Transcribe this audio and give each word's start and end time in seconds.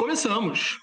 Começamos! 0.00 0.78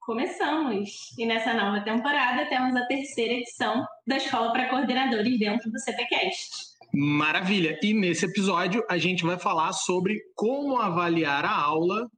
Começamos! 0.00 1.10
E 1.18 1.26
nessa 1.26 1.52
nova 1.52 1.84
temporada 1.84 2.48
temos 2.48 2.74
a 2.74 2.86
terceira 2.86 3.34
edição 3.34 3.84
da 4.06 4.16
Escola 4.16 4.50
para 4.50 4.70
Coordenadores 4.70 5.38
dentro 5.38 5.70
do 5.70 5.78
CPCast. 5.78 6.48
Maravilha! 6.90 7.78
E 7.82 7.92
nesse 7.92 8.24
episódio 8.24 8.82
a 8.88 8.96
gente 8.96 9.24
vai 9.24 9.38
falar 9.38 9.74
sobre 9.74 10.18
como 10.34 10.78
avaliar 10.78 11.44
a 11.44 11.54
aula 11.54 12.08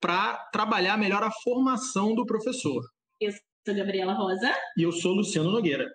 para 0.00 0.34
trabalhar 0.52 0.98
melhor 0.98 1.22
a 1.22 1.30
formação 1.30 2.12
do 2.12 2.26
professor. 2.26 2.82
Eu 3.20 3.30
sou 3.30 3.72
Gabriela 3.72 4.14
Rosa. 4.14 4.52
E 4.76 4.82
eu 4.82 4.90
sou 4.90 5.12
Luciano 5.12 5.52
Nogueira. 5.52 5.86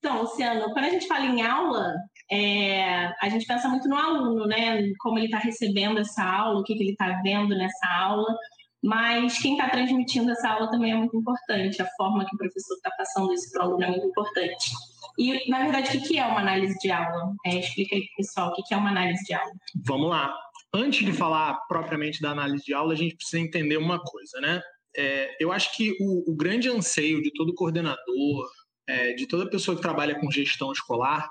Então, 0.00 0.22
Luciano, 0.22 0.72
quando 0.72 0.84
a 0.84 0.90
gente 0.90 1.06
fala 1.06 1.24
em 1.24 1.42
aula, 1.42 1.94
é, 2.28 3.06
a 3.22 3.28
gente 3.28 3.46
pensa 3.46 3.68
muito 3.68 3.88
no 3.88 3.96
aluno, 3.96 4.46
né? 4.46 4.82
Como 4.98 5.16
ele 5.16 5.26
está 5.26 5.38
recebendo 5.38 6.00
essa 6.00 6.24
aula, 6.24 6.58
o 6.58 6.64
que, 6.64 6.74
que 6.74 6.82
ele 6.82 6.92
está 6.92 7.20
vendo 7.22 7.56
nessa 7.56 7.86
aula. 7.86 8.36
Mas 8.82 9.38
quem 9.40 9.52
está 9.56 9.68
transmitindo 9.68 10.30
essa 10.30 10.50
aula 10.50 10.70
também 10.70 10.92
é 10.92 10.96
muito 10.96 11.16
importante. 11.16 11.82
A 11.82 11.88
forma 11.96 12.24
que 12.24 12.34
o 12.34 12.38
professor 12.38 12.74
está 12.74 12.90
passando 12.92 13.28
para 13.52 13.62
o 13.62 13.68
aluno 13.68 13.84
é 13.84 13.90
muito 13.90 14.06
importante. 14.06 14.70
E, 15.18 15.50
na 15.50 15.64
verdade, 15.64 15.98
o 15.98 16.02
que 16.02 16.16
é 16.16 16.24
uma 16.24 16.40
análise 16.40 16.78
de 16.78 16.90
aula? 16.90 17.34
É, 17.44 17.58
explica 17.58 17.96
aí 17.96 18.02
para 18.02 18.16
pessoal 18.16 18.52
o 18.52 18.62
que 18.62 18.72
é 18.72 18.76
uma 18.76 18.90
análise 18.90 19.24
de 19.24 19.34
aula. 19.34 19.52
Vamos 19.84 20.10
lá. 20.10 20.32
Antes 20.72 21.04
de 21.04 21.12
falar 21.12 21.54
propriamente 21.66 22.22
da 22.22 22.30
análise 22.30 22.64
de 22.64 22.72
aula, 22.72 22.92
a 22.92 22.96
gente 22.96 23.16
precisa 23.16 23.40
entender 23.40 23.78
uma 23.78 23.98
coisa, 23.98 24.40
né? 24.40 24.62
É, 24.96 25.36
eu 25.40 25.50
acho 25.50 25.76
que 25.76 25.96
o, 26.00 26.30
o, 26.30 26.36
grande 26.36 26.68
anseio 26.68 27.22
de 27.22 27.32
todo 27.32 27.54
coordenador, 27.54 28.48
é, 28.86 29.12
de 29.12 29.26
toda 29.26 29.50
pessoa 29.50 29.76
que 29.76 29.82
trabalha 29.82 30.18
com 30.18 30.30
gestão 30.30 30.72
escolar, 30.72 31.28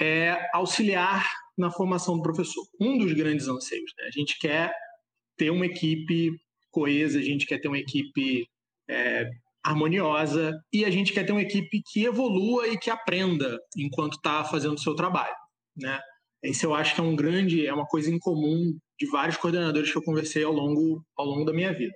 é 0.00 0.48
auxiliar 0.52 1.26
na 1.56 1.70
formação 1.70 2.16
do 2.16 2.22
professor. 2.22 2.64
Um 2.80 2.98
dos 2.98 3.12
grandes 3.12 3.48
anseios. 3.48 3.92
Né? 3.98 4.06
A 4.06 4.10
gente 4.10 4.38
quer 4.38 4.74
ter 5.36 5.50
uma 5.50 5.66
equipe 5.66 6.32
coesa, 6.76 7.18
a 7.18 7.22
gente 7.22 7.46
quer 7.46 7.58
ter 7.58 7.68
uma 7.68 7.78
equipe 7.78 8.46
é, 8.86 9.30
harmoniosa 9.64 10.52
e 10.70 10.84
a 10.84 10.90
gente 10.90 11.10
quer 11.10 11.24
ter 11.24 11.32
uma 11.32 11.40
equipe 11.40 11.82
que 11.90 12.04
evolua 12.04 12.68
e 12.68 12.76
que 12.76 12.90
aprenda 12.90 13.58
enquanto 13.74 14.16
está 14.16 14.44
fazendo 14.44 14.74
o 14.74 14.78
seu 14.78 14.94
trabalho. 14.94 15.34
Né? 15.74 15.98
Isso 16.44 16.66
eu 16.66 16.74
acho 16.74 16.94
que 16.94 17.00
é 17.00 17.04
um 17.04 17.16
grande, 17.16 17.66
é 17.66 17.72
uma 17.72 17.86
coisa 17.86 18.10
em 18.10 18.18
comum 18.18 18.78
de 19.00 19.06
vários 19.06 19.38
coordenadores 19.38 19.90
que 19.90 19.96
eu 19.96 20.02
conversei 20.02 20.44
ao 20.44 20.52
longo, 20.52 21.02
ao 21.16 21.24
longo 21.24 21.46
da 21.46 21.52
minha 21.54 21.72
vida. 21.72 21.94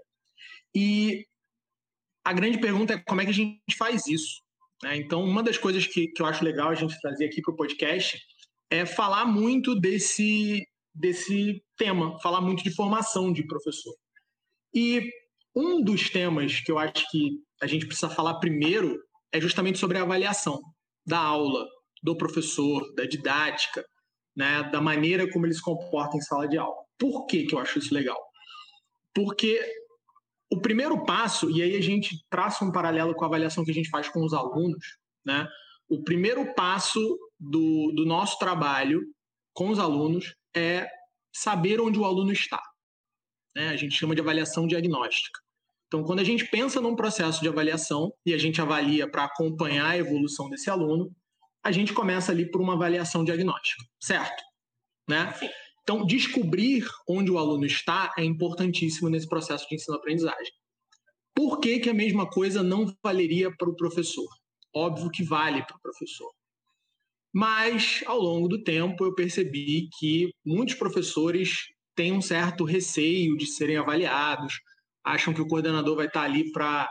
E 0.75 1.27
a 2.25 2.33
grande 2.33 2.59
pergunta 2.59 2.95
é 2.95 3.03
como 3.07 3.21
é 3.21 3.25
que 3.25 3.31
a 3.31 3.35
gente 3.35 3.77
faz 3.77 4.07
isso? 4.07 4.41
Né? 4.83 4.97
Então, 4.97 5.23
uma 5.23 5.43
das 5.43 5.59
coisas 5.59 5.87
que, 5.87 6.09
que 6.09 6.23
eu 6.23 6.27
acho 6.27 6.43
legal 6.43 6.71
a 6.71 6.75
gente 6.75 6.99
trazer 7.03 7.27
aqui 7.27 7.43
para 7.43 7.53
o 7.53 7.57
podcast 7.57 8.19
é 8.71 8.87
falar 8.87 9.27
muito 9.27 9.79
desse, 9.79 10.67
desse 10.95 11.63
tema, 11.77 12.19
falar 12.21 12.41
muito 12.41 12.65
de 12.65 12.75
formação 12.75 13.31
de 13.31 13.47
professor. 13.47 13.95
E 14.75 15.11
um 15.55 15.83
dos 15.83 16.11
temas 16.11 16.61
que 16.61 16.71
eu 16.71 16.79
acho 16.79 17.09
que 17.11 17.41
a 17.61 17.67
gente 17.67 17.87
precisa 17.87 18.09
falar 18.09 18.39
primeiro 18.39 18.99
é 19.33 19.41
justamente 19.41 19.79
sobre 19.79 19.99
a 19.99 20.03
avaliação 20.03 20.61
da 21.07 21.19
aula, 21.19 21.67
do 22.03 22.17
professor, 22.17 22.95
da 22.95 23.05
didática, 23.05 23.85
né, 24.37 24.63
da 24.71 24.81
maneira 24.81 25.31
como 25.31 25.47
ele 25.47 25.55
se 25.55 25.63
comporta 25.63 26.17
em 26.17 26.21
sala 26.21 26.49
de 26.49 26.57
aula. 26.57 26.77
Por 26.99 27.27
que, 27.27 27.45
que 27.45 27.55
eu 27.55 27.59
acho 27.59 27.79
isso 27.79 27.93
legal? 27.93 28.19
Porque 29.15 29.61
o 30.51 30.61
primeiro 30.61 31.05
passo, 31.05 31.51
e 31.51 31.63
aí 31.63 31.77
a 31.77 31.81
gente 31.81 32.25
traça 32.29 32.65
um 32.65 32.73
paralelo 32.73 33.15
com 33.15 33.25
a 33.25 33.29
avaliação 33.29 33.65
que 33.65 33.71
a 33.71 33.75
gente 33.75 33.91
faz 33.91 34.09
com 34.09 34.25
os 34.25 34.33
alunos, 34.33 34.99
né? 35.25 35.49
O 35.89 36.03
primeiro 36.03 36.55
passo 36.55 37.19
do, 37.39 37.93
do 37.95 38.05
nosso 38.05 38.39
trabalho 38.39 39.03
com 39.53 39.71
os 39.71 39.79
alunos 39.79 40.35
é 40.55 40.89
saber 41.33 41.81
onde 41.81 41.99
o 41.99 42.05
aluno 42.05 42.33
está. 42.33 42.61
Né? 43.55 43.69
A 43.69 43.77
gente 43.77 43.95
chama 43.95 44.15
de 44.15 44.21
avaliação 44.21 44.67
diagnóstica. 44.67 45.41
Então, 45.87 46.05
quando 46.05 46.21
a 46.21 46.25
gente 46.25 46.45
pensa 46.45 46.81
num 46.81 46.95
processo 46.95 47.41
de 47.41 47.49
avaliação 47.49 48.13
e 48.25 48.33
a 48.33 48.39
gente 48.39 48.61
avalia 48.61 49.11
para 49.11 49.25
acompanhar 49.25 49.89
a 49.89 49.99
evolução 49.99 50.49
desse 50.49 50.71
aluno, 50.71 51.11
a 51.65 51.73
gente 51.73 51.93
começa 51.93 52.31
ali 52.31 52.49
por 52.49 52.61
uma 52.61 52.75
avaliação 52.75 53.25
diagnóstica, 53.25 53.85
certo? 54.01 54.43
Né? 55.09 55.35
Então, 55.83 56.07
descobrir 56.07 56.87
onde 57.09 57.31
o 57.31 57.39
aluno 57.39 57.67
está 57.67 58.15
é 58.17 58.25
importantíssimo 58.25 59.09
nesse 59.09 59.29
processo 59.29 59.69
de 59.69 59.75
ensino-aprendizagem. 59.75 60.53
Por 61.35 61.59
que, 61.59 61.81
que 61.81 61.91
a 61.91 61.95
mesma 61.95 62.29
coisa 62.29 62.63
não 62.63 62.95
valeria 63.03 63.51
para 63.57 63.69
o 63.69 63.75
professor? 63.75 64.29
Óbvio 64.73 65.11
que 65.11 65.25
vale 65.25 65.65
para 65.65 65.77
o 65.77 65.81
professor. 65.81 66.31
Mas, 67.33 68.03
ao 68.07 68.19
longo 68.21 68.47
do 68.47 68.63
tempo, 68.63 69.05
eu 69.05 69.15
percebi 69.15 69.89
que 69.99 70.31
muitos 70.45 70.77
professores 70.77 71.65
têm 71.95 72.13
um 72.13 72.23
certo 72.23 72.65
receio 72.65 73.37
de 73.37 73.47
serem 73.47 73.77
avaliados, 73.77 74.61
acham 75.05 75.33
que 75.35 75.41
o 75.41 75.47
coordenador 75.49 75.97
vai 75.97 76.07
estar 76.07 76.23
ali 76.23 76.51
para 76.53 76.89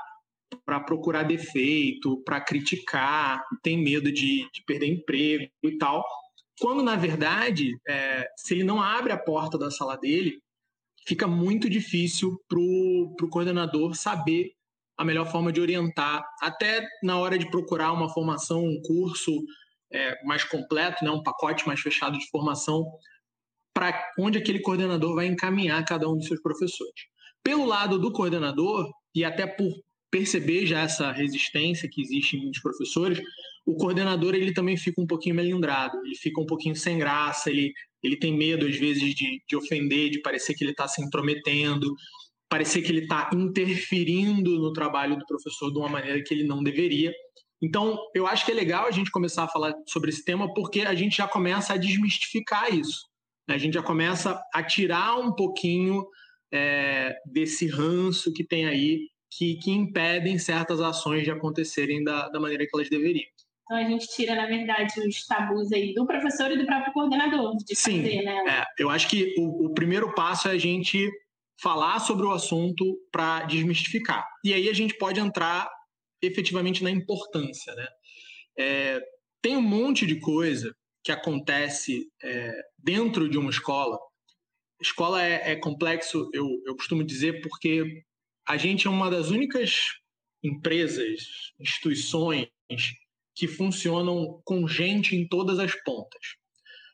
para 0.66 0.80
procurar 0.80 1.24
defeito, 1.24 2.24
para 2.24 2.42
criticar, 2.42 3.44
tem 3.62 3.78
medo 3.78 4.12
de, 4.12 4.50
de 4.52 4.64
perder 4.66 4.88
emprego 4.88 5.48
e 5.64 5.78
tal. 5.78 6.04
Quando, 6.60 6.82
na 6.82 6.96
verdade, 6.96 7.78
é, 7.88 8.28
se 8.36 8.56
ele 8.56 8.64
não 8.64 8.82
abre 8.82 9.12
a 9.12 9.18
porta 9.18 9.60
da 9.60 9.70
sala 9.70 9.96
dele, 9.96 10.42
fica 11.08 11.28
muito 11.28 11.70
difícil 11.70 12.40
para 12.48 12.60
o 12.60 13.30
coordenador 13.30 13.96
saber 13.96 14.54
a 14.98 15.06
melhor 15.06 15.32
forma 15.32 15.52
de 15.52 15.62
orientar, 15.62 16.26
até 16.42 16.86
na 17.02 17.18
hora 17.18 17.38
de 17.38 17.50
procurar 17.50 17.94
uma 17.94 18.10
formação, 18.10 18.66
um 18.66 18.82
curso 18.82 19.32
é, 19.92 20.24
mais 20.26 20.44
completo, 20.44 21.06
né, 21.06 21.10
um 21.10 21.24
pacote 21.24 21.66
mais 21.66 21.80
fechado 21.80 22.18
de 22.18 22.30
formação, 22.30 22.86
para 23.80 24.12
onde 24.20 24.38
aquele 24.38 24.60
coordenador 24.60 25.16
vai 25.16 25.26
encaminhar 25.26 25.86
cada 25.86 26.10
um 26.10 26.18
dos 26.18 26.28
seus 26.28 26.42
professores. 26.42 27.02
Pelo 27.42 27.66
lado 27.66 27.98
do 27.98 28.12
coordenador, 28.12 28.92
e 29.16 29.24
até 29.24 29.48
por 29.48 29.72
perceber 30.12 30.66
já 30.66 30.82
essa 30.82 31.14
resistência 31.14 31.88
que 31.90 32.02
existe 32.02 32.36
em 32.36 32.42
muitos 32.42 32.62
professores, 32.62 33.22
o 33.66 33.78
coordenador 33.78 34.36
ele 34.36 34.54
também 34.54 34.76
fica 34.76 35.00
um 35.02 35.08
pouquinho 35.08 35.36
melindrado, 35.36 35.98
ele 36.06 36.16
fica 36.18 36.42
um 36.42 36.46
pouquinho 36.46 36.76
sem 36.76 36.98
graça, 36.98 37.50
ele, 37.50 37.72
ele 38.04 38.18
tem 38.18 38.38
medo 38.38 38.66
às 38.66 38.76
vezes 38.76 39.16
de, 39.16 39.42
de 39.48 39.56
ofender, 39.56 40.10
de 40.10 40.20
parecer 40.22 40.56
que 40.56 40.64
ele 40.66 40.72
está 40.72 40.86
se 40.86 41.02
intrometendo, 41.02 41.96
parecer 42.50 42.82
que 42.82 42.92
ele 42.92 43.04
está 43.04 43.30
interferindo 43.34 44.60
no 44.60 44.74
trabalho 44.74 45.18
do 45.18 45.26
professor 45.26 45.72
de 45.72 45.80
uma 45.80 45.88
maneira 45.88 46.22
que 46.22 46.34
ele 46.34 46.44
não 46.44 46.62
deveria. 46.62 47.14
Então, 47.62 47.98
eu 48.14 48.28
acho 48.28 48.46
que 48.46 48.52
é 48.52 48.56
legal 48.56 48.88
a 48.88 48.92
gente 48.92 49.10
começar 49.10 49.46
a 49.46 49.48
falar 49.48 49.74
sobre 49.88 50.10
esse 50.10 50.26
tema 50.26 50.54
porque 50.54 50.82
a 50.82 50.94
gente 50.94 51.16
já 51.16 51.30
começa 51.30 51.74
a 51.74 51.78
desmistificar 51.78 52.74
isso. 52.74 53.09
A 53.50 53.58
gente 53.58 53.74
já 53.74 53.84
começa 53.84 54.40
a 54.54 54.64
tirar 54.64 55.18
um 55.18 55.34
pouquinho 55.34 56.06
é, 56.54 57.16
desse 57.26 57.68
ranço 57.68 58.32
que 58.34 58.44
tem 58.44 58.66
aí 58.66 59.08
que, 59.32 59.56
que 59.56 59.72
impedem 59.72 60.38
certas 60.40 60.80
ações 60.80 61.24
de 61.24 61.32
acontecerem 61.32 62.04
da, 62.04 62.30
da 62.30 62.40
maneira 62.40 62.66
que 62.66 62.72
elas 62.74 62.90
deveriam. 62.90 63.30
Então 63.64 63.78
a 63.78 63.84
gente 63.84 64.08
tira, 64.08 64.36
na 64.36 64.48
verdade, 64.48 65.00
os 65.00 65.26
tabus 65.28 65.72
aí 65.72 65.94
do 65.94 66.06
professor 66.06 66.52
e 66.52 66.58
do 66.58 66.66
próprio 66.66 66.92
coordenador 66.92 67.56
de 67.58 67.76
Sim, 67.76 68.02
fazer, 68.02 68.24
né? 68.24 68.44
É, 68.48 68.66
eu 68.84 68.90
acho 68.90 69.08
que 69.08 69.36
o, 69.38 69.68
o 69.68 69.74
primeiro 69.74 70.14
passo 70.16 70.48
é 70.48 70.52
a 70.52 70.58
gente 70.58 71.08
falar 71.62 72.00
sobre 72.00 72.26
o 72.26 72.32
assunto 72.32 72.98
para 73.12 73.44
desmistificar. 73.44 74.26
E 74.44 74.54
aí 74.54 74.70
a 74.70 74.74
gente 74.74 74.98
pode 74.98 75.20
entrar 75.20 75.70
efetivamente 76.22 76.84
na 76.84 76.90
importância, 76.90 77.74
né? 77.76 77.88
É, 78.58 79.02
tem 79.42 79.56
um 79.56 79.62
monte 79.62 80.06
de 80.06 80.20
coisa 80.20 80.74
que 81.04 81.12
acontece 81.12 82.08
é, 82.24 82.62
dentro 82.78 83.30
de 83.30 83.38
uma 83.38 83.50
escola. 83.50 83.98
Escola 84.82 85.24
é, 85.24 85.52
é 85.52 85.56
complexo, 85.56 86.30
eu, 86.34 86.48
eu 86.66 86.76
costumo 86.76 87.04
dizer, 87.04 87.42
porque 87.42 88.04
a 88.48 88.58
gente 88.58 88.88
é 88.88 88.90
uma 88.90 89.10
das 89.10 89.30
únicas 89.30 90.00
empresas, 90.44 91.54
instituições 91.60 92.48
que 93.36 93.48
funcionam 93.48 94.42
com 94.44 94.68
gente 94.68 95.16
em 95.16 95.28
todas 95.28 95.60
as 95.60 95.74
pontas. 95.84 96.40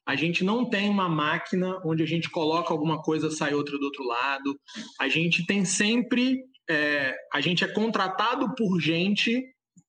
A 0.06 0.16
gente 0.16 0.44
não 0.44 0.70
tem 0.70 0.88
uma 0.88 1.10
máquina 1.10 1.82
onde 1.84 2.04
a 2.04 2.06
gente 2.06 2.30
coloca 2.30 2.72
alguma 2.72 3.02
coisa 3.02 3.32
sai 3.32 3.56
outra 3.56 3.78
do 3.80 3.86
outro 3.86 4.04
lado. 4.04 4.60
A 5.00 5.10
gente 5.10 5.46
tem 5.46 5.66
sempre, 5.66 6.44
é, 6.70 7.16
a 7.34 7.42
gente 7.42 7.64
é 7.64 7.68
contratado 7.68 8.54
por 8.54 8.80
gente 8.80 9.44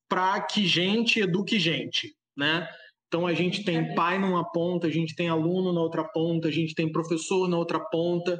para 0.09 0.41
que 0.41 0.65
gente 0.65 1.19
eduque 1.19 1.59
gente, 1.59 2.15
né? 2.35 2.67
Então 3.07 3.25
a 3.25 3.33
gente 3.33 3.63
tem 3.63 3.95
pai 3.95 4.19
numa 4.19 4.49
ponta, 4.51 4.87
a 4.87 4.89
gente 4.89 5.15
tem 5.15 5.29
aluno 5.29 5.71
na 5.71 5.81
outra 5.81 6.03
ponta, 6.03 6.47
a 6.47 6.51
gente 6.51 6.73
tem 6.73 6.91
professor 6.91 7.47
na 7.47 7.57
outra 7.57 7.79
ponta. 7.79 8.39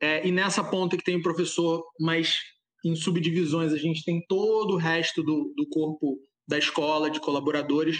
É, 0.00 0.26
e 0.26 0.30
nessa 0.30 0.62
ponta 0.62 0.96
que 0.96 1.02
tem 1.02 1.16
o 1.16 1.22
professor, 1.22 1.84
mas 2.00 2.40
em 2.84 2.94
subdivisões 2.94 3.72
a 3.72 3.76
gente 3.76 4.04
tem 4.04 4.24
todo 4.28 4.74
o 4.74 4.76
resto 4.76 5.22
do, 5.22 5.52
do 5.56 5.68
corpo 5.68 6.16
da 6.46 6.56
escola, 6.56 7.10
de 7.10 7.20
colaboradores. 7.20 7.98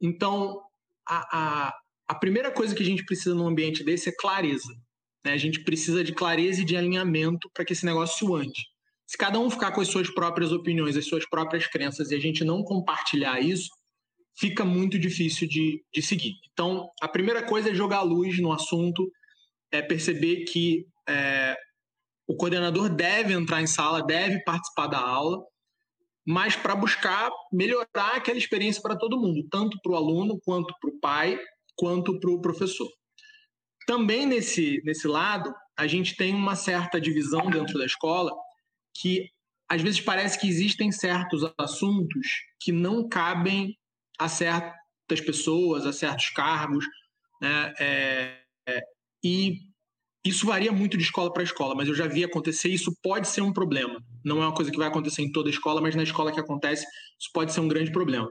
Então, 0.00 0.60
a, 1.08 1.66
a, 1.66 1.74
a 2.08 2.14
primeira 2.14 2.50
coisa 2.50 2.74
que 2.74 2.82
a 2.82 2.86
gente 2.86 3.04
precisa 3.04 3.34
num 3.34 3.46
ambiente 3.46 3.84
desse 3.84 4.08
é 4.08 4.12
clareza. 4.16 4.72
Né? 5.24 5.32
A 5.32 5.36
gente 5.36 5.62
precisa 5.64 6.04
de 6.04 6.12
clareza 6.12 6.62
e 6.62 6.64
de 6.64 6.76
alinhamento 6.76 7.50
para 7.52 7.64
que 7.64 7.72
esse 7.72 7.84
negócio 7.84 8.34
ande. 8.34 8.66
Se 9.06 9.18
cada 9.18 9.38
um 9.38 9.50
ficar 9.50 9.72
com 9.72 9.80
as 9.80 9.88
suas 9.88 10.08
próprias 10.08 10.52
opiniões, 10.52 10.96
as 10.96 11.06
suas 11.06 11.28
próprias 11.28 11.66
crenças, 11.66 12.10
e 12.10 12.14
a 12.14 12.18
gente 12.18 12.44
não 12.44 12.62
compartilhar 12.62 13.40
isso, 13.40 13.68
fica 14.38 14.64
muito 14.64 14.98
difícil 14.98 15.48
de, 15.48 15.82
de 15.92 16.02
seguir. 16.02 16.34
Então, 16.52 16.90
a 17.00 17.08
primeira 17.08 17.42
coisa 17.42 17.70
é 17.70 17.74
jogar 17.74 18.02
luz 18.02 18.38
no 18.40 18.52
assunto, 18.52 19.10
é 19.70 19.82
perceber 19.82 20.44
que 20.44 20.86
é, 21.08 21.56
o 22.26 22.36
coordenador 22.36 22.88
deve 22.88 23.32
entrar 23.32 23.62
em 23.62 23.66
sala, 23.66 24.04
deve 24.04 24.42
participar 24.44 24.86
da 24.86 24.98
aula, 24.98 25.42
mas 26.26 26.54
para 26.54 26.74
buscar 26.74 27.30
melhorar 27.52 28.16
aquela 28.16 28.38
experiência 28.38 28.80
para 28.80 28.96
todo 28.96 29.18
mundo, 29.18 29.46
tanto 29.50 29.78
para 29.82 29.92
o 29.92 29.96
aluno, 29.96 30.40
quanto 30.44 30.74
para 30.80 30.90
o 30.90 31.00
pai, 31.00 31.38
quanto 31.76 32.18
para 32.20 32.30
o 32.30 32.40
professor. 32.40 32.88
Também 33.86 34.26
nesse, 34.26 34.80
nesse 34.84 35.08
lado, 35.08 35.52
a 35.76 35.86
gente 35.86 36.16
tem 36.16 36.34
uma 36.34 36.54
certa 36.54 37.00
divisão 37.00 37.50
dentro 37.50 37.78
da 37.78 37.84
escola 37.84 38.30
que 38.94 39.28
às 39.68 39.80
vezes 39.80 40.00
parece 40.00 40.38
que 40.38 40.46
existem 40.46 40.92
certos 40.92 41.42
assuntos 41.58 42.26
que 42.60 42.70
não 42.70 43.08
cabem 43.08 43.76
a 44.18 44.28
certas 44.28 45.20
pessoas, 45.24 45.86
a 45.86 45.92
certos 45.92 46.30
cargos, 46.30 46.84
né? 47.40 47.74
É, 47.80 48.42
é, 48.68 48.80
e 49.24 49.58
isso 50.24 50.46
varia 50.46 50.70
muito 50.70 50.96
de 50.96 51.02
escola 51.02 51.32
para 51.32 51.42
escola, 51.42 51.74
mas 51.74 51.88
eu 51.88 51.94
já 51.94 52.06
vi 52.06 52.22
acontecer. 52.22 52.68
Isso 52.68 52.96
pode 53.02 53.26
ser 53.26 53.40
um 53.40 53.52
problema. 53.52 54.00
Não 54.24 54.40
é 54.40 54.46
uma 54.46 54.54
coisa 54.54 54.70
que 54.70 54.78
vai 54.78 54.86
acontecer 54.86 55.22
em 55.22 55.32
toda 55.32 55.50
escola, 55.50 55.80
mas 55.80 55.96
na 55.96 56.04
escola 56.04 56.32
que 56.32 56.38
acontece, 56.38 56.86
isso 57.18 57.30
pode 57.34 57.52
ser 57.52 57.60
um 57.60 57.68
grande 57.68 57.90
problema. 57.90 58.30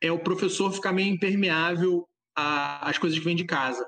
É 0.00 0.12
o 0.12 0.18
professor 0.18 0.72
ficar 0.72 0.92
meio 0.92 1.12
impermeável 1.12 2.08
às 2.36 2.98
coisas 2.98 3.18
que 3.18 3.24
vêm 3.24 3.34
de 3.34 3.44
casa. 3.44 3.84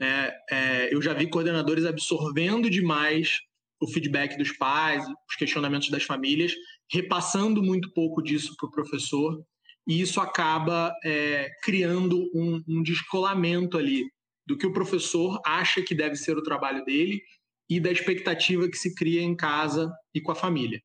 É, 0.00 0.34
é, 0.50 0.94
eu 0.94 1.00
já 1.00 1.12
vi 1.12 1.28
coordenadores 1.28 1.84
absorvendo 1.84 2.70
demais 2.70 3.38
o 3.80 3.86
feedback 3.86 4.36
dos 4.36 4.52
pais, 4.52 5.04
os 5.28 5.36
questionamentos 5.36 5.90
das 5.90 6.02
famílias, 6.02 6.52
repassando 6.90 7.62
muito 7.62 7.92
pouco 7.92 8.20
disso 8.20 8.54
para 8.56 8.68
o 8.68 8.72
professor, 8.72 9.40
e 9.88 10.02
isso 10.02 10.20
acaba 10.20 10.94
é, 11.02 11.50
criando 11.62 12.30
um, 12.34 12.62
um 12.68 12.82
descolamento 12.82 13.78
ali 13.78 14.04
do 14.46 14.56
que 14.56 14.66
o 14.66 14.72
professor 14.72 15.40
acha 15.44 15.80
que 15.80 15.94
deve 15.94 16.14
ser 16.14 16.36
o 16.36 16.42
trabalho 16.42 16.84
dele 16.84 17.22
e 17.70 17.80
da 17.80 17.90
expectativa 17.90 18.68
que 18.68 18.76
se 18.76 18.94
cria 18.94 19.22
em 19.22 19.34
casa 19.34 19.90
e 20.14 20.20
com 20.20 20.30
a 20.30 20.34
família. 20.34 20.80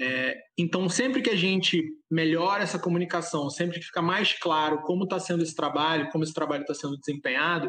É, 0.00 0.36
então, 0.58 0.88
sempre 0.88 1.22
que 1.22 1.30
a 1.30 1.36
gente 1.36 1.82
melhora 2.10 2.62
essa 2.62 2.78
comunicação, 2.78 3.50
sempre 3.50 3.78
que 3.78 3.86
fica 3.86 4.02
mais 4.02 4.32
claro 4.32 4.82
como 4.82 5.04
está 5.04 5.18
sendo 5.18 5.42
esse 5.42 5.54
trabalho, 5.54 6.10
como 6.10 6.24
esse 6.24 6.34
trabalho 6.34 6.62
está 6.62 6.74
sendo 6.74 6.98
desempenhado, 6.98 7.68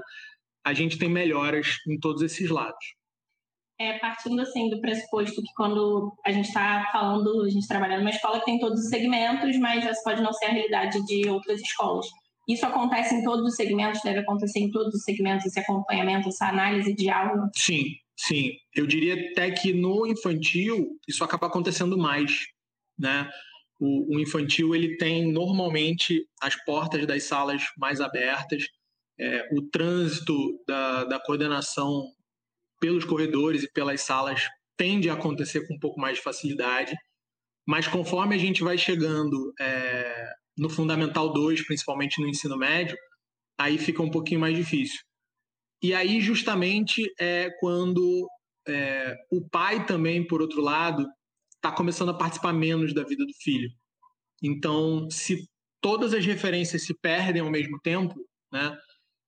a 0.66 0.74
gente 0.74 0.98
tem 0.98 1.10
melhoras 1.10 1.78
em 1.88 2.00
todos 2.00 2.22
esses 2.22 2.50
lados. 2.50 2.96
É, 3.78 4.00
partindo 4.00 4.42
assim 4.42 4.70
do 4.70 4.80
pressuposto 4.80 5.42
que 5.42 5.54
quando 5.54 6.16
a 6.26 6.32
gente 6.32 6.48
está 6.48 6.88
falando, 6.94 7.44
a 7.44 7.50
gente 7.50 7.68
trabalha 7.68 7.98
numa 7.98 8.10
escola 8.10 8.40
que 8.40 8.46
tem 8.46 8.60
todos 8.60 8.80
os 8.80 8.90
segmentos, 8.90 9.58
mas 9.58 9.86
essa 9.86 10.02
pode 10.02 10.22
não 10.22 10.32
ser 10.32 10.46
a 10.46 10.52
realidade 10.52 11.06
de 11.06 11.28
outras 11.30 11.60
escolas. 11.60 12.06
Isso 12.48 12.66
acontece 12.66 13.16
em 13.16 13.24
todos 13.24 13.46
os 13.46 13.56
segmentos, 13.56 14.02
deve 14.04 14.20
acontecer 14.20 14.60
em 14.60 14.72
todos 14.72 14.94
os 14.94 15.04
segmentos, 15.04 15.46
esse 15.46 15.60
acompanhamento, 15.60 16.30
essa 16.30 16.48
análise 16.48 16.94
de 16.94 17.10
aula? 17.10 17.50
Sim, 17.56 17.84
sim. 18.16 18.52
Eu 18.74 18.86
diria 18.86 19.32
até 19.32 19.52
que 19.52 19.74
no 19.74 20.06
infantil 20.06 20.98
isso 21.08 21.24
acaba 21.24 21.48
acontecendo 21.48 21.98
mais, 21.98 22.46
né? 22.98 23.30
O, 23.80 24.16
o 24.16 24.20
infantil 24.20 24.74
ele 24.74 24.96
tem 24.96 25.30
normalmente 25.30 26.26
as 26.42 26.56
portas 26.64 27.06
das 27.06 27.24
salas 27.24 27.64
mais 27.78 28.00
abertas, 28.00 28.64
é, 29.20 29.50
o 29.52 29.62
trânsito 29.64 30.34
da, 30.68 31.04
da 31.06 31.20
coordenação 31.20 32.04
pelos 32.86 33.04
corredores 33.04 33.64
e 33.64 33.72
pelas 33.72 34.02
salas 34.02 34.48
tende 34.78 35.10
a 35.10 35.14
acontecer 35.14 35.68
com 35.68 35.74
um 35.74 35.80
pouco 35.80 36.00
mais 36.00 36.18
de 36.18 36.24
facilidade, 36.24 36.96
mas 37.68 37.88
conforme 37.88 38.36
a 38.36 38.38
gente 38.38 38.64
vai 38.64 38.78
chegando 38.78 39.52
é, 39.60 40.30
no 40.56 40.70
Fundamental 40.70 41.34
2, 41.34 41.66
principalmente 41.66 42.22
no 42.22 42.28
ensino 42.28 42.56
médio, 42.56 42.96
aí 43.58 43.80
fica 43.80 44.04
um 44.04 44.12
pouquinho 44.12 44.40
mais 44.40 44.56
difícil. 44.56 45.00
E 45.82 45.96
aí, 45.96 46.22
justamente, 46.22 47.12
é 47.20 47.50
quando 47.60 48.30
é, 48.68 49.16
o 49.32 49.50
pai 49.50 49.84
também, 49.88 50.26
por 50.26 50.40
outro 50.40 50.62
lado, 50.62 51.08
está 51.56 51.72
começando 51.72 52.10
a 52.10 52.18
participar 52.18 52.54
menos 52.54 52.94
da 52.94 53.04
vida 53.04 53.26
do 53.26 53.34
filho. 53.42 53.70
Então, 54.44 55.10
se 55.10 55.50
todas 55.82 56.14
as 56.14 56.24
referências 56.24 56.84
se 56.84 56.94
perdem 56.94 57.42
ao 57.42 57.50
mesmo 57.50 57.80
tempo, 57.82 58.14
né, 58.52 58.78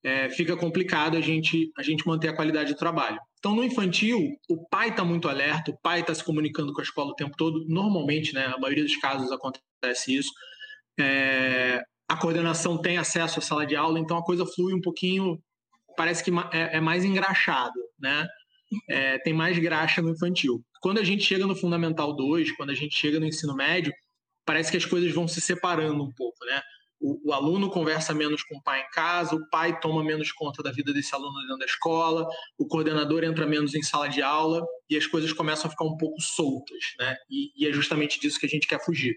é, 0.03 0.30
fica 0.30 0.56
complicado 0.56 1.18
a 1.18 1.21
gente, 1.21 1.71
a 1.75 1.81
gente 1.81 2.06
manter 2.06 2.30
a 2.30 2.36
qualidade 2.36 2.74
do 2.74 2.77
trabalho. 2.77 3.19
Então, 3.39 3.56
no 3.56 3.63
infantil, 3.63 4.36
o 4.50 4.68
pai 4.68 4.89
está 4.89 5.04
muito 5.04 5.30
alerta, 5.30 5.72
o 5.72 5.78
pai 5.81 6.01
está 6.01 6.13
se 6.13 6.24
comunicando 6.24 6.74
com 6.74 6.81
a 6.81 6.84
escola 6.84 7.12
o 7.12 7.16
tempo 7.16 7.36
todo. 7.38 7.66
Normalmente, 7.68 8.34
né, 8.34 8.48
a 8.48 8.57
maioria 8.57 8.84
dos 8.84 8.95
casos 8.98 9.31
acontece 9.31 10.16
isso. 10.16 10.31
É, 11.00 11.84
a 12.07 12.18
coordenação 12.18 12.81
tem 12.81 12.98
acesso 12.98 13.39
à 13.39 13.42
sala 13.42 13.66
de 13.66 13.75
aula, 13.75 14.00
então 14.00 14.18
a 14.18 14.24
coisa 14.24 14.45
flui 14.45 14.74
um 14.74 14.81
pouquinho, 14.81 15.39
parece 15.95 16.24
que 16.24 16.31
é, 16.51 16.78
é 16.78 16.81
mais 16.81 17.04
engraxado, 17.04 17.80
né? 18.00 18.28
É, 18.89 19.18
tem 19.19 19.34
mais 19.34 19.57
graxa 19.60 20.01
no 20.01 20.12
infantil. 20.12 20.62
Quando 20.81 21.00
a 21.00 21.04
gente 21.04 21.24
chega 21.24 21.45
no 21.45 21.56
Fundamental 21.56 22.16
2, 22.16 22.51
quando 22.54 22.72
a 22.72 22.74
gente 22.74 22.95
chega 22.95 23.19
no 23.19 23.25
ensino 23.25 23.56
médio, 23.56 23.94
parece 24.45 24.72
que 24.72 24.78
as 24.78 24.86
coisas 24.86 25.13
vão 25.13 25.28
se 25.28 25.39
separando 25.39 26.04
um 26.04 26.12
pouco, 26.12 26.44
né? 26.45 26.62
O, 26.99 27.29
o, 27.29 27.33
aluno 27.33 27.69
conversa 27.69 28.13
menos 28.13 28.41
com 28.44 28.55
o 28.57 28.61
pai 28.61 28.81
em 28.81 28.89
casa, 28.89 29.35
o 29.35 29.49
pai 29.49 29.79
toma 29.79 30.03
menos 30.03 30.31
conta 30.31 30.63
da 30.63 30.71
vida 30.71 30.91
desse 30.91 31.13
aluno 31.13 31.39
dentro 31.41 31.57
da 31.57 31.65
escola, 31.65 32.27
o 32.57 32.67
coordenador 32.67 33.23
entra 33.23 33.45
menos 33.45 33.75
em 33.75 33.83
sala 33.83 34.09
de 34.09 34.21
aula 34.21 34.65
e 34.89 34.97
as 34.97 35.05
coisas 35.05 35.31
começam 35.31 35.67
a 35.67 35.71
ficar 35.71 35.85
um 35.85 35.95
pouco 35.95 36.19
soltas, 36.19 36.95
né? 36.99 37.15
E, 37.29 37.51
e 37.55 37.67
é 37.67 37.71
justamente 37.71 38.19
disso 38.19 38.39
que 38.39 38.47
a 38.47 38.49
gente 38.49 38.67
quer 38.67 38.83
fugir. 38.83 39.15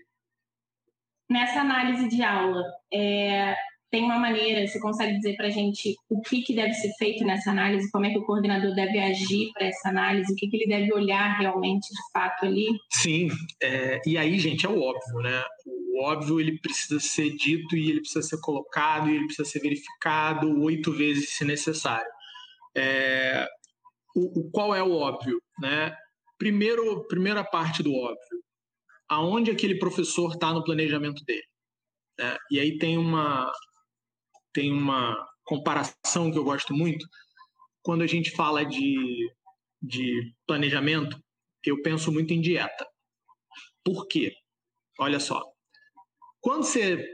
Nessa 1.28 1.60
análise 1.60 2.08
de 2.08 2.22
aula, 2.22 2.62
é, 2.92 3.54
tem 3.90 4.04
uma 4.04 4.18
maneira, 4.18 4.66
você 4.66 4.78
consegue 4.78 5.16
dizer 5.16 5.36
para 5.36 5.48
a 5.48 5.50
gente 5.50 5.96
o 6.08 6.20
que, 6.20 6.42
que 6.42 6.54
deve 6.54 6.72
ser 6.74 6.92
feito 6.98 7.24
nessa 7.24 7.50
análise, 7.50 7.90
como 7.90 8.06
é 8.06 8.10
que 8.10 8.18
o 8.18 8.24
coordenador 8.24 8.74
deve 8.74 8.98
agir 8.98 9.50
para 9.52 9.66
essa 9.66 9.88
análise, 9.88 10.32
o 10.32 10.36
que, 10.36 10.48
que 10.48 10.56
ele 10.56 10.68
deve 10.68 10.92
olhar 10.92 11.38
realmente 11.38 11.88
de 11.88 12.12
fato 12.12 12.46
ali? 12.46 12.68
Sim, 12.90 13.28
é, 13.60 14.00
e 14.06 14.16
aí, 14.16 14.38
gente, 14.38 14.64
é 14.64 14.68
o 14.68 14.80
óbvio, 14.80 15.18
né? 15.22 15.44
O 15.66 16.04
óbvio 16.04 16.40
ele 16.40 16.58
precisa 16.58 17.00
ser 17.00 17.30
dito 17.30 17.76
e 17.76 17.90
ele 17.90 18.00
precisa 18.00 18.22
ser 18.22 18.40
colocado 18.40 19.10
e 19.10 19.16
ele 19.16 19.26
precisa 19.26 19.48
ser 19.48 19.60
verificado 19.60 20.62
oito 20.62 20.92
vezes 20.92 21.30
se 21.30 21.44
necessário. 21.44 22.10
É, 22.76 23.46
o, 24.14 24.40
o, 24.40 24.50
qual 24.50 24.74
é 24.74 24.82
o 24.82 24.92
óbvio, 24.92 25.42
né? 25.60 25.94
Primeiro, 26.38 27.06
primeira 27.08 27.44
parte 27.44 27.82
do 27.82 27.92
óbvio 27.92 28.40
aonde 29.08 29.50
aquele 29.50 29.76
professor 29.76 30.32
está 30.32 30.52
no 30.54 30.62
planejamento 30.62 31.24
dele. 31.24 31.42
Né? 32.16 32.36
E 32.52 32.60
aí 32.60 32.78
tem 32.78 32.96
uma, 32.96 33.50
tem 34.52 34.72
uma 34.72 35.16
comparação 35.44 36.30
que 36.30 36.38
eu 36.38 36.44
gosto 36.44 36.74
muito. 36.74 37.06
Quando 37.82 38.02
a 38.02 38.06
gente 38.06 38.30
fala 38.30 38.64
de, 38.64 39.32
de 39.82 40.34
planejamento, 40.46 41.18
eu 41.64 41.80
penso 41.82 42.12
muito 42.12 42.32
em 42.32 42.40
dieta. 42.40 42.86
Por 43.84 44.06
quê? 44.06 44.32
Olha 44.98 45.18
só. 45.18 45.42
Quando 46.40 46.64
você 46.64 47.04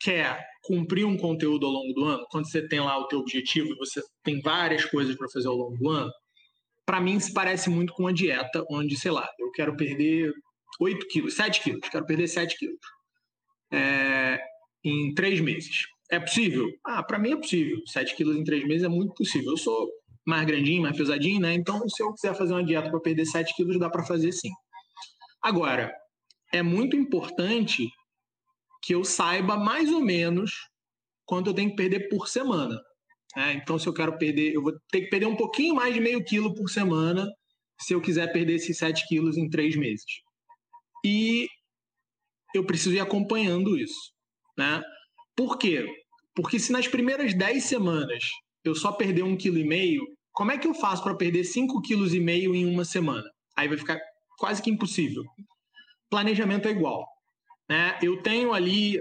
quer 0.00 0.46
cumprir 0.62 1.06
um 1.06 1.16
conteúdo 1.16 1.66
ao 1.66 1.72
longo 1.72 1.92
do 1.92 2.04
ano, 2.04 2.26
quando 2.30 2.50
você 2.50 2.66
tem 2.66 2.80
lá 2.80 2.98
o 2.98 3.06
teu 3.06 3.20
objetivo 3.20 3.72
e 3.72 3.76
você 3.76 4.02
tem 4.22 4.40
várias 4.40 4.84
coisas 4.84 5.16
para 5.16 5.28
fazer 5.28 5.48
ao 5.48 5.54
longo 5.54 5.76
do 5.76 5.88
ano, 5.88 6.12
para 6.84 7.00
mim 7.00 7.18
se 7.18 7.32
parece 7.32 7.70
muito 7.70 7.92
com 7.92 8.02
uma 8.04 8.12
dieta 8.12 8.64
onde, 8.70 8.96
sei 8.96 9.10
lá, 9.10 9.28
eu 9.38 9.50
quero 9.52 9.76
perder 9.76 10.32
8 10.80 11.06
quilos, 11.08 11.34
7 11.34 11.62
quilos, 11.62 11.88
quero 11.88 12.04
perder 12.04 12.28
7 12.28 12.56
quilos 12.58 12.78
é, 13.72 14.40
em 14.84 15.14
3 15.14 15.40
meses. 15.40 15.84
É 16.10 16.20
possível? 16.20 16.68
Ah, 16.84 17.02
para 17.02 17.18
mim 17.18 17.32
é 17.32 17.36
possível. 17.36 17.78
7 17.86 18.14
quilos 18.14 18.36
em 18.36 18.44
3 18.44 18.66
meses 18.66 18.84
é 18.84 18.88
muito 18.88 19.14
possível. 19.14 19.50
Eu 19.50 19.56
sou 19.56 19.90
mais 20.24 20.46
grandinho, 20.46 20.82
mais 20.82 20.96
pesadinho, 20.96 21.40
né? 21.40 21.54
Então, 21.54 21.88
se 21.88 22.02
eu 22.02 22.12
quiser 22.12 22.34
fazer 22.34 22.52
uma 22.52 22.64
dieta 22.64 22.90
para 22.90 23.00
perder 23.00 23.26
7 23.26 23.54
quilos, 23.54 23.78
dá 23.78 23.90
para 23.90 24.04
fazer 24.04 24.32
sim. 24.32 24.50
Agora, 25.42 25.92
é 26.52 26.62
muito 26.62 26.96
importante 26.96 27.88
que 28.82 28.94
eu 28.94 29.04
saiba 29.04 29.56
mais 29.56 29.92
ou 29.92 30.00
menos 30.00 30.52
quanto 31.24 31.50
eu 31.50 31.54
tenho 31.54 31.70
que 31.70 31.76
perder 31.76 32.08
por 32.08 32.28
semana. 32.28 32.80
Né? 33.36 33.54
Então, 33.54 33.78
se 33.78 33.86
eu 33.88 33.92
quero 33.92 34.16
perder, 34.16 34.54
eu 34.54 34.62
vou 34.62 34.72
ter 34.90 35.02
que 35.02 35.10
perder 35.10 35.26
um 35.26 35.36
pouquinho 35.36 35.74
mais 35.74 35.92
de 35.92 36.00
meio 36.00 36.24
quilo 36.24 36.54
por 36.54 36.68
semana 36.68 37.28
se 37.80 37.92
eu 37.92 38.00
quiser 38.00 38.32
perder 38.32 38.54
esses 38.54 38.78
7 38.78 39.06
quilos 39.08 39.36
em 39.36 39.48
3 39.50 39.76
meses. 39.76 40.06
E 41.04 41.48
eu 42.54 42.64
preciso 42.64 42.94
ir 42.94 43.00
acompanhando 43.00 43.76
isso. 43.76 44.12
Né? 44.56 44.82
Por 45.36 45.58
quê? 45.58 45.86
Porque 46.34 46.58
se 46.58 46.72
nas 46.72 46.88
primeiras 46.88 47.34
10 47.34 47.64
semanas 47.64 48.30
eu 48.64 48.74
só 48.74 48.92
perder 48.92 49.22
um 49.22 49.36
quilo 49.36 49.58
e 49.58 49.64
meio, 49.64 50.02
como 50.32 50.50
é 50.50 50.58
que 50.58 50.66
eu 50.66 50.74
faço 50.74 51.02
para 51.02 51.14
perder 51.14 51.44
5 51.44 51.80
quilos 51.82 52.14
e 52.14 52.20
meio 52.20 52.54
em 52.54 52.66
uma 52.66 52.84
semana? 52.84 53.30
Aí 53.56 53.68
vai 53.68 53.78
ficar 53.78 53.98
quase 54.38 54.62
que 54.62 54.70
impossível. 54.70 55.22
Planejamento 56.10 56.68
é 56.68 56.70
igual. 56.70 57.06
Né? 57.68 57.98
Eu 58.02 58.22
tenho 58.22 58.52
ali 58.52 59.00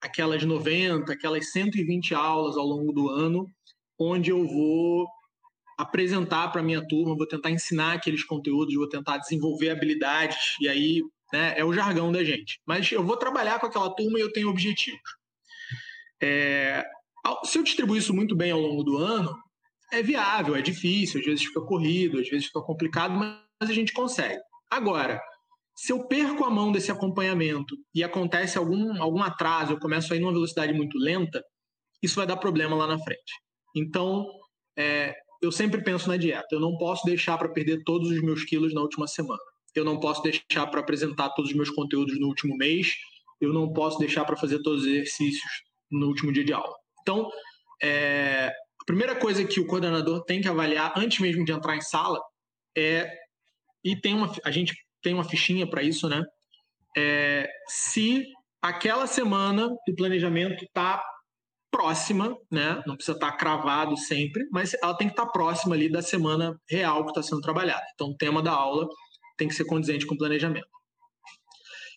aquelas 0.00 0.44
90, 0.44 1.12
aquelas 1.12 1.50
120 1.52 2.14
aulas 2.14 2.56
ao 2.56 2.66
longo 2.66 2.92
do 2.92 3.08
ano, 3.08 3.46
onde 3.98 4.30
eu 4.30 4.46
vou 4.46 5.06
apresentar 5.78 6.48
para 6.48 6.62
minha 6.62 6.86
turma, 6.86 7.16
vou 7.16 7.26
tentar 7.26 7.50
ensinar 7.50 7.94
aqueles 7.94 8.24
conteúdos, 8.24 8.74
vou 8.74 8.88
tentar 8.88 9.18
desenvolver 9.18 9.70
habilidades, 9.70 10.56
e 10.60 10.68
aí 10.68 11.02
né? 11.32 11.54
É 11.56 11.64
o 11.64 11.72
jargão 11.72 12.12
da 12.12 12.22
gente. 12.22 12.60
Mas 12.66 12.92
eu 12.92 13.02
vou 13.02 13.16
trabalhar 13.16 13.58
com 13.58 13.66
aquela 13.66 13.90
turma 13.90 14.18
e 14.18 14.22
eu 14.22 14.32
tenho 14.32 14.50
objetivos. 14.50 15.00
É, 16.22 16.84
se 17.44 17.58
eu 17.58 17.64
distribuir 17.64 18.00
isso 18.00 18.14
muito 18.14 18.36
bem 18.36 18.52
ao 18.52 18.60
longo 18.60 18.84
do 18.84 18.96
ano, 18.96 19.36
é 19.92 20.02
viável, 20.02 20.54
é 20.54 20.62
difícil, 20.62 21.20
às 21.20 21.26
vezes 21.26 21.44
fica 21.44 21.60
corrido, 21.60 22.20
às 22.20 22.28
vezes 22.28 22.46
fica 22.46 22.62
complicado, 22.62 23.14
mas 23.14 23.68
a 23.70 23.74
gente 23.74 23.92
consegue. 23.92 24.40
Agora, 24.70 25.20
se 25.76 25.92
eu 25.92 26.06
perco 26.06 26.44
a 26.44 26.50
mão 26.50 26.70
desse 26.70 26.90
acompanhamento 26.92 27.76
e 27.94 28.04
acontece 28.04 28.56
algum, 28.56 29.02
algum 29.02 29.22
atraso, 29.22 29.72
eu 29.72 29.80
começo 29.80 30.12
a 30.12 30.16
ir 30.16 30.20
numa 30.20 30.32
velocidade 30.32 30.72
muito 30.72 30.96
lenta, 30.96 31.42
isso 32.02 32.16
vai 32.16 32.26
dar 32.26 32.36
problema 32.36 32.76
lá 32.76 32.86
na 32.86 32.98
frente. 32.98 33.32
Então, 33.74 34.26
é, 34.76 35.14
eu 35.40 35.50
sempre 35.50 35.82
penso 35.82 36.08
na 36.08 36.16
dieta. 36.16 36.48
Eu 36.52 36.60
não 36.60 36.76
posso 36.76 37.04
deixar 37.04 37.36
para 37.36 37.48
perder 37.48 37.82
todos 37.84 38.10
os 38.10 38.22
meus 38.22 38.44
quilos 38.44 38.72
na 38.72 38.80
última 38.80 39.06
semana. 39.06 39.40
Eu 39.74 39.84
não 39.84 39.98
posso 39.98 40.22
deixar 40.22 40.66
para 40.66 40.80
apresentar 40.80 41.30
todos 41.30 41.50
os 41.50 41.56
meus 41.56 41.70
conteúdos 41.70 42.18
no 42.20 42.28
último 42.28 42.56
mês. 42.56 42.94
Eu 43.40 43.52
não 43.52 43.72
posso 43.72 43.98
deixar 43.98 44.24
para 44.24 44.36
fazer 44.36 44.60
todos 44.62 44.82
os 44.82 44.88
exercícios 44.88 45.50
no 45.92 46.08
último 46.08 46.32
dia 46.32 46.44
de 46.44 46.52
aula. 46.52 46.74
Então, 47.00 47.30
é, 47.82 48.52
a 48.80 48.84
primeira 48.84 49.14
coisa 49.14 49.44
que 49.44 49.60
o 49.60 49.66
coordenador 49.66 50.24
tem 50.24 50.40
que 50.40 50.48
avaliar 50.48 50.92
antes 50.96 51.20
mesmo 51.20 51.44
de 51.44 51.52
entrar 51.52 51.76
em 51.76 51.80
sala 51.80 52.20
é 52.76 53.12
e 53.84 54.00
tem 54.00 54.14
uma 54.14 54.32
a 54.44 54.50
gente 54.50 54.74
tem 55.02 55.14
uma 55.14 55.24
fichinha 55.24 55.68
para 55.68 55.82
isso, 55.82 56.08
né? 56.08 56.22
É, 56.96 57.48
se 57.68 58.24
aquela 58.60 59.06
semana 59.06 59.68
do 59.68 59.94
planejamento 59.96 60.64
está 60.64 61.02
próxima, 61.70 62.36
né? 62.50 62.82
Não 62.86 62.94
precisa 62.94 63.16
estar 63.16 63.32
tá 63.32 63.36
cravado 63.36 63.96
sempre, 63.96 64.46
mas 64.52 64.74
ela 64.74 64.94
tem 64.94 65.08
que 65.08 65.14
estar 65.14 65.26
tá 65.26 65.32
próxima 65.32 65.74
ali 65.74 65.90
da 65.90 66.02
semana 66.02 66.56
real 66.68 67.04
que 67.04 67.10
está 67.10 67.22
sendo 67.22 67.40
trabalhada. 67.40 67.84
Então, 67.94 68.08
o 68.10 68.16
tema 68.16 68.42
da 68.42 68.52
aula 68.52 68.86
tem 69.36 69.48
que 69.48 69.54
ser 69.54 69.64
condizente 69.64 70.06
com 70.06 70.14
o 70.14 70.18
planejamento. 70.18 70.68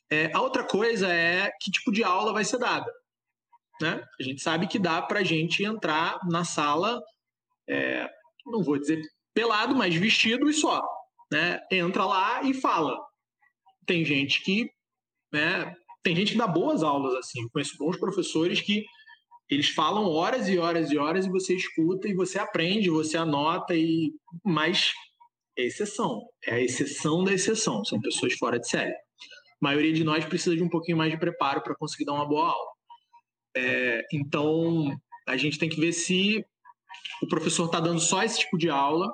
É, 0.10 0.32
a 0.34 0.42
outra 0.42 0.64
coisa 0.64 1.12
é 1.12 1.52
que 1.62 1.72
tipo 1.72 1.92
de 1.92 2.04
aula 2.04 2.32
vai 2.32 2.44
ser 2.44 2.58
dada. 2.58 2.90
Né? 3.82 4.03
A 4.20 4.24
gente 4.24 4.41
sabe 4.41 4.67
que 4.67 4.79
dá 4.79 5.01
para 5.01 5.20
a 5.20 5.24
gente 5.24 5.63
entrar 5.63 6.20
na 6.29 6.46
sala, 6.46 7.01
é, 7.67 8.10
não 8.46 8.63
vou 8.63 8.77
dizer 8.77 9.01
pelado, 9.34 9.75
mas 9.75 9.94
vestido 9.94 10.50
e 10.50 10.53
só 10.53 10.82
né, 11.32 11.60
entra 11.72 12.05
lá 12.05 12.44
e 12.44 12.53
fala. 12.53 12.98
Tem 13.86 14.03
gente 14.03 14.41
que, 14.44 14.70
né, 15.32 15.75
tem 16.03 16.15
gente 16.15 16.34
que 16.34 16.38
dá 16.38 16.48
boas 16.48 16.84
aulas 16.84 17.13
assim. 17.15 17.41
Eu 17.41 17.50
conheço 17.50 17.77
bons 17.77 17.98
professores 17.98 18.62
que 18.62 18.86
eles 19.50 19.70
falam 19.70 20.05
horas 20.05 20.48
e 20.50 20.58
horas 20.58 20.91
e 20.91 20.98
horas 20.98 21.25
e 21.25 21.29
você 21.29 21.55
escuta 21.55 22.08
e 22.08 22.15
você 22.15 22.39
aprende, 22.39 22.89
você 22.89 23.17
anota 23.17 23.75
e 23.75 24.13
mas 24.44 24.94
é 25.58 25.63
exceção, 25.63 26.22
é 26.44 26.55
a 26.55 26.60
exceção 26.60 27.24
da 27.24 27.32
exceção, 27.32 27.86
são 27.86 28.00
pessoas 28.01 28.34
fora 28.34 28.60
de 28.60 28.67
série. 28.67 28.91
A 28.91 28.96
maioria 29.62 29.94
de 29.94 30.03
nós 30.03 30.25
precisa 30.25 30.55
de 30.55 30.63
um 30.63 30.70
pouquinho 30.70 30.98
mais 30.98 31.12
de 31.12 31.20
preparo 31.20 31.62
para 31.62 31.75
conseguir 31.75 32.05
dar 32.05 32.13
uma 32.13 32.27
boa 32.27 32.50
aula. 32.50 32.75
É, 33.56 34.06
então, 34.12 34.96
a 35.28 35.38
gente 35.38 35.58
tem 35.58 35.70
que 35.70 35.80
ver 35.80 35.94
se 35.94 36.46
o 37.22 37.28
professor 37.28 37.66
está 37.66 37.80
dando 37.80 38.00
só 38.00 38.24
esse 38.24 38.40
tipo 38.40 38.58
de 38.58 38.70
aula 38.70 39.12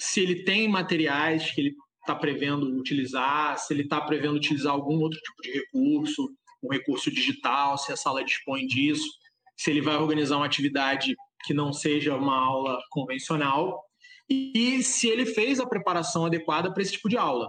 se 0.00 0.20
ele 0.20 0.44
tem 0.44 0.66
materiais 0.66 1.50
que 1.50 1.60
ele 1.60 1.74
está 2.00 2.14
prevendo 2.14 2.66
utilizar, 2.78 3.58
se 3.58 3.74
ele 3.74 3.82
está 3.82 4.00
prevendo 4.00 4.36
utilizar 4.36 4.72
algum 4.72 4.98
outro 4.98 5.20
tipo 5.20 5.42
de 5.42 5.52
recurso, 5.52 6.30
um 6.62 6.72
recurso 6.72 7.10
digital, 7.10 7.76
se 7.76 7.92
a 7.92 7.96
sala 7.96 8.24
dispõe 8.24 8.66
disso, 8.66 9.06
se 9.54 9.70
ele 9.70 9.82
vai 9.82 9.96
organizar 9.96 10.38
uma 10.38 10.46
atividade 10.46 11.14
que 11.44 11.52
não 11.52 11.70
seja 11.70 12.16
uma 12.16 12.34
aula 12.34 12.80
convencional 12.88 13.78
e 14.26 14.82
se 14.82 15.06
ele 15.06 15.26
fez 15.26 15.60
a 15.60 15.66
preparação 15.66 16.24
adequada 16.24 16.72
para 16.72 16.82
esse 16.82 16.92
tipo 16.92 17.08
de 17.08 17.18
aula. 17.18 17.46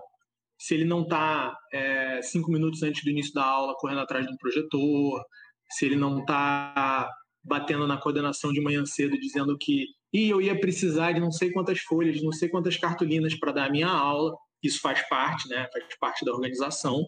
Se 0.60 0.74
ele 0.74 0.86
não 0.86 1.04
está 1.04 1.56
é, 1.72 2.22
cinco 2.22 2.52
minutos 2.52 2.84
antes 2.84 3.02
do 3.02 3.10
início 3.10 3.34
da 3.34 3.46
aula 3.46 3.76
correndo 3.78 4.02
atrás 4.02 4.26
de 4.26 4.34
um 4.34 4.38
projetor, 4.38 5.24
se 5.72 5.86
ele 5.86 5.96
não 5.96 6.20
está 6.20 7.10
batendo 7.44 7.88
na 7.88 7.98
coordenação 7.98 8.54
de 8.54 8.62
manhã 8.62 8.86
cedo 8.86 9.20
dizendo 9.20 9.58
que 9.58 9.88
e 10.14 10.30
eu 10.30 10.42
ia 10.42 10.60
precisar 10.60 11.14
de 11.14 11.22
não 11.22 11.32
sei 11.32 11.52
quantas 11.52 11.80
folhas, 11.80 12.22
não 12.22 12.32
sei 12.32 12.50
quantas 12.50 12.76
cartolinas 12.78 13.34
para 13.36 13.54
dar 13.54 13.66
a 13.68 13.70
minha 13.70 13.88
aula. 13.88 14.36
Isso 14.62 14.82
faz 14.82 15.08
parte, 15.08 15.48
né? 15.48 15.68
Faz 15.72 15.86
parte 16.00 16.26
da 16.26 16.34
organização. 16.34 17.08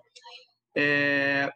É... 0.75 1.51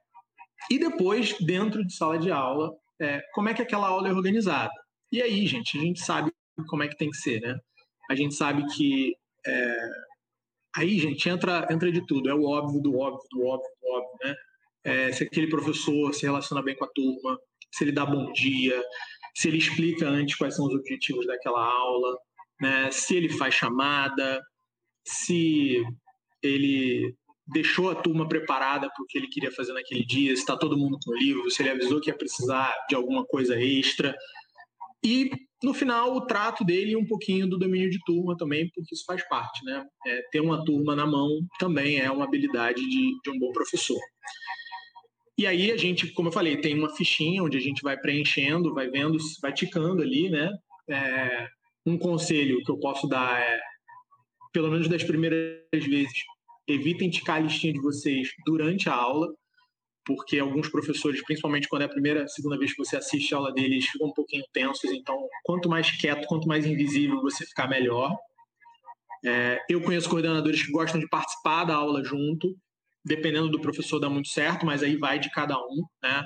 E 0.69 0.77
depois, 0.77 1.37
dentro 1.39 1.85
de 1.85 1.93
sala 1.93 2.19
de 2.19 2.29
aula, 2.31 2.75
é... 2.99 3.21
como 3.33 3.47
é 3.47 3.53
que 3.53 3.61
aquela 3.61 3.87
aula 3.87 4.09
é 4.09 4.13
organizada? 4.13 4.73
E 5.11 5.21
aí, 5.21 5.47
gente, 5.47 5.77
a 5.77 5.81
gente 5.81 6.01
sabe 6.01 6.31
como 6.67 6.83
é 6.83 6.87
que 6.89 6.97
tem 6.97 7.09
que 7.09 7.17
ser, 7.17 7.39
né? 7.39 7.57
A 8.09 8.15
gente 8.15 8.35
sabe 8.35 8.65
que 8.75 9.15
é... 9.45 9.89
aí, 10.75 10.99
gente, 10.99 11.29
entra 11.29 11.65
entra 11.71 11.89
de 11.89 12.05
tudo. 12.05 12.29
É 12.29 12.35
o 12.35 12.43
óbvio 12.43 12.81
do 12.81 12.97
óbvio 12.97 13.25
do 13.31 13.45
óbvio 13.45 13.71
do 13.81 13.89
óbvio, 13.89 14.17
né? 14.21 14.35
É... 14.87 15.11
se 15.11 15.23
aquele 15.23 15.47
professor 15.47 16.13
se 16.13 16.25
relaciona 16.25 16.61
bem 16.61 16.75
com 16.75 16.85
a 16.85 16.89
turma, 16.89 17.37
se 17.71 17.83
ele 17.83 17.91
dá 17.91 18.05
bom 18.05 18.31
dia, 18.31 18.81
se 19.35 19.47
ele 19.47 19.57
explica 19.57 20.07
antes 20.07 20.35
quais 20.35 20.55
são 20.55 20.65
os 20.65 20.73
objetivos 20.73 21.27
daquela 21.27 21.63
aula, 21.63 22.17
né? 22.59 22.89
se 22.91 23.15
ele 23.15 23.29
faz 23.29 23.53
chamada, 23.53 24.41
se 25.05 25.83
ele 26.41 27.15
deixou 27.47 27.89
a 27.89 27.95
turma 27.95 28.27
preparada 28.27 28.89
para 28.89 29.03
o 29.03 29.05
que 29.07 29.17
ele 29.17 29.27
queria 29.27 29.51
fazer 29.51 29.73
naquele 29.73 30.05
dia, 30.05 30.35
se 30.35 30.41
está 30.41 30.57
todo 30.57 30.77
mundo 30.77 30.97
com 31.03 31.11
o 31.11 31.17
livro, 31.17 31.49
se 31.49 31.61
ele 31.61 31.69
avisou 31.69 32.01
que 32.01 32.09
ia 32.09 32.17
precisar 32.17 32.73
de 32.89 32.95
alguma 32.95 33.25
coisa 33.25 33.59
extra. 33.61 34.15
E, 35.03 35.31
no 35.63 35.73
final, 35.73 36.15
o 36.15 36.25
trato 36.25 36.65
dele 36.65 36.91
e 36.91 36.97
um 36.97 37.05
pouquinho 37.05 37.47
do 37.47 37.57
domínio 37.57 37.89
de 37.89 37.99
turma 38.05 38.35
também, 38.35 38.69
porque 38.73 38.93
isso 38.93 39.05
faz 39.05 39.25
parte. 39.29 39.63
Né? 39.63 39.85
É, 40.05 40.21
ter 40.31 40.41
uma 40.41 40.63
turma 40.65 40.95
na 40.95 41.05
mão 41.05 41.29
também 41.59 41.99
é 41.99 42.11
uma 42.11 42.25
habilidade 42.25 42.81
de, 42.81 43.17
de 43.23 43.29
um 43.29 43.39
bom 43.39 43.51
professor. 43.53 43.99
E 45.37 45.45
aí 45.45 45.71
a 45.71 45.77
gente, 45.77 46.11
como 46.13 46.29
eu 46.29 46.33
falei, 46.33 46.57
tem 46.57 46.77
uma 46.77 46.95
fichinha 46.95 47.43
onde 47.43 47.57
a 47.57 47.61
gente 47.61 47.83
vai 47.83 47.95
preenchendo, 47.95 48.73
vai 48.73 48.89
vendo, 48.89 49.17
vai 49.41 49.53
ticando 49.53 50.01
ali, 50.01 50.29
né? 50.29 50.51
É, 50.89 51.47
um 51.85 51.97
conselho 51.97 52.63
que 52.63 52.71
eu 52.71 52.79
posso 52.79 53.07
dar 53.07 53.39
é, 53.39 53.59
pelo 54.51 54.71
menos 54.71 54.87
das 54.87 55.03
primeiras 55.03 55.61
vezes, 55.71 56.23
evitem 56.67 57.09
ticar 57.09 57.37
a 57.37 57.39
listinha 57.39 57.73
de 57.73 57.79
vocês 57.79 58.29
durante 58.45 58.89
a 58.89 58.95
aula, 58.95 59.31
porque 60.03 60.39
alguns 60.39 60.69
professores, 60.69 61.23
principalmente 61.23 61.67
quando 61.67 61.83
é 61.83 61.85
a 61.85 61.89
primeira, 61.89 62.27
segunda 62.27 62.57
vez 62.57 62.71
que 62.71 62.83
você 62.83 62.97
assiste 62.97 63.33
a 63.33 63.37
aula 63.37 63.53
deles, 63.53 63.85
ficam 63.85 64.07
um 64.07 64.13
pouquinho 64.13 64.43
tensos. 64.51 64.89
Então, 64.91 65.15
quanto 65.43 65.69
mais 65.69 65.91
quieto, 65.91 66.25
quanto 66.27 66.47
mais 66.47 66.65
invisível 66.65 67.21
você 67.21 67.45
ficar, 67.45 67.67
melhor. 67.67 68.15
É, 69.23 69.59
eu 69.69 69.81
conheço 69.81 70.09
coordenadores 70.09 70.63
que 70.63 70.71
gostam 70.71 70.99
de 70.99 71.07
participar 71.07 71.65
da 71.65 71.75
aula 71.75 72.03
junto, 72.03 72.55
dependendo 73.03 73.49
do 73.49 73.61
professor 73.61 73.99
dá 73.99 74.09
muito 74.09 74.29
certo, 74.29 74.65
mas 74.65 74.83
aí 74.83 74.97
vai 74.97 75.19
de 75.19 75.29
cada 75.31 75.57
um, 75.57 75.83
né? 76.01 76.23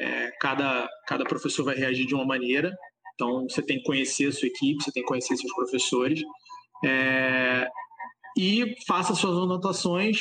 É, 0.00 0.30
cada, 0.40 0.88
cada 1.06 1.24
professor 1.24 1.64
vai 1.64 1.74
reagir 1.74 2.06
de 2.06 2.14
uma 2.14 2.24
maneira, 2.24 2.72
então 3.14 3.48
você 3.48 3.60
tem 3.60 3.78
que 3.78 3.84
conhecer 3.84 4.28
a 4.28 4.32
sua 4.32 4.46
equipe, 4.46 4.82
você 4.82 4.92
tem 4.92 5.02
que 5.02 5.08
conhecer 5.08 5.36
seus 5.36 5.52
professores, 5.52 6.22
é, 6.84 7.68
e 8.36 8.76
faça 8.86 9.14
suas 9.14 9.36
anotações 9.36 10.20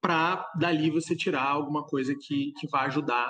para 0.00 0.48
dali 0.56 0.88
você 0.88 1.16
tirar 1.16 1.48
alguma 1.48 1.84
coisa 1.84 2.14
que, 2.14 2.52
que 2.60 2.68
vai 2.68 2.86
ajudar 2.86 3.28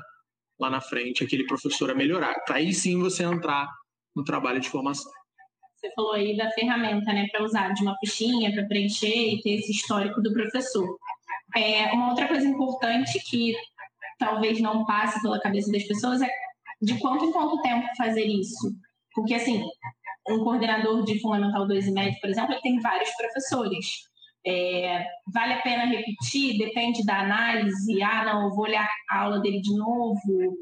lá 0.60 0.68
na 0.68 0.80
frente 0.80 1.24
aquele 1.24 1.46
professor 1.46 1.90
a 1.90 1.94
melhorar. 1.94 2.34
Para 2.44 2.56
aí 2.56 2.74
sim 2.74 2.98
você 2.98 3.22
entrar 3.22 3.66
no 4.14 4.22
trabalho 4.24 4.60
de 4.60 4.68
formação. 4.68 5.10
Você 5.76 5.90
falou 5.94 6.12
aí 6.12 6.36
da 6.36 6.50
ferramenta, 6.50 7.12
né, 7.12 7.26
para 7.30 7.44
usar 7.44 7.72
de 7.72 7.82
uma 7.82 7.96
fichinha, 7.98 8.52
para 8.52 8.66
preencher 8.66 9.06
e 9.06 9.40
ter 9.42 9.54
esse 9.54 9.72
histórico 9.72 10.20
do 10.22 10.32
professor. 10.32 10.98
É, 11.54 11.92
uma 11.92 12.10
outra 12.10 12.26
coisa 12.28 12.46
importante 12.46 13.18
que 13.20 13.54
talvez 14.18 14.60
não 14.60 14.84
passe 14.84 15.20
pela 15.22 15.40
cabeça 15.40 15.70
das 15.70 15.84
pessoas 15.84 16.22
é 16.22 16.30
de 16.80 16.98
quanto 16.98 17.24
em 17.24 17.32
quanto 17.32 17.60
tempo 17.62 17.86
fazer 17.96 18.24
isso. 18.24 18.74
Porque, 19.14 19.34
assim, 19.34 19.64
um 20.28 20.42
coordenador 20.44 21.04
de 21.04 21.20
Fundamental 21.20 21.66
2 21.66 21.86
e 21.86 21.92
médio, 21.92 22.20
por 22.20 22.30
exemplo, 22.30 22.52
ele 22.52 22.60
tem 22.60 22.80
vários 22.80 23.10
professores. 23.16 23.86
É, 24.46 25.04
vale 25.32 25.54
a 25.54 25.62
pena 25.62 25.86
repetir? 25.86 26.58
Depende 26.58 27.04
da 27.04 27.20
análise. 27.20 28.02
Ah, 28.02 28.24
não, 28.24 28.50
vou 28.50 28.64
olhar 28.64 28.88
a 29.10 29.22
aula 29.22 29.40
dele 29.40 29.60
de 29.60 29.74
novo. 29.76 30.58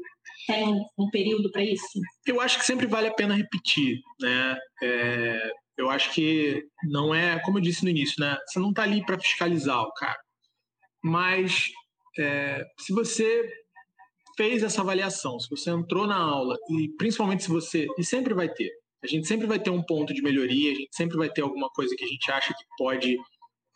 Tem 0.47 0.85
um 0.97 1.09
período 1.11 1.51
para 1.51 1.63
isso? 1.63 1.99
Eu 2.25 2.39
acho 2.41 2.57
que 2.59 2.65
sempre 2.65 2.87
vale 2.87 3.07
a 3.07 3.13
pena 3.13 3.35
repetir, 3.35 3.99
né? 4.19 4.57
É, 4.81 5.51
eu 5.77 5.89
acho 5.89 6.11
que 6.13 6.63
não 6.83 7.13
é, 7.13 7.39
como 7.39 7.57
eu 7.57 7.61
disse 7.61 7.83
no 7.83 7.89
início, 7.89 8.15
né? 8.19 8.37
Você 8.47 8.59
não 8.59 8.69
está 8.69 8.83
ali 8.83 9.05
para 9.05 9.19
fiscalizar 9.19 9.81
o 9.81 9.93
cara 9.93 10.24
mas 11.05 11.71
é, 12.17 12.65
se 12.79 12.91
você 12.91 13.47
fez 14.35 14.63
essa 14.63 14.81
avaliação, 14.81 15.39
se 15.39 15.47
você 15.47 15.69
entrou 15.69 16.07
na 16.07 16.17
aula 16.17 16.57
e 16.71 16.89
principalmente 16.97 17.43
se 17.43 17.49
você 17.49 17.85
e 17.95 18.03
sempre 18.03 18.33
vai 18.33 18.49
ter, 18.49 18.71
a 19.03 19.07
gente 19.07 19.27
sempre 19.27 19.45
vai 19.45 19.59
ter 19.59 19.69
um 19.69 19.83
ponto 19.83 20.11
de 20.15 20.23
melhoria, 20.23 20.71
a 20.71 20.75
gente 20.75 20.95
sempre 20.95 21.15
vai 21.15 21.29
ter 21.29 21.43
alguma 21.43 21.69
coisa 21.69 21.95
que 21.95 22.03
a 22.03 22.07
gente 22.07 22.31
acha 22.31 22.55
que 22.55 22.63
pode 22.75 23.17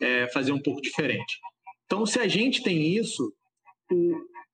é, 0.00 0.26
fazer 0.32 0.50
um 0.50 0.60
pouco 0.60 0.82
diferente. 0.82 1.38
Então, 1.84 2.04
se 2.04 2.18
a 2.18 2.26
gente 2.26 2.64
tem 2.64 2.96
isso, 2.96 3.32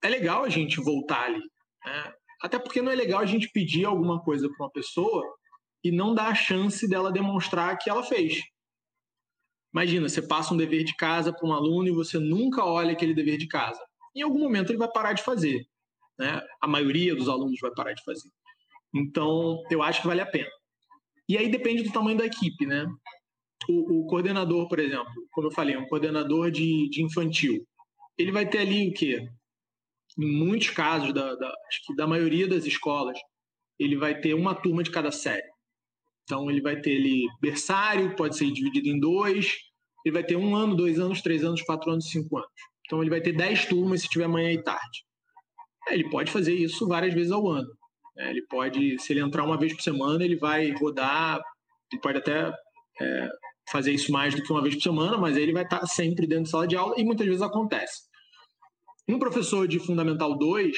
é 0.02 0.08
legal 0.10 0.44
a 0.44 0.50
gente 0.50 0.78
voltar 0.78 1.24
ali, 1.24 1.42
né? 1.82 2.12
até 2.42 2.58
porque 2.58 2.82
não 2.82 2.92
é 2.92 2.94
legal 2.94 3.20
a 3.20 3.26
gente 3.26 3.48
pedir 3.52 3.86
alguma 3.86 4.22
coisa 4.22 4.50
para 4.50 4.66
uma 4.66 4.70
pessoa 4.70 5.24
e 5.82 5.90
não 5.90 6.14
dar 6.14 6.26
a 6.26 6.34
chance 6.34 6.86
dela 6.86 7.10
demonstrar 7.10 7.78
que 7.78 7.88
ela 7.88 8.02
fez. 8.02 8.42
Imagina, 9.76 10.08
você 10.08 10.22
passa 10.22 10.54
um 10.54 10.56
dever 10.56 10.84
de 10.84 10.96
casa 10.96 11.34
para 11.34 11.46
um 11.46 11.52
aluno 11.52 11.86
e 11.86 11.92
você 11.92 12.18
nunca 12.18 12.64
olha 12.64 12.92
aquele 12.92 13.12
dever 13.12 13.36
de 13.36 13.46
casa. 13.46 13.78
Em 14.14 14.22
algum 14.22 14.38
momento 14.38 14.70
ele 14.70 14.78
vai 14.78 14.90
parar 14.90 15.12
de 15.12 15.22
fazer. 15.22 15.66
Né? 16.18 16.40
A 16.62 16.66
maioria 16.66 17.14
dos 17.14 17.28
alunos 17.28 17.60
vai 17.60 17.70
parar 17.72 17.92
de 17.92 18.02
fazer. 18.02 18.30
Então, 18.94 19.62
eu 19.70 19.82
acho 19.82 20.00
que 20.00 20.06
vale 20.06 20.22
a 20.22 20.26
pena. 20.26 20.48
E 21.28 21.36
aí 21.36 21.50
depende 21.50 21.82
do 21.82 21.92
tamanho 21.92 22.16
da 22.16 22.24
equipe, 22.24 22.64
né? 22.64 22.86
o, 23.68 24.00
o, 24.00 24.06
coordenador, 24.06 24.66
por 24.66 24.78
exemplo, 24.78 25.12
como 25.30 25.48
eu 25.48 25.52
falei, 25.52 25.76
um 25.76 25.86
coordenador 25.88 26.50
de, 26.50 26.88
de 26.88 27.02
infantil, 27.02 27.62
ele 28.16 28.32
vai 28.32 28.48
ter 28.48 28.60
ali 28.60 28.88
o 28.88 28.94
quê? 28.94 29.28
Em 30.18 30.26
muitos 30.26 30.70
casos, 30.70 31.12
da, 31.12 31.34
da, 31.34 31.52
da 31.98 32.06
maioria 32.06 32.48
das 32.48 32.64
escolas, 32.64 33.18
ele 33.78 33.94
vai 33.94 34.18
ter 34.18 34.32
uma 34.32 34.54
turma 34.54 34.82
de 34.82 34.90
cada 34.90 35.12
série. 35.12 35.46
Então, 36.24 36.50
ele 36.50 36.62
vai 36.62 36.80
ter 36.80 36.96
ali 36.96 37.26
berçário, 37.42 38.16
pode 38.16 38.38
ser 38.38 38.50
dividido 38.50 38.88
em 38.88 38.98
dois, 38.98 39.65
ele 40.06 40.12
vai 40.12 40.22
ter 40.22 40.36
um 40.36 40.54
ano, 40.54 40.76
dois 40.76 41.00
anos, 41.00 41.20
três 41.20 41.42
anos, 41.42 41.62
quatro 41.62 41.90
anos, 41.90 42.08
cinco 42.08 42.38
anos. 42.38 42.48
Então, 42.86 43.00
ele 43.00 43.10
vai 43.10 43.20
ter 43.20 43.32
dez 43.32 43.64
turmas 43.64 44.02
se 44.02 44.08
tiver 44.08 44.28
manhã 44.28 44.52
e 44.52 44.62
tarde. 44.62 45.04
Ele 45.88 46.08
pode 46.08 46.30
fazer 46.30 46.54
isso 46.54 46.86
várias 46.86 47.12
vezes 47.12 47.32
ao 47.32 47.48
ano. 47.48 47.68
É, 48.16 48.30
ele 48.30 48.42
pode, 48.42 49.00
se 49.00 49.12
ele 49.12 49.18
entrar 49.18 49.42
uma 49.42 49.58
vez 49.58 49.74
por 49.74 49.82
semana, 49.82 50.24
ele 50.24 50.36
vai 50.36 50.70
rodar, 50.70 51.42
ele 51.92 52.00
pode 52.00 52.18
até 52.18 52.52
é, 53.00 53.28
fazer 53.68 53.90
isso 53.90 54.12
mais 54.12 54.32
do 54.32 54.44
que 54.44 54.52
uma 54.52 54.62
vez 54.62 54.76
por 54.76 54.82
semana, 54.82 55.18
mas 55.18 55.36
ele 55.36 55.52
vai 55.52 55.64
estar 55.64 55.84
sempre 55.88 56.24
dentro 56.24 56.44
de 56.44 56.50
sala 56.50 56.68
de 56.68 56.76
aula 56.76 56.94
e 56.96 57.04
muitas 57.04 57.26
vezes 57.26 57.42
acontece. 57.42 58.02
Um 59.08 59.18
professor 59.18 59.66
de 59.66 59.80
Fundamental 59.80 60.38
2, 60.38 60.76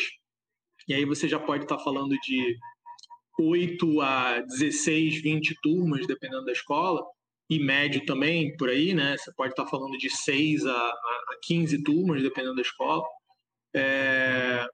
e 0.88 0.94
aí 0.94 1.04
você 1.04 1.28
já 1.28 1.38
pode 1.38 1.64
estar 1.64 1.78
falando 1.78 2.16
de 2.22 2.56
8 3.38 4.00
a 4.00 4.40
16, 4.40 5.20
20 5.20 5.54
turmas, 5.62 6.06
dependendo 6.06 6.46
da 6.46 6.52
escola, 6.52 7.04
e 7.50 7.58
médio 7.58 8.04
também, 8.04 8.54
por 8.56 8.68
aí, 8.68 8.92
né? 8.92 9.16
Você 9.16 9.32
pode 9.32 9.52
estar 9.52 9.66
falando 9.66 9.96
de 9.96 10.10
6 10.10 10.66
a, 10.66 10.76
a 10.76 11.38
15 11.42 11.82
turmas, 11.82 12.22
dependendo 12.22 12.56
da 12.56 12.62
escola. 12.62 13.02
É... 13.74 14.66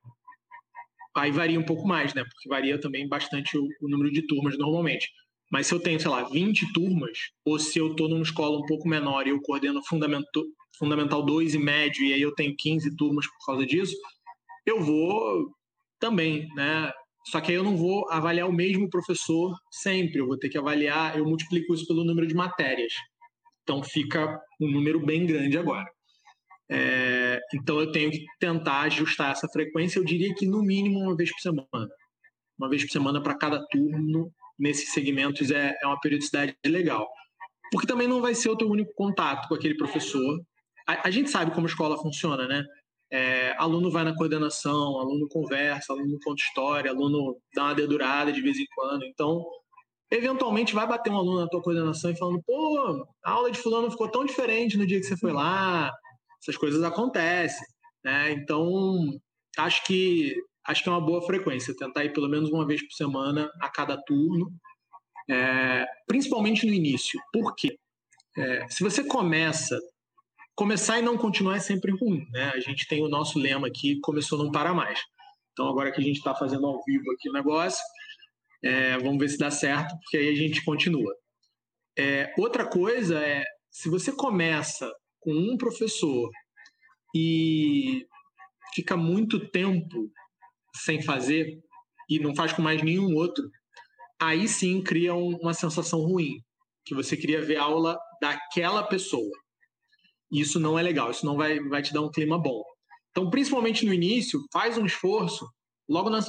Aí 1.16 1.31
varia 1.31 1.61
um 1.61 1.64
pouco 1.64 1.87
mais, 1.87 2.12
né? 2.14 2.25
Porque 2.25 2.49
varia 2.49 2.81
também 2.81 3.09
bastante 3.09 3.57
o, 3.57 3.69
o 3.81 3.88
número 3.88 4.11
de 4.11 4.26
turmas 4.26 4.59
normalmente. 4.59 5.09
Mas 5.52 5.69
se 5.69 5.75
eu 5.75 5.78
tenho, 5.78 6.00
sei 6.00 6.11
lá, 6.11 6.25
20 6.25 6.73
turmas, 6.73 7.16
ou 7.45 7.59
se 7.61 7.78
eu 7.78 7.93
estou 7.93 8.09
numa 8.09 8.23
escola 8.23 8.59
um 8.59 8.66
pouco 8.66 8.88
menor 8.88 9.26
e 9.26 9.31
eu 9.31 9.40
coordeno 9.40 9.81
fundamental, 9.85 10.43
fundamental 10.76 11.23
2 11.23 11.54
e 11.54 11.59
médio, 11.59 12.04
e 12.04 12.12
aí 12.12 12.21
eu 12.21 12.35
tenho 12.35 12.57
15 12.57 12.97
turmas 12.97 13.26
por 13.26 13.47
causa 13.47 13.64
disso, 13.64 13.95
eu 14.66 14.83
vou 14.83 15.54
também, 16.00 16.49
né? 16.54 16.93
Só 17.26 17.40
que 17.40 17.50
aí 17.50 17.57
eu 17.57 17.64
não 17.64 17.76
vou 17.76 18.11
avaliar 18.11 18.49
o 18.49 18.52
mesmo 18.52 18.88
professor 18.88 19.54
sempre, 19.71 20.19
eu 20.21 20.26
vou 20.26 20.38
ter 20.38 20.49
que 20.49 20.59
avaliar, 20.59 21.16
eu 21.16 21.25
multiplico 21.25 21.75
isso 21.75 21.87
pelo 21.87 22.04
número 22.04 22.26
de 22.26 22.35
matérias. 22.35 22.93
Então 23.62 23.83
fica 23.83 24.40
um 24.61 24.71
número 24.71 25.04
bem 25.04 25.26
grande 25.26 25.57
agora. 25.57 25.88
É, 26.71 27.40
então 27.54 27.78
eu 27.81 27.90
tenho 27.93 28.11
que 28.11 28.25
tentar 28.38 28.83
ajustar 28.83 29.33
essa 29.33 29.49
frequência, 29.49 29.99
eu 29.99 30.04
diria 30.04 30.35
que 30.35 30.47
no 30.47 30.62
mínimo 30.62 31.00
uma 31.00 31.16
vez 31.16 31.31
por 31.31 31.40
semana. 31.40 31.88
Uma 32.59 32.69
vez 32.69 32.85
por 32.85 32.90
semana 32.90 33.23
para 33.23 33.37
cada 33.37 33.66
turno, 33.69 34.31
nesses 34.59 34.93
segmentos 34.93 35.50
é, 35.50 35.75
é 35.83 35.87
uma 35.87 35.99
periodicidade 36.00 36.54
legal. 36.66 37.09
Porque 37.73 37.87
também 37.87 38.07
não 38.07 38.21
vai 38.21 38.35
ser 38.35 38.50
o 38.50 38.57
teu 38.57 38.69
único 38.69 38.93
contato 38.95 39.49
com 39.49 39.54
aquele 39.54 39.76
professor. 39.76 40.40
A, 40.87 41.09
a 41.09 41.11
gente 41.11 41.31
sabe 41.31 41.52
como 41.52 41.66
a 41.66 41.71
escola 41.71 41.97
funciona, 41.97 42.47
né? 42.47 42.64
É, 43.14 43.54
aluno 43.59 43.92
vai 43.92 44.02
na 44.02 44.12
coordenação, 44.12 44.99
aluno 44.99 45.28
conversa, 45.28 45.92
aluno 45.92 46.18
conta 46.25 46.42
história, 46.42 46.90
aluno 46.90 47.37
dá 47.54 47.66
uma 47.66 47.75
dedurada 47.75 48.33
de 48.33 48.42
vez 48.42 48.59
em 48.59 48.66
quando. 48.75 49.04
Então, 49.04 49.40
eventualmente 50.11 50.75
vai 50.75 50.85
bater 50.85 51.12
um 51.12 51.18
aluno 51.18 51.38
na 51.38 51.49
tua 51.49 51.62
coordenação 51.62 52.11
e 52.11 52.18
falando, 52.18 52.42
pô, 52.44 53.06
a 53.25 53.30
aula 53.30 53.52
de 53.52 53.59
fulano 53.59 53.88
ficou 53.88 54.11
tão 54.11 54.25
diferente 54.25 54.76
no 54.76 54.85
dia 54.85 54.99
que 54.99 55.06
você 55.06 55.16
foi 55.16 55.33
lá. 55.33 55.92
Essas 56.42 56.56
coisas 56.56 56.83
acontecem, 56.83 57.64
né? 58.04 58.33
Então, 58.33 58.99
acho 59.59 59.85
que 59.85 60.35
acho 60.66 60.83
que 60.83 60.88
é 60.88 60.92
uma 60.92 61.00
boa 61.00 61.23
frequência, 61.23 61.76
tentar 61.76 62.04
ir 62.04 62.12
pelo 62.12 62.28
menos 62.28 62.50
uma 62.50 62.66
vez 62.66 62.83
por 62.83 62.94
semana 62.94 63.49
a 63.61 63.68
cada 63.68 63.97
turno, 63.97 64.50
é, 65.30 65.87
principalmente 66.09 66.66
no 66.66 66.73
início. 66.73 67.21
Por 67.33 67.54
quê? 67.54 67.78
É, 68.37 68.66
se 68.68 68.83
você 68.83 69.04
começa, 69.04 69.78
começar 70.54 70.99
e 70.99 71.02
não 71.02 71.16
continuar 71.16 71.56
é 71.56 71.61
sempre 71.61 71.92
ruim, 71.92 72.26
né? 72.30 72.52
A 72.54 72.61
gente 72.61 72.87
tem 72.87 73.02
o 73.02 73.08
nosso 73.08 73.38
lema 73.38 73.66
aqui, 73.66 73.99
começou 74.00 74.38
não 74.38 74.50
para 74.50 74.73
mais. 74.73 75.00
Então 75.52 75.68
agora 75.68 75.93
que 75.93 76.00
a 76.00 76.04
gente 76.04 76.17
está 76.17 76.34
fazendo 76.34 76.67
ao 76.67 76.82
vivo 76.84 77.10
aqui 77.12 77.28
o 77.28 77.32
negócio, 77.32 77.82
é, 78.62 78.97
vamos 78.99 79.19
ver 79.19 79.28
se 79.28 79.38
dá 79.38 79.50
certo, 79.50 79.97
porque 79.99 80.17
aí 80.17 80.28
a 80.28 80.34
gente 80.34 80.64
continua. 80.64 81.14
É, 81.97 82.32
outra 82.38 82.69
coisa 82.69 83.19
é, 83.21 83.45
se 83.71 83.88
você 83.88 84.12
começa 84.12 84.90
com 85.21 85.32
um 85.32 85.56
professor 85.56 86.30
e 87.14 88.06
fica 88.75 88.97
muito 88.97 89.49
tempo 89.50 90.10
sem 90.76 91.02
fazer 91.02 91.58
e 92.08 92.19
não 92.19 92.34
faz 92.34 92.52
com 92.52 92.62
mais 92.62 92.82
nenhum 92.82 93.14
outro, 93.14 93.45
aí 94.21 94.49
sim 94.49 94.82
cria 94.82 95.14
uma 95.14 95.54
sensação 95.54 96.00
ruim, 96.00 96.40
que 96.84 96.95
você 96.95 97.17
queria 97.17 97.40
ver 97.40 97.56
aula 97.56 97.99
daquela 98.21 98.82
pessoa. 98.82 99.30
Isso 100.30 100.58
não 100.58 100.78
é 100.78 100.82
legal, 100.82 101.10
isso 101.10 101.25
não 101.25 101.37
vai, 101.37 101.60
vai 101.60 101.82
te 101.82 101.93
dar 101.93 102.02
um 102.02 102.10
clima 102.10 102.39
bom. 102.39 102.63
Então, 103.10 103.30
principalmente 103.30 103.87
no 103.87 103.93
início, 103.93 104.41
faz 104.52 104.76
um 104.76 104.87
esforço. 104.87 105.47
Logo 105.89 106.10
na 106.10 106.21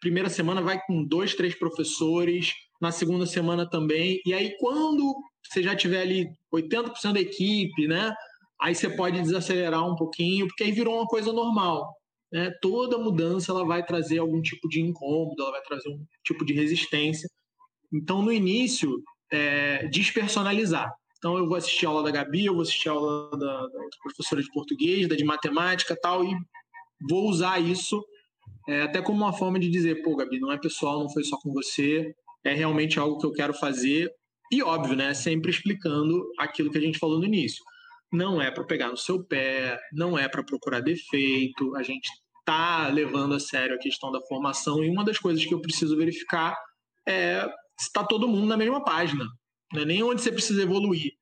primeira 0.00 0.28
semana 0.28 0.60
vai 0.60 0.80
com 0.86 1.04
dois, 1.04 1.34
três 1.34 1.54
professores, 1.54 2.52
na 2.80 2.90
segunda 2.92 3.26
semana 3.26 3.68
também. 3.68 4.20
E 4.26 4.34
aí, 4.34 4.56
quando 4.58 5.14
você 5.42 5.62
já 5.62 5.74
tiver 5.74 6.02
ali 6.02 6.26
80% 6.52 7.12
da 7.12 7.20
equipe, 7.20 7.86
né? 7.86 8.14
Aí 8.60 8.74
você 8.74 8.88
pode 8.90 9.20
desacelerar 9.20 9.86
um 9.86 9.96
pouquinho, 9.96 10.46
porque 10.46 10.64
aí 10.64 10.72
virou 10.72 10.96
uma 10.96 11.06
coisa 11.06 11.32
normal 11.32 11.94
né, 12.34 12.50
toda 12.60 12.98
mudança 12.98 13.52
ela 13.52 13.64
vai 13.64 13.86
trazer 13.86 14.18
algum 14.18 14.42
tipo 14.42 14.68
de 14.68 14.80
incômodo, 14.80 15.40
ela 15.40 15.52
vai 15.52 15.62
trazer 15.62 15.88
um 15.88 16.04
tipo 16.24 16.44
de 16.44 16.52
resistência. 16.52 17.30
Então, 17.92 18.22
no 18.22 18.32
início, 18.32 19.00
é, 19.30 19.86
despersonalizar. 19.86 20.92
Então, 21.24 21.38
eu 21.38 21.48
vou 21.48 21.56
assistir 21.56 21.86
a 21.86 21.88
aula 21.88 22.02
da 22.02 22.10
Gabi, 22.10 22.44
eu 22.44 22.52
vou 22.52 22.60
assistir 22.60 22.90
a 22.90 22.92
aula 22.92 23.30
da, 23.30 23.66
da 23.66 23.80
professora 24.02 24.42
de 24.42 24.52
português, 24.52 25.08
da 25.08 25.16
de 25.16 25.24
matemática 25.24 25.96
tal, 25.96 26.22
e 26.22 26.36
vou 27.08 27.30
usar 27.30 27.58
isso 27.58 28.04
é, 28.68 28.82
até 28.82 29.00
como 29.00 29.24
uma 29.24 29.32
forma 29.32 29.58
de 29.58 29.70
dizer, 29.70 30.02
pô, 30.02 30.14
Gabi, 30.16 30.38
não 30.38 30.52
é 30.52 30.58
pessoal, 30.58 31.00
não 31.00 31.08
foi 31.08 31.24
só 31.24 31.38
com 31.38 31.50
você, 31.50 32.14
é 32.44 32.52
realmente 32.52 32.98
algo 32.98 33.16
que 33.16 33.24
eu 33.24 33.32
quero 33.32 33.54
fazer. 33.54 34.12
E 34.52 34.62
óbvio, 34.62 34.94
né, 34.94 35.14
sempre 35.14 35.50
explicando 35.50 36.22
aquilo 36.38 36.70
que 36.70 36.76
a 36.76 36.80
gente 36.82 36.98
falou 36.98 37.18
no 37.18 37.24
início. 37.24 37.64
Não 38.12 38.42
é 38.42 38.50
para 38.50 38.64
pegar 38.64 38.90
no 38.90 38.96
seu 38.98 39.24
pé, 39.24 39.80
não 39.94 40.18
é 40.18 40.28
para 40.28 40.44
procurar 40.44 40.80
defeito, 40.80 41.74
a 41.74 41.82
gente 41.82 42.10
está 42.40 42.88
levando 42.88 43.34
a 43.34 43.40
sério 43.40 43.76
a 43.76 43.78
questão 43.78 44.12
da 44.12 44.20
formação 44.28 44.84
e 44.84 44.90
uma 44.90 45.02
das 45.02 45.16
coisas 45.16 45.42
que 45.42 45.54
eu 45.54 45.62
preciso 45.62 45.96
verificar 45.96 46.54
é 47.08 47.48
se 47.80 47.86
está 47.86 48.04
todo 48.04 48.28
mundo 48.28 48.46
na 48.46 48.58
mesma 48.58 48.84
página, 48.84 49.24
não 49.72 49.82
é 49.82 49.84
nem 49.84 50.02
onde 50.02 50.22
você 50.22 50.30
precisa 50.30 50.62
evoluir, 50.62 51.12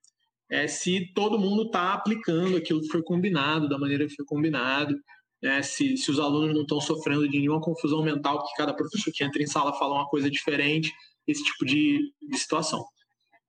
é 0.51 0.67
se 0.67 1.13
todo 1.15 1.39
mundo 1.39 1.63
está 1.63 1.95
aplicando 1.95 2.57
aquilo 2.57 2.81
que 2.81 2.89
foi 2.89 3.03
combinado, 3.03 3.69
da 3.69 3.79
maneira 3.79 4.07
que 4.07 4.15
foi 4.15 4.25
combinado, 4.25 4.95
é, 5.43 5.63
se, 5.63 5.97
se 5.97 6.11
os 6.11 6.21
alunos 6.21 6.55
não 6.55 6.63
estão 6.63 6.81
sofrendo 6.81 7.29
de 7.29 7.39
nenhuma 7.39 7.61
confusão 7.61 8.03
mental, 8.03 8.39
porque 8.39 8.57
cada 8.57 8.75
professor 8.75 9.13
que 9.13 9.25
entra 9.25 9.43
em 9.43 9.47
sala 9.47 9.73
fala 9.73 9.95
uma 9.95 10.09
coisa 10.09 10.31
diferente, 10.31 10.93
esse 11.27 11.43
tipo 11.43 11.65
de, 11.65 12.13
de 12.23 12.39
situação. 12.39 12.85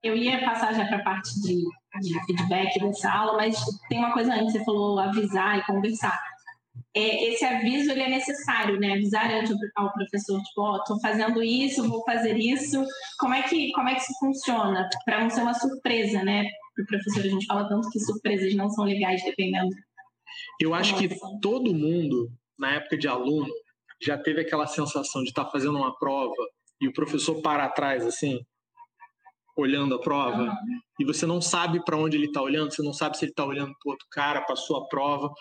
Eu 0.02 0.16
ia 0.16 0.40
passar 0.44 0.74
já 0.74 0.86
para 0.86 0.98
a 0.98 1.04
parte 1.04 1.30
de, 1.42 1.56
de 2.02 2.26
feedback 2.26 2.80
dessa 2.80 3.12
aula, 3.12 3.38
mas 3.38 3.58
tem 3.90 4.00
uma 4.00 4.14
coisa 4.14 4.34
antes, 4.34 4.54
você 4.54 4.64
falou 4.64 5.00
avisar 5.00 5.60
e 5.60 5.66
conversar 5.66 6.20
é, 6.96 7.30
esse 7.30 7.44
aviso 7.44 7.92
ele 7.92 8.02
é 8.02 8.10
necessário, 8.10 8.80
né? 8.80 8.94
Avisar 8.94 9.30
ao 9.76 9.92
professor, 9.94 10.40
tipo, 10.42 10.62
ó, 10.62 10.76
oh, 10.76 10.84
tô 10.84 11.00
fazendo 11.00 11.42
isso, 11.42 11.88
vou 11.88 12.04
fazer 12.04 12.38
isso. 12.38 12.84
Como 13.20 13.34
é 13.34 13.42
que, 13.44 13.72
como 13.72 13.90
é 13.90 13.96
que 13.96 14.02
isso 14.02 14.14
funciona? 14.20 14.88
Para 15.06 15.22
não 15.22 15.30
ser 15.30 15.42
uma 15.42 15.54
surpresa, 15.54 16.24
né? 16.24 16.46
Para 16.76 16.84
o 16.84 16.88
professor, 16.88 17.26
a 17.26 17.30
gente 17.30 17.46
fala 17.46 17.68
tanto 17.68 17.90
que 17.90 18.00
surpresas 18.00 18.54
não 18.56 18.70
são 18.70 18.86
legais, 18.86 19.24
dependendo. 19.24 19.76
Eu 20.60 20.74
acho 20.74 20.96
que 20.98 21.10
todo 21.42 21.74
mundo, 21.74 22.32
na 22.58 22.76
época 22.76 22.98
de 22.98 23.08
aluno, 23.08 23.52
já 24.02 24.18
teve 24.18 24.42
aquela 24.42 24.68
sensação 24.68 25.24
de 25.24 25.30
estar 25.30 25.46
tá 25.46 25.52
fazendo 25.52 25.78
uma 25.78 25.98
prova 25.98 26.34
e 26.82 26.88
o 26.88 26.94
professor 26.94 27.42
para 27.42 27.66
atrás, 27.66 28.06
assim, 28.06 28.40
olhando 29.56 29.96
a 29.96 30.00
prova, 30.00 30.44
uhum. 30.44 30.80
e 31.00 31.06
você 31.06 31.26
não 31.26 31.42
sabe 31.42 31.84
para 31.84 31.98
onde 31.98 32.18
ele 32.18 32.26
está 32.26 32.42
olhando, 32.42 32.74
você 32.74 32.82
não 32.82 32.94
sabe 32.94 33.18
se 33.18 33.26
ele 33.26 33.32
está 33.32 33.46
olhando 33.46 33.74
para 33.82 33.92
outro 33.92 34.08
cara, 34.12 34.42
para 34.42 34.56
sua 34.56 34.88
prova. 34.88 35.32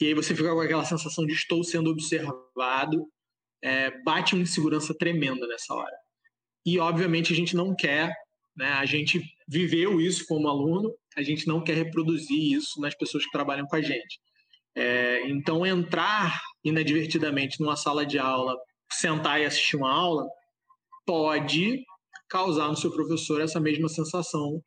E 0.00 0.06
aí 0.06 0.14
você 0.14 0.34
fica 0.34 0.52
com 0.52 0.60
aquela 0.60 0.84
sensação 0.84 1.24
de 1.24 1.32
estou 1.32 1.64
sendo 1.64 1.90
observado, 1.90 3.06
é, 3.62 3.90
bate 4.02 4.34
uma 4.34 4.42
insegurança 4.42 4.94
tremenda 4.96 5.46
nessa 5.46 5.74
hora. 5.74 5.96
E 6.64 6.78
obviamente 6.78 7.32
a 7.32 7.36
gente 7.36 7.56
não 7.56 7.74
quer, 7.74 8.12
né, 8.56 8.72
a 8.72 8.84
gente 8.84 9.22
viveu 9.48 10.00
isso 10.00 10.26
como 10.26 10.48
aluno, 10.48 10.92
a 11.16 11.22
gente 11.22 11.46
não 11.46 11.62
quer 11.62 11.74
reproduzir 11.74 12.56
isso 12.56 12.80
nas 12.80 12.94
pessoas 12.94 13.24
que 13.24 13.30
trabalham 13.30 13.66
com 13.66 13.76
a 13.76 13.80
gente. 13.80 14.20
É, 14.74 15.26
então 15.28 15.64
entrar 15.64 16.38
inadvertidamente 16.62 17.60
numa 17.60 17.76
sala 17.76 18.04
de 18.04 18.18
aula, 18.18 18.54
sentar 18.92 19.40
e 19.40 19.46
assistir 19.46 19.76
uma 19.76 19.90
aula, 19.90 20.26
pode 21.06 21.82
causar 22.28 22.68
no 22.68 22.76
seu 22.76 22.90
professor 22.90 23.40
essa 23.40 23.60
mesma 23.60 23.88
sensação 23.88 24.60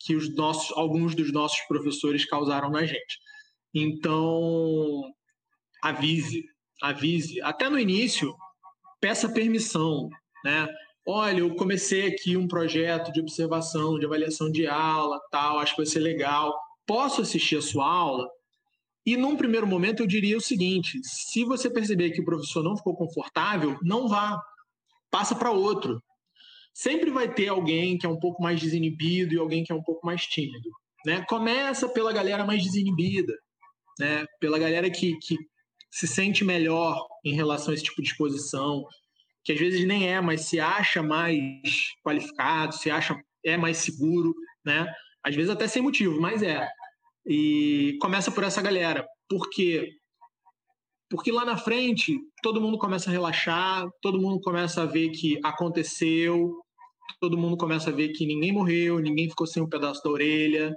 que 0.00 0.16
os 0.16 0.34
nossos, 0.34 0.76
alguns 0.76 1.14
dos 1.14 1.32
nossos 1.32 1.60
professores 1.66 2.24
causaram 2.24 2.70
na 2.70 2.84
gente. 2.84 3.18
Então, 3.74 5.02
avise, 5.82 6.44
avise. 6.82 7.40
Até 7.42 7.68
no 7.68 7.78
início, 7.78 8.34
peça 9.00 9.28
permissão, 9.28 10.08
né? 10.44 10.68
olha, 11.06 11.40
eu 11.40 11.54
comecei 11.56 12.06
aqui 12.06 12.36
um 12.36 12.46
projeto 12.46 13.12
de 13.12 13.20
observação, 13.20 13.98
de 13.98 14.06
avaliação 14.06 14.50
de 14.50 14.66
aula, 14.66 15.20
tal, 15.30 15.58
acho 15.58 15.72
que 15.74 15.82
vai 15.82 15.86
ser 15.86 16.00
legal. 16.00 16.54
Posso 16.86 17.22
assistir 17.22 17.56
a 17.56 17.62
sua 17.62 17.86
aula? 17.86 18.28
E 19.04 19.16
num 19.16 19.36
primeiro 19.36 19.66
momento 19.66 20.02
eu 20.02 20.06
diria 20.06 20.36
o 20.36 20.40
seguinte: 20.40 21.00
se 21.02 21.44
você 21.44 21.68
perceber 21.68 22.10
que 22.10 22.20
o 22.20 22.24
professor 22.24 22.62
não 22.62 22.76
ficou 22.76 22.94
confortável, 22.96 23.76
não 23.82 24.08
vá, 24.08 24.40
passa 25.10 25.34
para 25.34 25.50
outro. 25.50 26.02
Sempre 26.72 27.10
vai 27.10 27.32
ter 27.32 27.48
alguém 27.48 27.98
que 27.98 28.06
é 28.06 28.08
um 28.08 28.18
pouco 28.18 28.42
mais 28.42 28.60
desinibido 28.60 29.34
e 29.34 29.38
alguém 29.38 29.62
que 29.62 29.72
é 29.72 29.74
um 29.74 29.82
pouco 29.82 30.06
mais 30.06 30.24
tímido. 30.26 30.70
Né? 31.04 31.24
Começa 31.28 31.88
pela 31.88 32.12
galera 32.12 32.44
mais 32.44 32.62
desinibida, 32.62 33.34
né? 33.98 34.26
pela 34.40 34.58
galera 34.58 34.90
que, 34.90 35.16
que 35.18 35.36
se 35.90 36.06
sente 36.06 36.44
melhor 36.44 37.06
em 37.24 37.34
relação 37.34 37.70
a 37.70 37.74
esse 37.74 37.84
tipo 37.84 38.02
de 38.02 38.08
exposição, 38.08 38.84
que 39.44 39.52
às 39.52 39.58
vezes 39.58 39.86
nem 39.86 40.08
é, 40.08 40.20
mas 40.20 40.42
se 40.42 40.58
acha 40.58 41.02
mais 41.02 41.94
qualificado, 42.02 42.74
se 42.74 42.90
acha 42.90 43.20
é 43.44 43.56
mais 43.56 43.78
seguro, 43.78 44.34
né? 44.64 44.86
Às 45.22 45.34
vezes 45.34 45.50
até 45.50 45.66
sem 45.66 45.82
motivo, 45.82 46.20
mas 46.20 46.42
é. 46.42 46.68
E 47.26 47.96
começa 48.00 48.30
por 48.30 48.44
essa 48.44 48.62
galera. 48.62 49.06
Por 49.28 49.50
quê? 49.50 49.88
Porque 51.10 51.30
lá 51.30 51.44
na 51.44 51.56
frente 51.56 52.16
todo 52.42 52.60
mundo 52.60 52.78
começa 52.78 53.10
a 53.10 53.12
relaxar, 53.12 53.86
todo 54.00 54.20
mundo 54.20 54.40
começa 54.40 54.82
a 54.82 54.86
ver 54.86 55.10
que 55.10 55.38
aconteceu, 55.44 56.56
todo 57.20 57.36
mundo 57.36 57.56
começa 57.56 57.90
a 57.90 57.92
ver 57.92 58.08
que 58.10 58.26
ninguém 58.26 58.52
morreu, 58.52 58.98
ninguém 58.98 59.28
ficou 59.28 59.46
sem 59.46 59.62
um 59.62 59.68
pedaço 59.68 60.02
da 60.02 60.10
orelha, 60.10 60.74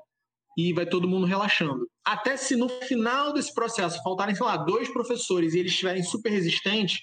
e 0.55 0.73
vai 0.73 0.85
todo 0.85 1.07
mundo 1.07 1.25
relaxando. 1.25 1.87
Até 2.03 2.37
se 2.37 2.55
no 2.55 2.69
final 2.69 3.33
desse 3.33 3.53
processo 3.53 4.01
faltarem, 4.01 4.35
sei 4.35 4.45
lá, 4.45 4.57
dois 4.57 4.89
professores 4.89 5.53
e 5.53 5.59
eles 5.59 5.71
estiverem 5.71 6.03
super 6.03 6.29
resistentes, 6.29 7.01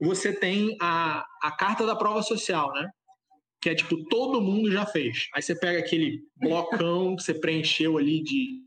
você 0.00 0.32
tem 0.32 0.76
a, 0.80 1.24
a 1.42 1.52
carta 1.52 1.86
da 1.86 1.94
prova 1.94 2.22
social, 2.22 2.72
né? 2.72 2.90
Que 3.60 3.70
é 3.70 3.74
tipo, 3.74 4.02
todo 4.08 4.40
mundo 4.40 4.70
já 4.72 4.86
fez. 4.86 5.28
Aí 5.34 5.42
você 5.42 5.54
pega 5.54 5.78
aquele 5.78 6.20
blocão 6.36 7.14
que 7.14 7.22
você 7.22 7.34
preencheu 7.34 7.98
ali 7.98 8.22
de, 8.22 8.62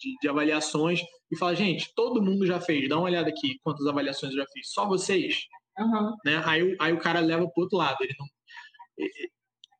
de, 0.00 0.16
de, 0.22 0.28
avaliações 0.28 1.00
e 1.30 1.36
fala, 1.36 1.56
gente, 1.56 1.92
todo 1.94 2.22
mundo 2.22 2.46
já 2.46 2.60
fez, 2.60 2.88
dá 2.88 2.96
uma 2.96 3.06
olhada 3.06 3.28
aqui 3.28 3.58
quantas 3.62 3.86
avaliações 3.86 4.32
eu 4.32 4.38
já 4.38 4.46
fiz, 4.52 4.70
só 4.70 4.86
vocês. 4.86 5.40
Uhum. 5.78 6.16
Né? 6.24 6.42
Aí, 6.46 6.76
aí 6.80 6.92
o 6.92 7.00
cara 7.00 7.20
leva 7.20 7.48
pro 7.48 7.64
outro 7.64 7.78
lado. 7.78 7.96
Ele 8.00 8.14
não, 8.18 8.26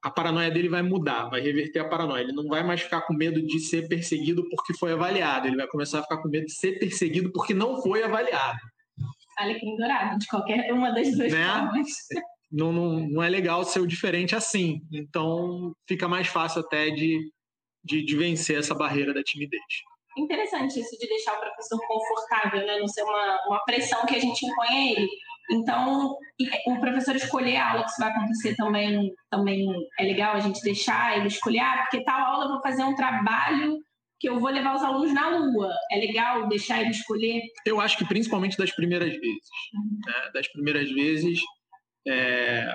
a 0.06 0.10
paranoia 0.10 0.52
dele 0.52 0.68
vai 0.68 0.82
mudar, 0.82 1.28
vai 1.28 1.40
reverter 1.40 1.80
a 1.80 1.88
paranoia. 1.88 2.22
Ele 2.22 2.32
não 2.32 2.46
vai 2.46 2.62
mais 2.62 2.80
ficar 2.80 3.00
com 3.00 3.12
medo 3.12 3.44
de 3.44 3.58
ser 3.58 3.88
perseguido 3.88 4.48
porque 4.48 4.72
foi 4.72 4.92
avaliado. 4.92 5.48
Ele 5.48 5.56
vai 5.56 5.66
começar 5.66 5.98
a 5.98 6.02
ficar 6.02 6.18
com 6.18 6.28
medo 6.28 6.46
de 6.46 6.52
ser 6.52 6.78
perseguido 6.78 7.32
porque 7.32 7.52
não 7.52 7.82
foi 7.82 8.04
avaliado. 8.04 8.60
Alecrim 9.36 9.76
dourado, 9.76 10.16
de 10.16 10.26
qualquer 10.28 10.72
uma 10.72 10.92
das 10.92 11.10
duas 11.10 11.32
né? 11.32 11.44
formas. 11.44 11.88
Não, 12.52 12.72
não, 12.72 13.00
não 13.08 13.20
é 13.20 13.28
legal 13.28 13.64
ser 13.64 13.80
o 13.80 13.86
diferente 13.86 14.36
assim. 14.36 14.80
Então 14.92 15.74
fica 15.88 16.06
mais 16.06 16.28
fácil 16.28 16.60
até 16.60 16.88
de, 16.90 17.28
de, 17.84 18.04
de 18.04 18.16
vencer 18.16 18.60
essa 18.60 18.76
barreira 18.76 19.12
da 19.12 19.24
timidez 19.24 19.60
interessante 20.18 20.80
isso 20.80 20.98
de 20.98 21.06
deixar 21.06 21.36
o 21.36 21.40
professor 21.40 21.78
confortável, 21.86 22.66
né? 22.66 22.78
Não 22.78 22.88
ser 22.88 23.02
uma, 23.02 23.46
uma 23.48 23.64
pressão 23.64 24.06
que 24.06 24.16
a 24.16 24.18
gente 24.18 24.46
impõe 24.46 24.66
a 24.66 24.92
ele. 24.92 25.08
Então, 25.50 26.16
o 26.66 26.80
professor 26.80 27.14
escolher 27.14 27.56
a 27.56 27.70
aula 27.70 27.84
que 27.84 27.90
isso 27.90 28.00
vai 28.00 28.10
acontecer 28.10 28.56
também, 28.56 29.12
também 29.30 29.68
é 29.98 30.04
legal 30.04 30.34
a 30.34 30.40
gente 30.40 30.60
deixar 30.62 31.16
ele 31.16 31.28
escolher, 31.28 31.60
ah, 31.60 31.78
porque 31.82 32.04
tal 32.04 32.20
aula 32.20 32.44
eu 32.44 32.48
vou 32.50 32.62
fazer 32.62 32.82
um 32.82 32.94
trabalho 32.94 33.78
que 34.18 34.28
eu 34.28 34.40
vou 34.40 34.50
levar 34.50 34.74
os 34.74 34.82
alunos 34.82 35.12
na 35.12 35.28
Lua. 35.28 35.72
É 35.92 35.98
legal 35.98 36.48
deixar 36.48 36.80
ele 36.80 36.90
escolher? 36.90 37.42
Eu 37.64 37.80
acho 37.80 37.98
que 37.98 38.04
principalmente 38.06 38.56
das 38.56 38.72
primeiras 38.72 39.10
vezes. 39.10 39.48
Né? 40.06 40.30
Das 40.32 40.48
primeiras 40.48 40.90
vezes, 40.90 41.40
é, 42.06 42.74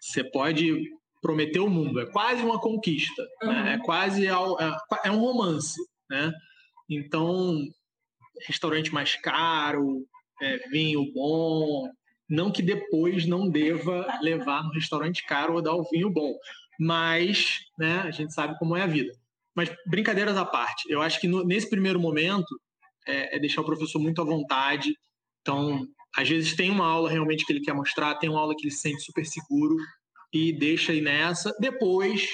você 0.00 0.24
pode 0.24 0.90
prometer 1.22 1.60
o 1.60 1.70
mundo. 1.70 2.00
É 2.00 2.10
quase 2.10 2.42
uma 2.42 2.60
conquista. 2.60 3.22
Né? 3.42 3.48
Uhum. 3.48 3.64
Né? 3.64 3.74
É 3.74 3.78
quase 3.78 4.26
é, 4.26 4.32
é 5.04 5.10
um 5.10 5.20
romance. 5.20 5.80
Né? 6.10 6.32
Então, 6.88 7.56
restaurante 8.46 8.92
mais 8.92 9.14
caro, 9.14 10.04
é, 10.42 10.58
vinho 10.68 11.12
bom, 11.12 11.88
não 12.30 12.52
que 12.52 12.62
depois 12.62 13.26
não 13.26 13.50
deva 13.50 14.06
levar 14.22 14.62
no 14.62 14.70
restaurante 14.70 15.26
caro 15.26 15.54
ou 15.54 15.62
dar 15.62 15.74
o 15.74 15.82
vinho 15.90 16.08
bom, 16.08 16.32
mas 16.78 17.58
né, 17.76 17.98
a 18.02 18.10
gente 18.12 18.32
sabe 18.32 18.56
como 18.58 18.76
é 18.76 18.82
a 18.82 18.86
vida. 18.86 19.12
Mas 19.54 19.74
brincadeiras 19.86 20.36
à 20.36 20.44
parte, 20.44 20.84
eu 20.88 21.02
acho 21.02 21.20
que 21.20 21.26
no, 21.26 21.44
nesse 21.44 21.68
primeiro 21.68 21.98
momento 21.98 22.58
é, 23.06 23.36
é, 23.36 23.38
deixar 23.40 23.62
o 23.62 23.66
professor 23.66 23.98
muito 23.98 24.22
à 24.22 24.24
vontade. 24.24 24.94
Então, 25.40 25.84
às 26.16 26.28
vezes 26.28 26.54
tem 26.54 26.70
uma 26.70 26.86
aula 26.86 27.10
realmente 27.10 27.44
que 27.44 27.52
ele 27.52 27.60
quer 27.60 27.74
mostrar, 27.74 28.14
tem 28.14 28.30
uma 28.30 28.40
aula 28.40 28.54
que 28.56 28.64
ele 28.64 28.70
se 28.70 28.82
sente 28.82 29.02
super 29.02 29.26
seguro 29.26 29.76
e 30.32 30.52
deixa 30.52 30.92
aí 30.92 31.00
nessa. 31.00 31.52
Depois, 31.58 32.28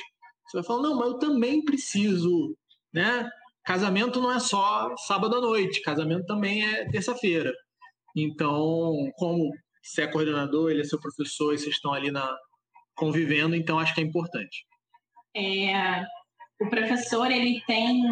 você 0.47 0.59
vai 0.59 0.65
falar, 0.65 0.83
não, 0.83 0.97
mas 0.97 1.09
eu 1.09 1.19
também 1.19 1.65
preciso, 1.65 2.55
né? 2.93 3.29
Casamento 3.65 4.21
não 4.21 4.31
é 4.31 4.39
só 4.39 4.95
sábado 5.07 5.37
à 5.37 5.41
noite, 5.41 5.83
casamento 5.83 6.27
também 6.27 6.65
é 6.65 6.89
terça-feira. 6.89 7.53
Então, 8.15 9.11
como 9.17 9.51
você 9.87 10.03
é 10.03 10.07
coordenador, 10.07 10.71
ele 10.71 10.83
é 10.83 10.85
seu 10.85 11.01
professor 11.01 11.55
e 11.55 11.59
vocês 11.59 11.75
estão 11.75 11.93
ali 11.93 12.11
na, 12.11 12.37
convivendo, 12.97 13.55
então 13.55 13.79
acho 13.79 13.95
que 13.95 14.01
é 14.01 14.05
importante. 14.05 14.67
É, 15.37 16.05
o 16.61 16.69
professor, 16.69 17.31
ele 17.31 17.63
tem. 17.67 18.03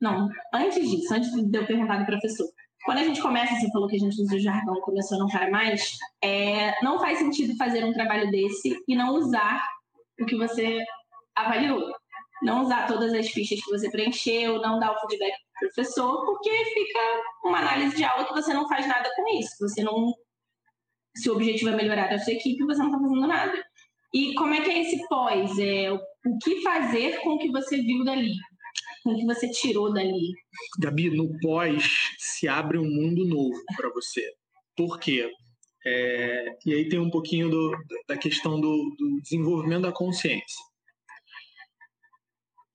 Não, 0.00 0.28
antes 0.52 0.88
disso, 0.88 1.12
antes 1.12 1.30
de 1.32 1.58
eu 1.58 1.66
perguntar 1.66 1.98
do 1.98 2.06
professor, 2.06 2.46
quando 2.84 2.98
a 2.98 3.04
gente 3.04 3.20
começa, 3.20 3.54
você 3.54 3.70
falou 3.70 3.88
que 3.88 3.96
a 3.96 3.98
gente 3.98 4.20
usa 4.20 4.36
o 4.36 4.38
jargão, 4.38 4.80
começou 4.80 5.18
não 5.18 5.26
para 5.26 5.50
mais, 5.50 5.96
é, 6.22 6.82
não 6.82 6.98
faz 6.98 7.18
sentido 7.18 7.56
fazer 7.56 7.84
um 7.84 7.92
trabalho 7.92 8.30
desse 8.30 8.78
e 8.86 8.94
não 8.94 9.14
usar 9.14 9.66
o 10.20 10.24
que 10.24 10.36
você 10.36 10.84
avaliou. 11.34 11.92
Não 12.42 12.62
usar 12.62 12.86
todas 12.86 13.12
as 13.14 13.28
fichas 13.28 13.64
que 13.64 13.70
você 13.70 13.90
preencheu, 13.90 14.60
não 14.60 14.78
dar 14.78 14.92
o 14.92 15.00
feedback 15.00 15.32
para 15.58 15.66
o 15.66 15.72
professor, 15.72 16.26
porque 16.26 16.50
fica 16.50 17.00
uma 17.44 17.58
análise 17.58 17.96
de 17.96 18.04
aula 18.04 18.26
que 18.26 18.34
você 18.34 18.52
não 18.52 18.68
faz 18.68 18.86
nada 18.86 19.08
com 19.16 19.38
isso. 19.38 19.56
Você 19.60 19.82
não 19.82 20.12
se 21.16 21.30
o 21.30 21.34
objetivo 21.34 21.70
é 21.70 21.76
melhorar 21.76 22.12
a 22.12 22.18
sua 22.18 22.32
equipe, 22.32 22.64
você 22.64 22.78
não 22.78 22.86
está 22.86 22.98
fazendo 22.98 23.26
nada. 23.26 23.64
E 24.12 24.34
como 24.34 24.54
é 24.54 24.60
que 24.60 24.70
é 24.70 24.82
esse 24.82 25.06
pós? 25.08 25.58
É, 25.58 25.92
o 25.92 26.38
que 26.42 26.62
fazer 26.62 27.20
com 27.20 27.30
o 27.30 27.38
que 27.38 27.50
você 27.50 27.80
viu 27.82 28.04
dali? 28.04 28.32
Com 29.02 29.12
o 29.12 29.16
que 29.16 29.24
você 29.24 29.50
tirou 29.50 29.92
dali? 29.92 30.32
Gabi, 30.78 31.10
no 31.10 31.38
pós 31.40 32.10
se 32.18 32.48
abre 32.48 32.78
um 32.78 32.88
mundo 32.88 33.26
novo 33.26 33.60
para 33.76 33.90
você. 33.90 34.24
Por 34.76 34.98
quê? 34.98 35.30
É, 35.86 36.56
e 36.64 36.72
aí 36.72 36.88
tem 36.88 36.98
um 36.98 37.10
pouquinho 37.10 37.50
do, 37.50 37.76
da 38.08 38.16
questão 38.16 38.60
do, 38.60 38.94
do, 38.96 39.20
desenvolvimento 39.20 39.82
da 39.82 39.92
consciência. 39.92 40.64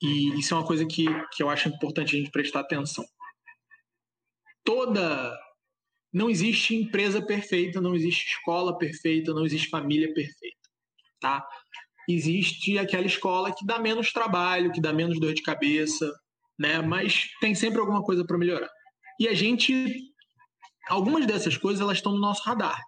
E 0.02 0.40
isso 0.40 0.54
é 0.54 0.58
uma 0.58 0.68
coisa 0.68 0.86
que, 0.86 1.06
que 1.32 1.42
eu 1.42 1.50
acho 1.50 1.70
importante 1.70 2.16
a 2.16 2.20
gente 2.20 2.32
prestar 2.32 2.62
atenção. 2.62 3.04
Toda 4.64 5.38
não 6.12 6.30
existe 6.30 6.76
empresa 6.76 7.22
perfeita, 7.22 7.80
não 7.80 7.96
existe 7.96 8.28
escola 8.28 8.78
perfeita, 8.78 9.34
não 9.34 9.46
existe 9.46 9.70
família 9.70 10.14
perfeita, 10.14 10.70
tá? 11.20 11.48
Existe 12.08 12.78
aquela 12.80 13.06
escola 13.06 13.54
que 13.56 13.66
dá 13.66 13.78
menos 13.80 14.12
trabalho, 14.12 14.72
que 14.72 14.82
dá 14.82 14.92
menos 14.92 15.20
dor 15.20 15.34
de 15.34 15.44
cabeça, 15.44 16.12
né? 16.58 16.82
Mas 16.82 17.30
tem 17.40 17.54
sempre 17.54 17.80
alguma 17.80 18.04
coisa 18.04 18.26
para 18.26 18.38
melhorar. 18.38 18.70
E 19.20 19.28
a 19.28 19.34
gente, 19.34 19.74
algumas 20.88 21.26
dessas 21.26 21.56
coisas, 21.58 21.82
elas 21.82 21.98
estão 21.98 22.14
no 22.14 22.20
nosso 22.20 22.44
radar, 22.44 22.82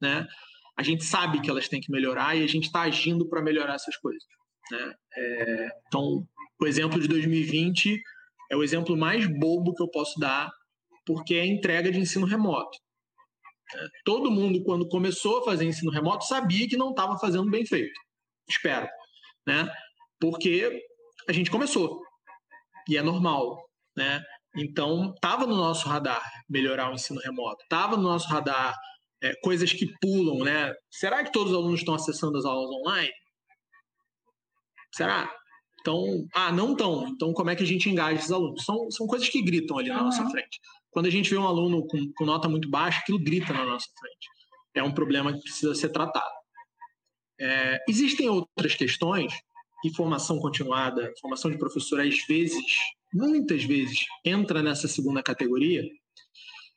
né? 0.00 0.26
A 0.76 0.82
gente 0.82 1.04
sabe 1.04 1.40
que 1.40 1.48
elas 1.48 1.68
têm 1.68 1.80
que 1.80 1.90
melhorar 1.90 2.36
e 2.36 2.42
a 2.42 2.46
gente 2.46 2.64
está 2.64 2.82
agindo 2.82 3.28
para 3.28 3.40
melhorar 3.40 3.74
essas 3.74 3.96
coisas. 3.96 4.24
Né? 4.70 4.94
É, 5.16 5.68
então, 5.86 6.26
o 6.60 6.66
exemplo 6.66 7.00
de 7.00 7.06
2020 7.06 8.00
é 8.50 8.56
o 8.56 8.62
exemplo 8.62 8.96
mais 8.96 9.26
bobo 9.26 9.72
que 9.74 9.82
eu 9.82 9.88
posso 9.88 10.18
dar 10.18 10.50
porque 11.06 11.34
é 11.34 11.46
entrega 11.46 11.90
de 11.90 11.98
ensino 11.98 12.26
remoto. 12.26 12.78
Todo 14.04 14.30
mundo, 14.30 14.62
quando 14.62 14.88
começou 14.88 15.38
a 15.38 15.44
fazer 15.44 15.64
ensino 15.64 15.90
remoto, 15.90 16.24
sabia 16.24 16.68
que 16.68 16.76
não 16.76 16.90
estava 16.90 17.18
fazendo 17.18 17.50
bem 17.50 17.66
feito. 17.66 17.98
Espero. 18.48 18.86
Né? 19.46 19.68
Porque 20.20 20.82
a 21.28 21.32
gente 21.32 21.50
começou. 21.50 22.00
E 22.88 22.96
é 22.96 23.02
normal. 23.02 23.64
Né? 23.96 24.22
Então, 24.56 25.12
estava 25.14 25.46
no 25.46 25.56
nosso 25.56 25.88
radar 25.88 26.22
melhorar 26.48 26.90
o 26.90 26.94
ensino 26.94 27.20
remoto. 27.20 27.62
Estava 27.62 27.96
no 27.96 28.02
nosso 28.02 28.28
radar 28.28 28.76
é, 29.22 29.34
coisas 29.42 29.72
que 29.72 29.92
pulam. 30.00 30.44
Né? 30.44 30.72
Será 30.90 31.24
que 31.24 31.32
todos 31.32 31.52
os 31.52 31.58
alunos 31.58 31.80
estão 31.80 31.94
acessando 31.94 32.38
as 32.38 32.44
aulas 32.44 32.70
online? 32.70 33.12
Será? 34.94 35.34
Então, 35.80 36.02
ah, 36.32 36.52
não 36.52 36.72
estão. 36.72 37.08
Então, 37.08 37.32
como 37.32 37.50
é 37.50 37.56
que 37.56 37.62
a 37.62 37.66
gente 37.66 37.90
engaja 37.90 38.18
esses 38.18 38.30
alunos? 38.30 38.64
São, 38.64 38.90
são 38.90 39.06
coisas 39.06 39.28
que 39.28 39.42
gritam 39.42 39.78
ali 39.78 39.88
na 39.88 40.02
nossa 40.02 40.26
frente. 40.30 40.60
Quando 40.94 41.06
a 41.06 41.10
gente 41.10 41.28
vê 41.28 41.36
um 41.36 41.46
aluno 41.46 41.86
com, 41.86 42.10
com 42.16 42.24
nota 42.24 42.48
muito 42.48 42.70
baixa, 42.70 43.00
aquilo 43.00 43.18
grita 43.18 43.52
na 43.52 43.66
nossa 43.66 43.88
frente. 43.98 44.28
É 44.74 44.82
um 44.82 44.92
problema 44.92 45.32
que 45.34 45.40
precisa 45.40 45.74
ser 45.74 45.90
tratado. 45.90 46.34
É, 47.38 47.78
existem 47.86 48.30
outras 48.30 48.74
questões, 48.74 49.34
e 49.84 49.94
formação 49.94 50.38
continuada, 50.38 51.12
formação 51.20 51.50
de 51.50 51.58
professor, 51.58 52.00
às 52.00 52.16
vezes, 52.26 52.64
muitas 53.12 53.64
vezes, 53.64 54.06
entra 54.24 54.62
nessa 54.62 54.88
segunda 54.88 55.22
categoria, 55.22 55.82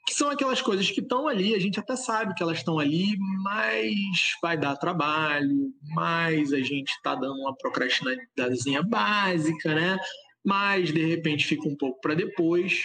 que 0.05 0.13
são 0.13 0.29
aquelas 0.29 0.61
coisas 0.61 0.91
que 0.91 0.99
estão 0.99 1.27
ali, 1.27 1.55
a 1.55 1.59
gente 1.59 1.79
até 1.79 1.95
sabe 1.95 2.33
que 2.33 2.43
elas 2.43 2.57
estão 2.57 2.79
ali, 2.79 3.17
mas 3.41 4.35
vai 4.41 4.57
dar 4.57 4.75
trabalho, 4.75 5.73
mas 5.93 6.51
a 6.51 6.59
gente 6.59 6.89
está 6.89 7.15
dando 7.15 7.39
uma 7.39 7.55
procrastinadazinha 7.55 8.83
básica, 8.83 9.73
né? 9.73 9.97
Mas 10.45 10.93
de 10.93 11.05
repente 11.05 11.45
fica 11.45 11.67
um 11.67 11.75
pouco 11.75 11.99
para 12.01 12.13
depois 12.13 12.83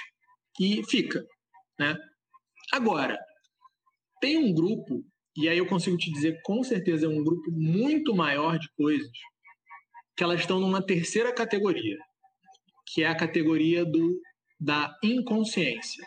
e 0.58 0.82
fica, 0.84 1.24
né? 1.78 1.96
Agora, 2.72 3.18
tem 4.20 4.38
um 4.38 4.54
grupo, 4.54 5.04
e 5.36 5.48
aí 5.48 5.58
eu 5.58 5.66
consigo 5.66 5.96
te 5.96 6.10
dizer 6.10 6.40
com 6.42 6.62
certeza 6.62 7.06
é 7.06 7.08
um 7.08 7.22
grupo 7.22 7.50
muito 7.50 8.14
maior 8.14 8.58
de 8.58 8.68
coisas, 8.76 9.10
que 10.16 10.22
elas 10.22 10.40
estão 10.40 10.60
numa 10.60 10.84
terceira 10.84 11.34
categoria, 11.34 11.98
que 12.86 13.02
é 13.02 13.08
a 13.08 13.16
categoria 13.16 13.84
do 13.84 14.20
da 14.60 14.96
inconsciência. 15.02 16.06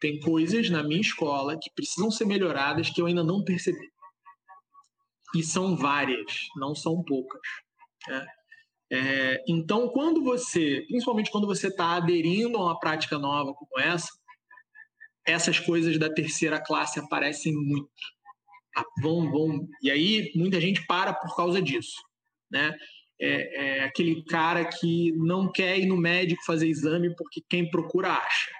Tem 0.00 0.18
coisas 0.18 0.68
na 0.68 0.82
minha 0.82 1.00
escola 1.00 1.56
que 1.56 1.70
precisam 1.74 2.10
ser 2.10 2.24
melhoradas 2.24 2.90
que 2.90 3.00
eu 3.00 3.06
ainda 3.06 3.22
não 3.22 3.44
percebi. 3.44 3.88
E 5.36 5.44
são 5.44 5.76
várias, 5.76 6.48
não 6.56 6.74
são 6.74 7.02
poucas. 7.04 7.40
Né? 8.08 8.26
É, 8.90 9.44
então, 9.46 9.88
quando 9.88 10.22
você, 10.22 10.84
principalmente 10.88 11.30
quando 11.30 11.46
você 11.46 11.68
está 11.68 11.96
aderindo 11.96 12.56
a 12.56 12.64
uma 12.64 12.78
prática 12.78 13.18
nova 13.18 13.52
como 13.52 13.78
essa, 13.78 14.08
essas 15.26 15.60
coisas 15.60 15.98
da 15.98 16.12
terceira 16.12 16.60
classe 16.60 16.98
aparecem 16.98 17.52
muito. 17.54 17.90
Ah, 18.76 18.84
vão, 19.02 19.30
vão. 19.30 19.68
E 19.82 19.90
aí 19.90 20.32
muita 20.34 20.60
gente 20.60 20.86
para 20.86 21.12
por 21.12 21.36
causa 21.36 21.60
disso. 21.60 22.02
Né? 22.50 22.74
é, 23.20 23.78
é, 23.78 23.84
aquele 23.84 24.22
cara 24.24 24.64
que 24.64 25.12
não 25.12 25.50
quer 25.50 25.78
ir 25.78 25.86
no 25.86 25.96
médico 25.96 26.44
fazer 26.44 26.68
exame 26.68 27.14
porque 27.16 27.42
quem 27.48 27.68
procura 27.68 28.12
acha. 28.12 28.50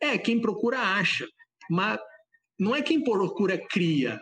É, 0.00 0.18
quem 0.18 0.40
procura 0.40 0.78
acha, 0.78 1.26
mas 1.70 1.98
não 2.58 2.74
é 2.74 2.82
quem 2.82 3.02
procura 3.02 3.56
cria. 3.56 4.18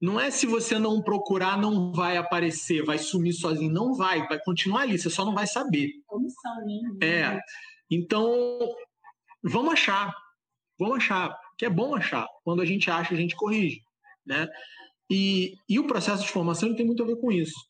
Não 0.00 0.18
é 0.18 0.30
se 0.30 0.46
você 0.46 0.78
não 0.78 1.02
procurar, 1.02 1.58
não 1.58 1.92
vai 1.92 2.16
aparecer, 2.16 2.82
vai 2.82 2.98
sumir 2.98 3.34
sozinho. 3.34 3.70
Não 3.70 3.94
vai, 3.94 4.26
vai 4.26 4.40
continuar 4.42 4.82
ali, 4.82 4.98
você 4.98 5.10
só 5.10 5.24
não 5.24 5.34
vai 5.34 5.46
saber. 5.46 5.92
Comissão 6.06 6.64
mesmo. 6.64 6.98
É. 7.02 7.38
Então, 7.90 8.32
vamos 9.42 9.74
achar. 9.74 10.14
Vamos 10.78 10.96
achar. 10.96 11.36
Que 11.58 11.66
é 11.66 11.70
bom 11.70 11.94
achar. 11.94 12.26
Quando 12.42 12.62
a 12.62 12.64
gente 12.64 12.90
acha, 12.90 13.12
a 13.12 13.16
gente 13.16 13.36
corrige. 13.36 13.82
Né? 14.24 14.48
E, 15.10 15.54
e 15.68 15.78
o 15.78 15.86
processo 15.86 16.22
de 16.24 16.30
formação 16.30 16.74
tem 16.74 16.86
muito 16.86 17.02
a 17.02 17.06
ver 17.06 17.16
com 17.16 17.30
isso. 17.30 17.68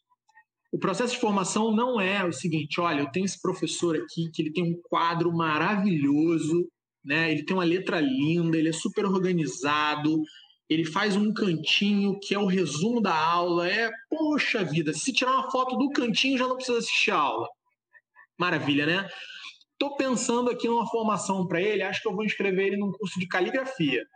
O 0.70 0.78
processo 0.78 1.14
de 1.14 1.20
formação 1.20 1.74
não 1.74 2.00
é 2.00 2.24
o 2.24 2.32
seguinte, 2.32 2.80
olha, 2.80 3.00
eu 3.00 3.10
tenho 3.10 3.24
esse 3.24 3.40
professor 3.42 3.96
aqui 3.96 4.30
que 4.32 4.40
ele 4.40 4.52
tem 4.52 4.62
um 4.62 4.80
quadro 4.88 5.32
maravilhoso, 5.32 6.68
né? 7.04 7.32
Ele 7.32 7.44
tem 7.44 7.56
uma 7.56 7.64
letra 7.64 8.00
linda, 8.00 8.56
ele 8.56 8.68
é 8.68 8.72
super 8.72 9.04
organizado, 9.04 10.22
ele 10.70 10.84
faz 10.84 11.16
um 11.16 11.34
cantinho 11.34 12.16
que 12.20 12.32
é 12.32 12.38
o 12.38 12.46
resumo 12.46 13.00
da 13.00 13.12
aula, 13.12 13.68
é, 13.68 13.90
poxa 14.08 14.64
vida, 14.64 14.94
se 14.94 15.12
tirar 15.12 15.32
uma 15.32 15.50
foto 15.50 15.76
do 15.76 15.90
cantinho 15.90 16.38
já 16.38 16.46
não 16.46 16.54
precisa 16.54 16.78
assistir 16.78 17.10
a 17.10 17.16
aula. 17.16 17.48
Maravilha, 18.38 18.86
né? 18.86 19.10
Tô 19.76 19.96
pensando 19.96 20.48
aqui 20.48 20.68
numa 20.68 20.86
formação 20.86 21.44
para 21.48 21.60
ele, 21.60 21.82
acho 21.82 22.00
que 22.00 22.06
eu 22.06 22.14
vou 22.14 22.24
inscrever 22.24 22.68
ele 22.68 22.76
num 22.76 22.92
curso 22.92 23.18
de 23.18 23.26
caligrafia. 23.26 24.06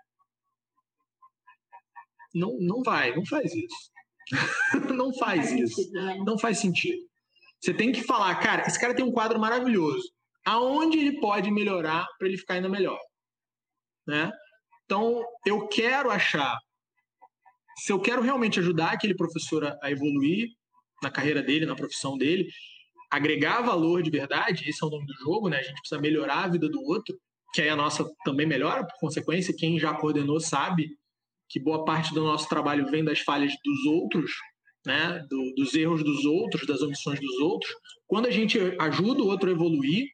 Não, 2.32 2.56
não 2.60 2.82
vai, 2.84 3.14
não 3.16 3.26
faz 3.26 3.52
isso. 3.52 3.90
não 4.94 5.12
faz 5.14 5.50
isso. 5.50 5.90
Né? 5.92 6.22
Não 6.24 6.38
faz 6.38 6.58
sentido. 6.58 7.02
Você 7.60 7.74
tem 7.74 7.90
que 7.90 8.02
falar, 8.02 8.34
cara, 8.36 8.62
esse 8.66 8.78
cara 8.78 8.94
tem 8.94 9.04
um 9.04 9.12
quadro 9.12 9.40
maravilhoso. 9.40 10.08
Aonde 10.46 10.98
ele 10.98 11.18
pode 11.18 11.50
melhorar 11.50 12.06
para 12.16 12.28
ele 12.28 12.36
ficar 12.36 12.54
ainda 12.54 12.68
melhor? 12.68 12.98
Né? 14.06 14.30
Então, 14.84 15.24
eu 15.46 15.66
quero 15.68 16.10
achar. 16.10 16.56
Se 17.78 17.92
eu 17.92 18.00
quero 18.00 18.22
realmente 18.22 18.60
ajudar 18.60 18.92
aquele 18.92 19.14
professor 19.14 19.64
a 19.82 19.90
evoluir 19.90 20.48
na 21.02 21.10
carreira 21.10 21.42
dele, 21.42 21.66
na 21.66 21.74
profissão 21.74 22.16
dele, 22.16 22.48
agregar 23.10 23.62
valor 23.62 24.02
de 24.02 24.10
verdade, 24.10 24.68
esse 24.68 24.82
é 24.82 24.86
o 24.86 24.90
nome 24.90 25.06
do 25.06 25.14
jogo, 25.14 25.48
né? 25.48 25.58
A 25.58 25.62
gente 25.62 25.80
precisa 25.80 26.00
melhorar 26.00 26.44
a 26.44 26.48
vida 26.48 26.68
do 26.68 26.82
outro, 26.82 27.16
que 27.52 27.62
aí 27.62 27.68
a 27.68 27.76
nossa 27.76 28.04
também 28.24 28.46
melhora, 28.46 28.84
por 28.84 28.98
consequência, 28.98 29.54
quem 29.56 29.78
já 29.78 29.94
coordenou 29.94 30.40
sabe 30.40 30.88
que 31.48 31.60
boa 31.60 31.84
parte 31.84 32.12
do 32.12 32.24
nosso 32.24 32.48
trabalho 32.48 32.90
vem 32.90 33.04
das 33.04 33.20
falhas 33.20 33.52
dos 33.64 33.86
outros, 33.86 34.32
né, 34.84 35.24
do, 35.30 35.54
dos 35.54 35.74
erros 35.74 36.02
dos 36.02 36.24
outros, 36.24 36.66
das 36.66 36.82
omissões 36.82 37.20
dos 37.20 37.38
outros. 37.38 37.72
Quando 38.06 38.26
a 38.26 38.30
gente 38.30 38.58
ajuda 38.78 39.22
o 39.22 39.28
outro 39.28 39.48
a 39.48 39.52
evoluir, 39.52 40.08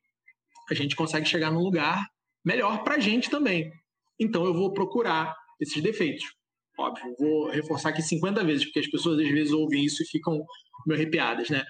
a 0.70 0.74
gente 0.74 0.94
consegue 0.94 1.26
chegar 1.26 1.50
num 1.50 1.62
lugar 1.62 2.06
melhor 2.44 2.84
para 2.84 2.96
a 2.96 3.00
gente 3.00 3.30
também. 3.30 3.72
Então 4.20 4.44
eu 4.44 4.52
vou 4.52 4.72
procurar 4.72 5.34
esses 5.58 5.82
defeitos. 5.82 6.24
Óbvio, 6.78 7.14
vou 7.18 7.50
reforçar 7.50 7.90
aqui 7.90 8.02
50 8.02 8.44
vezes, 8.44 8.64
porque 8.64 8.78
as 8.80 8.86
pessoas 8.86 9.18
às 9.18 9.28
vezes 9.28 9.52
ouvem 9.52 9.84
isso 9.84 10.02
e 10.02 10.06
ficam 10.06 10.44
meio 10.86 11.00
arrepiadas, 11.00 11.50
né? 11.50 11.64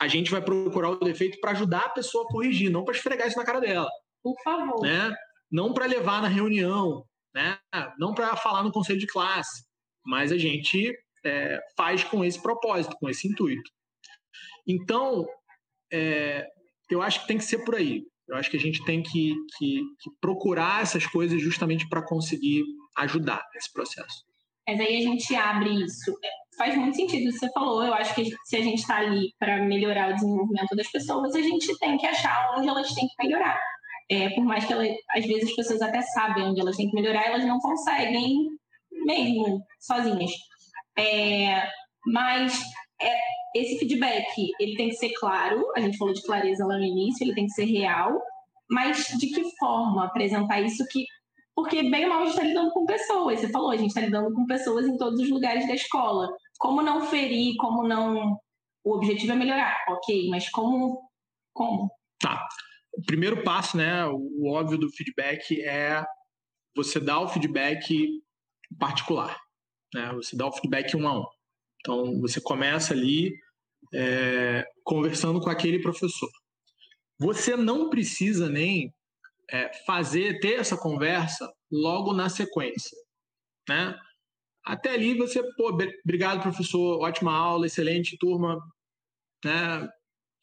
A 0.00 0.08
gente 0.08 0.30
vai 0.30 0.42
procurar 0.42 0.90
o 0.90 0.98
defeito 0.98 1.38
para 1.40 1.52
ajudar 1.52 1.80
a 1.80 1.88
pessoa 1.90 2.24
a 2.24 2.28
corrigir, 2.28 2.70
não 2.70 2.84
para 2.84 2.94
esfregar 2.94 3.28
isso 3.28 3.38
na 3.38 3.44
cara 3.44 3.60
dela. 3.60 3.88
Por 4.22 4.34
favor. 4.42 4.80
Né? 4.82 5.14
Não 5.50 5.72
para 5.72 5.86
levar 5.86 6.20
na 6.20 6.28
reunião, 6.28 7.04
né? 7.34 7.58
não 7.98 8.14
para 8.14 8.34
falar 8.36 8.62
no 8.62 8.72
conselho 8.72 8.98
de 8.98 9.06
classe, 9.06 9.64
mas 10.04 10.32
a 10.32 10.38
gente 10.38 10.94
é, 11.24 11.60
faz 11.76 12.02
com 12.04 12.24
esse 12.24 12.40
propósito, 12.40 12.96
com 12.98 13.08
esse 13.08 13.28
intuito. 13.28 13.70
Então, 14.66 15.26
é, 15.92 16.46
eu 16.90 17.02
acho 17.02 17.20
que 17.20 17.26
tem 17.26 17.38
que 17.38 17.44
ser 17.44 17.64
por 17.64 17.74
aí. 17.74 18.04
Eu 18.28 18.36
acho 18.36 18.50
que 18.50 18.56
a 18.56 18.60
gente 18.60 18.84
tem 18.84 19.02
que, 19.02 19.34
que, 19.58 19.82
que 20.00 20.10
procurar 20.20 20.82
essas 20.82 21.06
coisas 21.06 21.40
justamente 21.40 21.88
para 21.88 22.02
conseguir 22.02 22.64
ajudar 22.96 23.42
nesse 23.54 23.72
processo. 23.72 24.24
Mas 24.66 24.80
aí 24.80 24.96
a 24.96 25.00
gente 25.00 25.34
abre 25.34 25.84
isso. 25.84 26.14
Faz 26.56 26.76
muito 26.76 26.96
sentido 26.96 27.28
o 27.28 27.32
que 27.32 27.38
você 27.38 27.50
falou. 27.52 27.84
Eu 27.84 27.92
acho 27.92 28.14
que 28.14 28.24
se 28.44 28.56
a 28.56 28.62
gente 28.62 28.80
está 28.80 28.98
ali 28.98 29.34
para 29.38 29.62
melhorar 29.62 30.10
o 30.10 30.14
desenvolvimento 30.14 30.74
das 30.74 30.90
pessoas, 30.90 31.34
a 31.34 31.42
gente 31.42 31.76
tem 31.78 31.98
que 31.98 32.06
achar 32.06 32.54
onde 32.56 32.68
elas 32.68 32.92
têm 32.94 33.06
que 33.06 33.26
melhorar. 33.26 33.60
É, 34.10 34.30
por 34.30 34.44
mais 34.44 34.64
que 34.64 34.72
ela, 34.72 34.84
às 35.10 35.26
vezes 35.26 35.50
as 35.50 35.56
pessoas 35.56 35.82
até 35.82 36.00
sabem 36.02 36.44
onde 36.44 36.60
elas 36.60 36.76
têm 36.76 36.88
que 36.88 36.94
melhorar, 36.94 37.26
elas 37.26 37.44
não 37.44 37.58
conseguem 37.58 38.48
mesmo 39.04 39.62
sozinhas. 39.80 40.30
É, 40.96 41.68
mas 42.06 42.62
é, 43.00 43.18
esse 43.54 43.78
feedback 43.78 44.50
ele 44.60 44.76
tem 44.76 44.88
que 44.88 44.96
ser 44.96 45.12
claro. 45.14 45.64
A 45.76 45.80
gente 45.80 45.96
falou 45.96 46.14
de 46.14 46.22
clareza 46.22 46.66
lá 46.66 46.76
no 46.76 46.84
início, 46.84 47.24
ele 47.24 47.34
tem 47.34 47.46
que 47.46 47.52
ser 47.52 47.64
real. 47.64 48.20
Mas 48.70 49.08
de 49.18 49.28
que 49.28 49.42
forma 49.58 50.06
apresentar 50.06 50.60
isso 50.60 50.84
que 50.90 51.04
porque 51.54 51.88
bem 51.88 52.04
ou 52.04 52.10
mal 52.10 52.22
a 52.22 52.24
gente 52.24 52.34
está 52.34 52.42
lidando 52.42 52.70
com 52.72 52.84
pessoas. 52.84 53.40
Você 53.40 53.48
falou, 53.48 53.70
a 53.70 53.76
gente 53.76 53.88
está 53.88 54.00
lidando 54.00 54.32
com 54.34 54.44
pessoas 54.44 54.86
em 54.86 54.96
todos 54.96 55.20
os 55.20 55.30
lugares 55.30 55.66
da 55.68 55.74
escola. 55.74 56.28
Como 56.58 56.82
não 56.82 57.06
ferir, 57.06 57.54
como 57.58 57.86
não. 57.86 58.36
O 58.84 58.96
objetivo 58.96 59.32
é 59.32 59.36
melhorar, 59.36 59.84
ok, 59.88 60.28
mas 60.28 60.48
como. 60.50 61.00
Como? 61.54 61.88
Tá 62.20 62.44
o 62.96 63.02
primeiro 63.02 63.42
passo, 63.42 63.76
né, 63.76 64.06
o 64.06 64.50
óbvio 64.52 64.78
do 64.78 64.90
feedback 64.90 65.60
é 65.62 66.04
você 66.76 67.00
dar 67.00 67.20
o 67.20 67.28
feedback 67.28 68.08
particular, 68.78 69.36
né? 69.92 70.12
Você 70.14 70.36
dá 70.36 70.46
o 70.46 70.52
feedback 70.52 70.96
um 70.96 71.06
a 71.06 71.20
um. 71.20 71.24
Então 71.84 72.18
você 72.20 72.40
começa 72.40 72.94
ali 72.94 73.34
é, 73.92 74.64
conversando 74.82 75.38
com 75.38 75.50
aquele 75.50 75.80
professor. 75.82 76.30
Você 77.18 77.56
não 77.56 77.90
precisa 77.90 78.48
nem 78.48 78.90
é, 79.50 79.70
fazer 79.84 80.40
ter 80.40 80.54
essa 80.54 80.78
conversa 80.78 81.52
logo 81.70 82.14
na 82.14 82.30
sequência, 82.30 82.96
né? 83.68 83.94
Até 84.64 84.94
ali 84.94 85.14
você, 85.14 85.42
pô, 85.56 85.76
obrigado 86.02 86.40
professor, 86.40 87.02
ótima 87.02 87.36
aula, 87.36 87.66
excelente 87.66 88.16
turma, 88.16 88.58
né? 89.44 89.86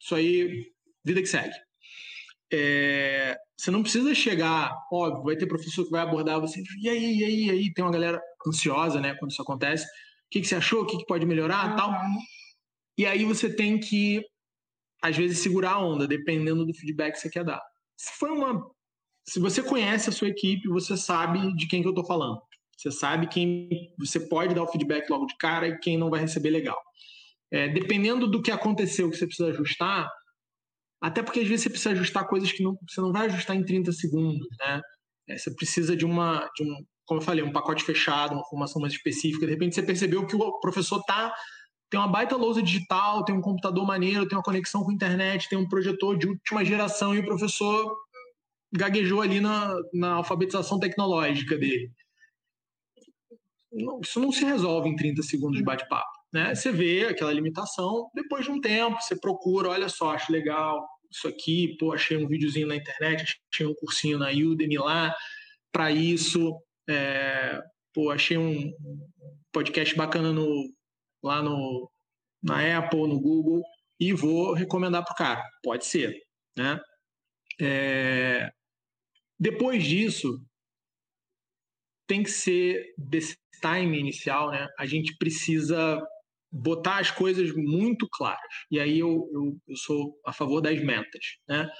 Isso 0.00 0.14
aí, 0.14 0.72
vida 1.04 1.20
que 1.20 1.26
segue. 1.26 1.54
É, 2.52 3.36
você 3.56 3.70
não 3.70 3.82
precisa 3.82 4.14
chegar, 4.14 4.72
óbvio, 4.92 5.24
vai 5.24 5.36
ter 5.36 5.46
professor 5.46 5.84
que 5.84 5.90
vai 5.90 6.02
abordar 6.02 6.40
você, 6.40 6.62
e 6.80 6.88
aí, 6.88 7.18
e 7.18 7.24
aí, 7.24 7.46
e 7.46 7.50
aí, 7.50 7.72
tem 7.72 7.84
uma 7.84 7.90
galera 7.90 8.20
ansiosa, 8.46 9.00
né, 9.00 9.14
quando 9.14 9.30
isso 9.30 9.42
acontece. 9.42 9.86
O 10.32 10.34
que, 10.34 10.40
que 10.40 10.46
você 10.46 10.54
achou? 10.54 10.80
O 10.80 10.86
que, 10.86 10.96
que 10.96 11.04
pode 11.04 11.26
melhorar? 11.26 11.72
Uhum. 11.72 11.76
Tal. 11.76 11.92
E 12.96 13.04
aí 13.04 13.22
você 13.22 13.54
tem 13.54 13.78
que, 13.78 14.24
às 15.02 15.14
vezes, 15.14 15.40
segurar 15.40 15.72
a 15.72 15.84
onda, 15.84 16.08
dependendo 16.08 16.64
do 16.64 16.72
feedback 16.72 17.12
que 17.12 17.20
você 17.20 17.28
quer 17.28 17.44
dar. 17.44 17.60
Se 17.98 18.18
foi 18.18 18.30
uma. 18.30 18.66
Se 19.28 19.38
você 19.38 19.62
conhece 19.62 20.08
a 20.08 20.12
sua 20.12 20.28
equipe, 20.28 20.68
você 20.68 20.96
sabe 20.96 21.54
de 21.54 21.68
quem 21.68 21.82
que 21.82 21.86
eu 21.86 21.92
estou 21.92 22.06
falando. 22.06 22.40
Você 22.78 22.90
sabe 22.90 23.26
quem 23.26 23.68
você 23.98 24.18
pode 24.18 24.54
dar 24.54 24.62
o 24.62 24.68
feedback 24.68 25.06
logo 25.10 25.26
de 25.26 25.36
cara 25.36 25.68
e 25.68 25.78
quem 25.80 25.98
não 25.98 26.08
vai 26.08 26.20
receber 26.20 26.48
legal. 26.48 26.80
É, 27.52 27.68
dependendo 27.68 28.26
do 28.26 28.40
que 28.40 28.50
aconteceu 28.50 29.10
que 29.10 29.18
você 29.18 29.26
precisa 29.26 29.50
ajustar, 29.50 30.10
até 30.98 31.22
porque 31.22 31.40
às 31.40 31.46
vezes 31.46 31.64
você 31.64 31.68
precisa 31.68 31.90
ajustar 31.90 32.26
coisas 32.26 32.50
que 32.50 32.62
não, 32.62 32.74
você 32.88 33.02
não 33.02 33.12
vai 33.12 33.26
ajustar 33.26 33.54
em 33.54 33.64
30 33.64 33.92
segundos, 33.92 34.48
né? 34.58 34.80
É, 35.28 35.36
você 35.36 35.54
precisa 35.54 35.94
de 35.94 36.06
uma, 36.06 36.48
de 36.56 36.64
um, 36.64 36.86
como 37.06 37.20
eu 37.20 37.24
falei, 37.24 37.42
um 37.42 37.52
pacote 37.52 37.84
fechado, 37.84 38.34
uma 38.34 38.44
formação 38.44 38.80
mais 38.80 38.92
específica. 38.92 39.46
De 39.46 39.52
repente 39.52 39.74
você 39.74 39.82
percebeu 39.82 40.26
que 40.26 40.36
o 40.36 40.60
professor 40.60 41.02
tá 41.04 41.32
tem 41.92 42.00
uma 42.00 42.08
baita 42.08 42.36
lousa 42.36 42.62
digital, 42.62 43.22
tem 43.22 43.36
um 43.36 43.42
computador 43.42 43.86
maneiro, 43.86 44.26
tem 44.26 44.38
uma 44.38 44.42
conexão 44.42 44.82
com 44.82 44.90
a 44.90 44.94
internet, 44.94 45.46
tem 45.46 45.58
um 45.58 45.68
projetor 45.68 46.16
de 46.16 46.26
última 46.26 46.64
geração 46.64 47.14
e 47.14 47.18
o 47.18 47.24
professor 47.24 47.94
gaguejou 48.72 49.20
ali 49.20 49.40
na, 49.40 49.74
na 49.92 50.14
alfabetização 50.14 50.78
tecnológica 50.78 51.54
dele. 51.58 51.92
Isso 54.02 54.18
não 54.18 54.32
se 54.32 54.42
resolve 54.42 54.88
em 54.88 54.96
30 54.96 55.22
segundos 55.22 55.58
de 55.58 55.64
bate-papo. 55.64 56.10
Né? 56.32 56.54
Você 56.54 56.72
vê 56.72 57.08
aquela 57.08 57.30
limitação, 57.30 58.08
depois 58.14 58.46
de 58.46 58.50
um 58.50 58.58
tempo, 58.58 58.98
você 58.98 59.14
procura, 59.14 59.68
olha 59.68 59.90
só, 59.90 60.12
acho 60.12 60.32
legal 60.32 60.82
isso 61.10 61.28
aqui, 61.28 61.76
pô, 61.78 61.92
achei 61.92 62.16
um 62.16 62.26
videozinho 62.26 62.66
na 62.66 62.76
internet, 62.76 63.38
achei 63.52 63.66
um 63.66 63.74
cursinho 63.74 64.18
na 64.18 64.30
Udemy 64.30 64.78
lá 64.78 65.14
para 65.70 65.90
isso, 65.90 66.58
é, 66.88 67.60
pô, 67.92 68.10
achei 68.10 68.36
um 68.36 68.72
podcast 69.52 69.94
bacana 69.96 70.32
no, 70.32 70.72
lá 71.22 71.42
no, 71.42 71.90
na 72.42 72.78
Apple, 72.78 73.06
no 73.06 73.20
Google, 73.20 73.62
e 74.00 74.12
vou 74.12 74.52
recomendar 74.52 75.04
para 75.04 75.12
o 75.12 75.16
cara. 75.16 75.42
Pode 75.62 75.84
ser, 75.86 76.14
né? 76.56 76.80
É, 77.60 78.50
depois 79.38 79.84
disso, 79.84 80.40
tem 82.06 82.22
que 82.22 82.30
ser 82.30 82.94
desse 82.98 83.36
time 83.60 83.98
inicial, 83.98 84.50
né? 84.50 84.68
A 84.78 84.86
gente 84.86 85.16
precisa 85.16 86.00
botar 86.50 86.98
as 86.98 87.10
coisas 87.10 87.52
muito 87.54 88.08
claras. 88.10 88.40
E 88.70 88.78
aí 88.78 88.98
eu, 88.98 89.28
eu, 89.32 89.56
eu 89.66 89.76
sou 89.76 90.14
a 90.26 90.32
favor 90.32 90.60
das 90.60 90.78
metas, 90.82 91.24
né? 91.48 91.70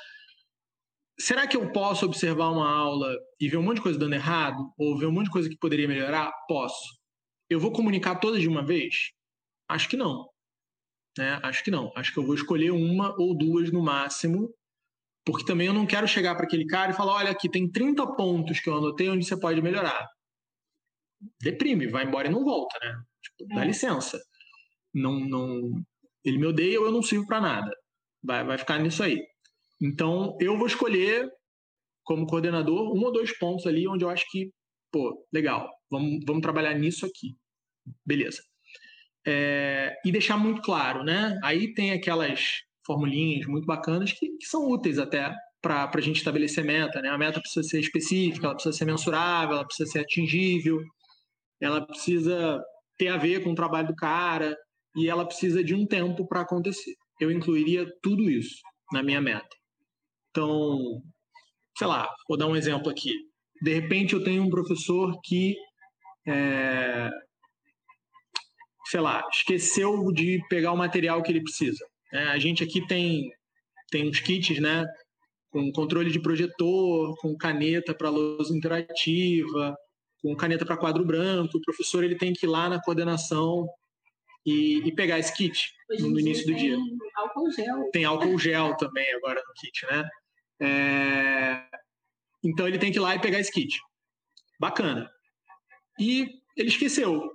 Será 1.18 1.46
que 1.46 1.56
eu 1.56 1.70
posso 1.72 2.06
observar 2.06 2.50
uma 2.50 2.68
aula 2.68 3.14
e 3.40 3.48
ver 3.48 3.56
um 3.56 3.62
monte 3.62 3.76
de 3.76 3.82
coisa 3.82 3.98
dando 3.98 4.14
errado? 4.14 4.72
Ou 4.78 4.98
ver 4.98 5.06
um 5.06 5.12
monte 5.12 5.26
de 5.26 5.32
coisa 5.32 5.48
que 5.48 5.56
poderia 5.56 5.86
melhorar? 5.86 6.32
Posso. 6.48 6.98
Eu 7.48 7.60
vou 7.60 7.72
comunicar 7.72 8.16
todas 8.16 8.40
de 8.40 8.48
uma 8.48 8.64
vez? 8.64 9.10
Acho 9.68 9.88
que 9.88 9.96
não. 9.96 10.28
Né? 11.18 11.38
Acho 11.42 11.62
que 11.62 11.70
não. 11.70 11.92
Acho 11.94 12.12
que 12.12 12.18
eu 12.18 12.26
vou 12.26 12.34
escolher 12.34 12.70
uma 12.70 13.14
ou 13.18 13.36
duas 13.36 13.70
no 13.70 13.82
máximo, 13.82 14.52
porque 15.24 15.44
também 15.44 15.66
eu 15.66 15.74
não 15.74 15.86
quero 15.86 16.08
chegar 16.08 16.34
para 16.34 16.46
aquele 16.46 16.66
cara 16.66 16.92
e 16.92 16.94
falar: 16.94 17.14
olha, 17.14 17.30
aqui 17.30 17.48
tem 17.48 17.70
30 17.70 18.06
pontos 18.16 18.60
que 18.60 18.70
eu 18.70 18.76
anotei 18.76 19.08
onde 19.10 19.24
você 19.24 19.38
pode 19.38 19.60
melhorar. 19.60 20.08
Deprime, 21.40 21.86
vai 21.86 22.04
embora 22.04 22.28
e 22.28 22.30
não 22.30 22.44
volta, 22.44 22.78
né? 22.80 23.02
Tipo, 23.22 23.54
dá 23.54 23.62
é. 23.62 23.66
licença 23.66 24.20
não, 24.94 25.18
não, 25.20 25.84
ele 26.24 26.38
me 26.38 26.46
odeia 26.46 26.78
ou 26.80 26.86
eu 26.86 26.92
não 26.92 27.02
sirvo 27.02 27.26
para 27.26 27.40
nada. 27.40 27.70
Vai, 28.22 28.44
vai 28.44 28.58
ficar 28.58 28.78
nisso 28.78 29.02
aí. 29.02 29.24
Então, 29.82 30.36
eu 30.40 30.56
vou 30.56 30.66
escolher, 30.68 31.28
como 32.04 32.26
coordenador, 32.26 32.94
um 32.96 33.02
ou 33.02 33.12
dois 33.12 33.36
pontos 33.36 33.66
ali 33.66 33.88
onde 33.88 34.04
eu 34.04 34.10
acho 34.10 34.24
que, 34.30 34.52
pô, 34.92 35.26
legal, 35.32 35.68
vamos, 35.90 36.20
vamos 36.24 36.42
trabalhar 36.42 36.74
nisso 36.74 37.04
aqui. 37.04 37.34
Beleza. 38.06 38.40
É, 39.26 39.92
e 40.04 40.12
deixar 40.12 40.36
muito 40.36 40.62
claro, 40.62 41.02
né? 41.02 41.38
Aí 41.42 41.74
tem 41.74 41.92
aquelas 41.92 42.60
formulinhas 42.86 43.46
muito 43.46 43.66
bacanas 43.66 44.12
que, 44.12 44.28
que 44.36 44.46
são 44.46 44.68
úteis 44.68 44.98
até 44.98 45.34
para 45.60 45.90
a 45.92 46.00
gente 46.00 46.16
estabelecer 46.16 46.64
meta, 46.64 47.00
né? 47.00 47.08
A 47.08 47.18
meta 47.18 47.40
precisa 47.40 47.66
ser 47.66 47.80
específica, 47.80 48.46
ela 48.46 48.54
precisa 48.54 48.76
ser 48.76 48.84
mensurável, 48.84 49.56
ela 49.56 49.66
precisa 49.66 49.90
ser 49.90 50.00
atingível, 50.00 50.80
ela 51.60 51.84
precisa 51.84 52.62
ter 52.98 53.08
a 53.08 53.16
ver 53.16 53.42
com 53.42 53.50
o 53.50 53.54
trabalho 53.54 53.88
do 53.88 53.96
cara, 53.96 54.56
e 54.96 55.08
ela 55.08 55.24
precisa 55.24 55.62
de 55.62 55.74
um 55.74 55.86
tempo 55.86 56.26
para 56.26 56.42
acontecer. 56.42 56.94
Eu 57.20 57.30
incluiria 57.30 57.86
tudo 58.02 58.28
isso 58.28 58.60
na 58.92 59.02
minha 59.02 59.20
meta. 59.20 59.61
Então, 60.32 61.02
sei 61.76 61.86
lá, 61.86 62.08
vou 62.26 62.38
dar 62.38 62.46
um 62.46 62.56
exemplo 62.56 62.90
aqui. 62.90 63.12
De 63.60 63.74
repente 63.74 64.14
eu 64.14 64.24
tenho 64.24 64.42
um 64.42 64.50
professor 64.50 65.20
que, 65.22 65.54
é, 66.26 67.10
sei 68.86 69.00
lá, 69.00 69.28
esqueceu 69.30 70.10
de 70.10 70.42
pegar 70.48 70.72
o 70.72 70.76
material 70.76 71.22
que 71.22 71.30
ele 71.30 71.42
precisa. 71.42 71.86
É, 72.10 72.24
a 72.24 72.38
gente 72.38 72.64
aqui 72.64 72.84
tem, 72.86 73.30
tem 73.90 74.08
uns 74.08 74.20
kits, 74.20 74.58
né? 74.58 74.86
Com 75.50 75.70
controle 75.70 76.10
de 76.10 76.20
projetor, 76.20 77.14
com 77.18 77.36
caneta 77.36 77.94
para 77.94 78.08
lousa 78.08 78.56
interativa, 78.56 79.76
com 80.22 80.34
caneta 80.34 80.64
para 80.64 80.78
quadro 80.78 81.04
branco. 81.04 81.58
O 81.58 81.62
professor 81.62 82.02
ele 82.02 82.16
tem 82.16 82.32
que 82.32 82.46
ir 82.46 82.48
lá 82.48 82.70
na 82.70 82.80
coordenação 82.80 83.68
e, 84.46 84.78
e 84.78 84.94
pegar 84.94 85.18
esse 85.18 85.34
kit 85.34 85.72
no 86.00 86.18
início 86.18 86.46
do 86.46 86.54
dia. 86.54 86.76
Tem 86.76 87.14
álcool 87.16 87.50
gel. 87.52 87.90
Tem 87.92 88.04
álcool 88.04 88.38
gel 88.38 88.76
também 88.76 89.12
agora 89.14 89.42
no 89.46 89.54
kit, 89.60 89.84
né? 89.90 90.08
É... 90.62 91.66
Então 92.44 92.66
ele 92.68 92.78
tem 92.78 92.92
que 92.92 92.98
ir 92.98 93.00
lá 93.00 93.14
e 93.14 93.20
pegar 93.20 93.40
esse 93.40 93.50
kit. 93.50 93.80
Bacana. 94.60 95.10
E 95.98 96.28
ele 96.56 96.68
esqueceu. 96.68 97.32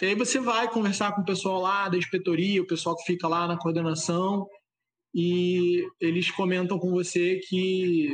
E 0.00 0.06
aí 0.06 0.14
você 0.14 0.40
vai 0.40 0.70
conversar 0.70 1.12
com 1.12 1.20
o 1.20 1.24
pessoal 1.24 1.60
lá 1.60 1.88
da 1.88 1.98
inspetoria, 1.98 2.62
o 2.62 2.66
pessoal 2.66 2.96
que 2.96 3.04
fica 3.04 3.28
lá 3.28 3.46
na 3.46 3.58
coordenação, 3.58 4.48
e 5.14 5.86
eles 6.00 6.30
comentam 6.30 6.78
com 6.78 6.90
você 6.90 7.38
que, 7.48 8.08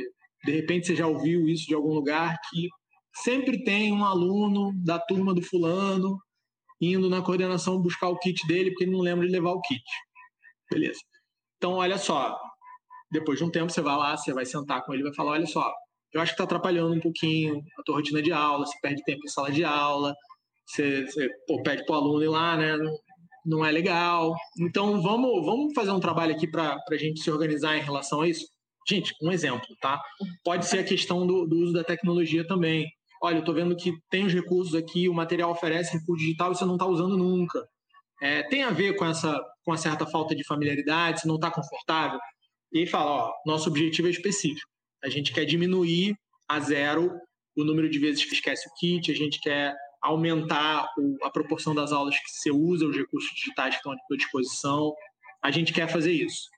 de 0.44 0.52
repente, 0.52 0.86
você 0.86 0.96
já 0.96 1.06
ouviu 1.06 1.46
isso 1.48 1.66
de 1.66 1.74
algum 1.74 1.94
lugar, 1.94 2.36
que 2.50 2.68
sempre 3.22 3.62
tem 3.62 3.92
um 3.92 4.04
aluno 4.04 4.72
da 4.84 4.98
turma 4.98 5.32
do 5.32 5.42
fulano 5.42 6.18
indo 6.80 7.08
na 7.08 7.22
coordenação 7.22 7.80
buscar 7.80 8.08
o 8.08 8.18
kit 8.18 8.46
dele, 8.46 8.70
porque 8.70 8.84
ele 8.84 8.92
não 8.92 9.00
lembra 9.00 9.24
de 9.24 9.32
levar 9.32 9.52
o 9.52 9.60
kit. 9.60 9.84
Beleza. 10.70 11.00
Então, 11.56 11.74
olha 11.74 11.98
só, 11.98 12.36
depois 13.10 13.38
de 13.38 13.44
um 13.44 13.50
tempo 13.50 13.70
você 13.70 13.80
vai 13.80 13.96
lá, 13.96 14.16
você 14.16 14.32
vai 14.32 14.44
sentar 14.44 14.84
com 14.84 14.92
ele 14.92 15.02
e 15.02 15.04
vai 15.04 15.14
falar, 15.14 15.32
olha 15.32 15.46
só, 15.46 15.72
eu 16.12 16.20
acho 16.20 16.32
que 16.32 16.34
está 16.34 16.44
atrapalhando 16.44 16.94
um 16.94 17.00
pouquinho 17.00 17.60
a 17.78 17.82
tua 17.82 17.96
rotina 17.96 18.22
de 18.22 18.32
aula, 18.32 18.66
você 18.66 18.76
perde 18.80 19.02
tempo 19.04 19.20
em 19.24 19.28
sala 19.28 19.50
de 19.50 19.64
aula, 19.64 20.14
você, 20.66 21.04
você 21.06 21.28
pô, 21.46 21.62
pede 21.62 21.84
para 21.84 21.94
o 21.94 21.98
aluno 21.98 22.22
ir 22.22 22.28
lá, 22.28 22.56
né? 22.56 22.76
Não, 22.76 22.96
não 23.44 23.64
é 23.64 23.70
legal. 23.70 24.34
Então, 24.58 25.00
vamos, 25.00 25.44
vamos 25.44 25.72
fazer 25.74 25.90
um 25.90 26.00
trabalho 26.00 26.34
aqui 26.34 26.48
para 26.50 26.76
a 26.90 26.96
gente 26.96 27.20
se 27.20 27.30
organizar 27.30 27.76
em 27.76 27.82
relação 27.82 28.22
a 28.22 28.28
isso? 28.28 28.46
Gente, 28.88 29.12
um 29.22 29.32
exemplo, 29.32 29.66
tá? 29.80 30.00
Pode 30.44 30.66
ser 30.66 30.80
a 30.80 30.84
questão 30.84 31.26
do, 31.26 31.46
do 31.46 31.56
uso 31.56 31.72
da 31.72 31.84
tecnologia 31.84 32.46
também 32.46 32.86
olha, 33.22 33.36
eu 33.36 33.40
estou 33.40 33.54
vendo 33.54 33.76
que 33.76 33.92
tem 34.10 34.24
os 34.24 34.32
recursos 34.32 34.74
aqui, 34.74 35.08
o 35.08 35.14
material 35.14 35.50
oferece 35.50 35.98
recurso 35.98 36.24
digital 36.24 36.52
e 36.52 36.56
você 36.56 36.64
não 36.64 36.74
está 36.74 36.86
usando 36.86 37.16
nunca. 37.16 37.62
É, 38.22 38.42
tem 38.44 38.62
a 38.62 38.70
ver 38.70 38.96
com 38.96 39.04
essa 39.04 39.38
com 39.64 39.72
uma 39.72 39.76
certa 39.76 40.06
falta 40.06 40.34
de 40.34 40.44
familiaridade, 40.44 41.20
você 41.20 41.28
não 41.28 41.34
está 41.34 41.50
confortável? 41.50 42.18
E 42.82 42.86
fala, 42.86 43.10
ó, 43.10 43.32
nosso 43.46 43.68
objetivo 43.68 44.08
é 44.08 44.10
específico. 44.10 44.68
A 45.02 45.08
gente 45.08 45.32
quer 45.32 45.44
diminuir 45.44 46.14
a 46.48 46.60
zero 46.60 47.10
o 47.56 47.64
número 47.64 47.88
de 47.88 47.98
vezes 47.98 48.24
que 48.24 48.34
esquece 48.34 48.68
o 48.68 48.74
kit, 48.74 49.10
a 49.10 49.14
gente 49.14 49.40
quer 49.40 49.74
aumentar 50.02 50.86
o, 50.98 51.16
a 51.24 51.30
proporção 51.30 51.74
das 51.74 51.90
aulas 51.90 52.18
que 52.18 52.30
você 52.30 52.50
usa, 52.50 52.86
os 52.86 52.96
recursos 52.96 53.34
digitais 53.34 53.74
que 53.74 53.78
estão 53.78 53.92
à 53.92 53.96
sua 54.06 54.16
disposição. 54.16 54.94
A 55.42 55.50
gente 55.50 55.72
quer 55.72 55.88
fazer 55.88 56.12
isso. 56.12 56.50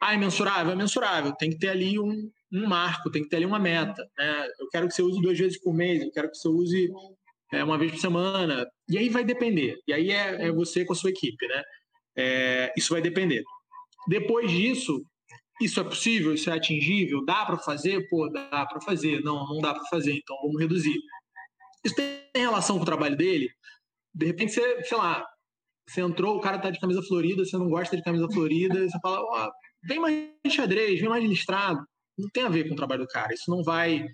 Ah, 0.00 0.14
é 0.14 0.16
mensurável? 0.16 0.72
É 0.72 0.76
mensurável. 0.76 1.32
Tem 1.32 1.50
que 1.50 1.58
ter 1.58 1.70
ali 1.70 1.98
um, 1.98 2.30
um 2.52 2.66
marco, 2.68 3.10
tem 3.10 3.22
que 3.22 3.28
ter 3.28 3.36
ali 3.36 3.46
uma 3.46 3.58
meta. 3.58 4.08
Né? 4.16 4.48
Eu 4.60 4.68
quero 4.68 4.86
que 4.86 4.94
você 4.94 5.02
use 5.02 5.20
duas 5.20 5.38
vezes 5.38 5.60
por 5.60 5.74
mês, 5.74 6.02
eu 6.02 6.10
quero 6.12 6.30
que 6.30 6.36
você 6.36 6.48
use 6.48 6.92
é, 7.52 7.64
uma 7.64 7.76
vez 7.76 7.90
por 7.90 8.00
semana. 8.00 8.66
E 8.88 8.96
aí 8.96 9.08
vai 9.08 9.24
depender. 9.24 9.76
E 9.88 9.92
aí 9.92 10.10
é, 10.10 10.46
é 10.46 10.52
você 10.52 10.84
com 10.84 10.92
a 10.92 10.96
sua 10.96 11.10
equipe, 11.10 11.46
né? 11.48 11.62
É, 12.16 12.72
isso 12.76 12.92
vai 12.92 13.02
depender. 13.02 13.42
Depois 14.06 14.50
disso, 14.50 15.04
isso 15.60 15.80
é 15.80 15.84
possível? 15.84 16.34
Isso 16.34 16.50
é 16.50 16.54
atingível? 16.54 17.24
Dá 17.24 17.44
para 17.44 17.58
fazer? 17.58 18.08
Pô, 18.08 18.28
dá 18.28 18.66
para 18.66 18.80
fazer. 18.80 19.22
Não, 19.22 19.46
não 19.46 19.60
dá 19.60 19.74
para 19.74 19.84
fazer. 19.86 20.12
Então 20.12 20.36
vamos 20.42 20.60
reduzir. 20.60 20.98
Isso 21.84 21.94
tem 21.94 22.24
relação 22.34 22.76
com 22.76 22.82
o 22.82 22.86
trabalho 22.86 23.16
dele? 23.16 23.48
De 24.14 24.26
repente 24.26 24.52
você, 24.52 24.82
sei 24.84 24.96
lá, 24.96 25.24
você 25.88 26.00
entrou, 26.00 26.36
o 26.36 26.40
cara 26.40 26.58
tá 26.58 26.70
de 26.70 26.80
camisa 26.80 27.02
florida, 27.02 27.44
você 27.44 27.56
não 27.56 27.68
gosta 27.68 27.96
de 27.96 28.02
camisa 28.02 28.28
florida, 28.32 28.88
você 28.88 28.98
fala, 29.00 29.20
ó, 29.20 29.46
oh, 29.46 29.52
vem 29.86 29.98
mais 29.98 30.14
de 30.44 30.50
xadrez, 30.50 31.00
vem 31.00 31.08
mais 31.08 31.22
de 31.22 31.28
listrado 31.28 31.84
não 32.18 32.28
tem 32.30 32.44
a 32.44 32.48
ver 32.48 32.68
com 32.68 32.74
o 32.74 32.76
trabalho 32.76 33.02
do 33.02 33.08
cara. 33.08 33.34
Isso 33.34 33.50
não 33.50 33.62
vai 33.62 34.06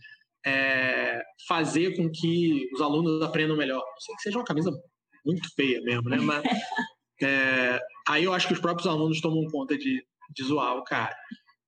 é, 0.45 1.23
fazer 1.47 1.97
com 1.97 2.11
que 2.11 2.69
os 2.75 2.81
alunos 2.81 3.23
aprendam 3.23 3.57
melhor. 3.57 3.83
Sei 3.99 4.15
que 4.17 4.23
seja 4.23 4.39
uma 4.39 4.45
camisa 4.45 4.71
muito 5.25 5.49
feia 5.55 5.81
mesmo, 5.83 6.09
né? 6.09 6.19
Mas 6.19 6.43
é, 7.23 7.81
aí 8.09 8.25
eu 8.25 8.33
acho 8.33 8.47
que 8.47 8.55
os 8.55 8.61
próprios 8.61 8.89
alunos 8.89 9.21
tomam 9.21 9.45
conta 9.51 9.77
de, 9.77 10.05
de 10.31 10.45
zoar 10.45 10.77
o 10.77 10.85
cara. 10.85 11.15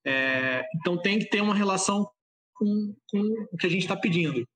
É, 0.07 0.63
então 0.77 1.01
tem 1.01 1.19
que 1.19 1.29
ter 1.29 1.41
uma 1.41 1.55
relação 1.55 2.09
com, 2.55 2.95
com 3.09 3.21
o 3.53 3.57
que 3.57 3.67
a 3.67 3.71
gente 3.71 3.83
está 3.83 3.97
pedindo. 3.97 4.47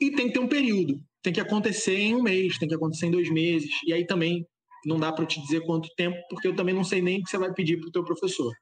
E 0.00 0.10
tem 0.10 0.28
que 0.28 0.34
ter 0.34 0.40
um 0.40 0.48
período. 0.48 1.00
Tem 1.22 1.32
que 1.32 1.40
acontecer 1.40 1.96
em 1.96 2.14
um 2.14 2.22
mês, 2.22 2.58
tem 2.58 2.68
que 2.68 2.74
acontecer 2.74 3.06
em 3.06 3.10
dois 3.10 3.30
meses. 3.30 3.70
E 3.86 3.92
aí 3.92 4.06
também 4.06 4.46
não 4.84 4.98
dá 4.98 5.12
para 5.12 5.26
te 5.26 5.40
dizer 5.40 5.64
quanto 5.64 5.88
tempo, 5.96 6.16
porque 6.30 6.46
eu 6.46 6.54
também 6.54 6.74
não 6.74 6.84
sei 6.84 7.02
nem 7.02 7.20
o 7.20 7.24
que 7.24 7.30
você 7.30 7.38
vai 7.38 7.52
pedir 7.52 7.78
para 7.78 7.88
o 7.88 7.92
teu 7.92 8.04
professor. 8.04 8.52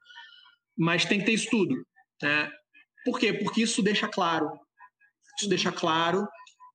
Mas 0.76 1.04
tem 1.04 1.18
que 1.18 1.26
ter 1.26 1.32
estudo. 1.32 1.74
Né? 2.22 2.50
Por 3.04 3.18
quê? 3.18 3.32
Porque 3.32 3.62
isso 3.62 3.82
deixa 3.82 4.08
claro. 4.08 4.48
Isso 5.38 5.48
deixa 5.48 5.70
claro, 5.70 6.26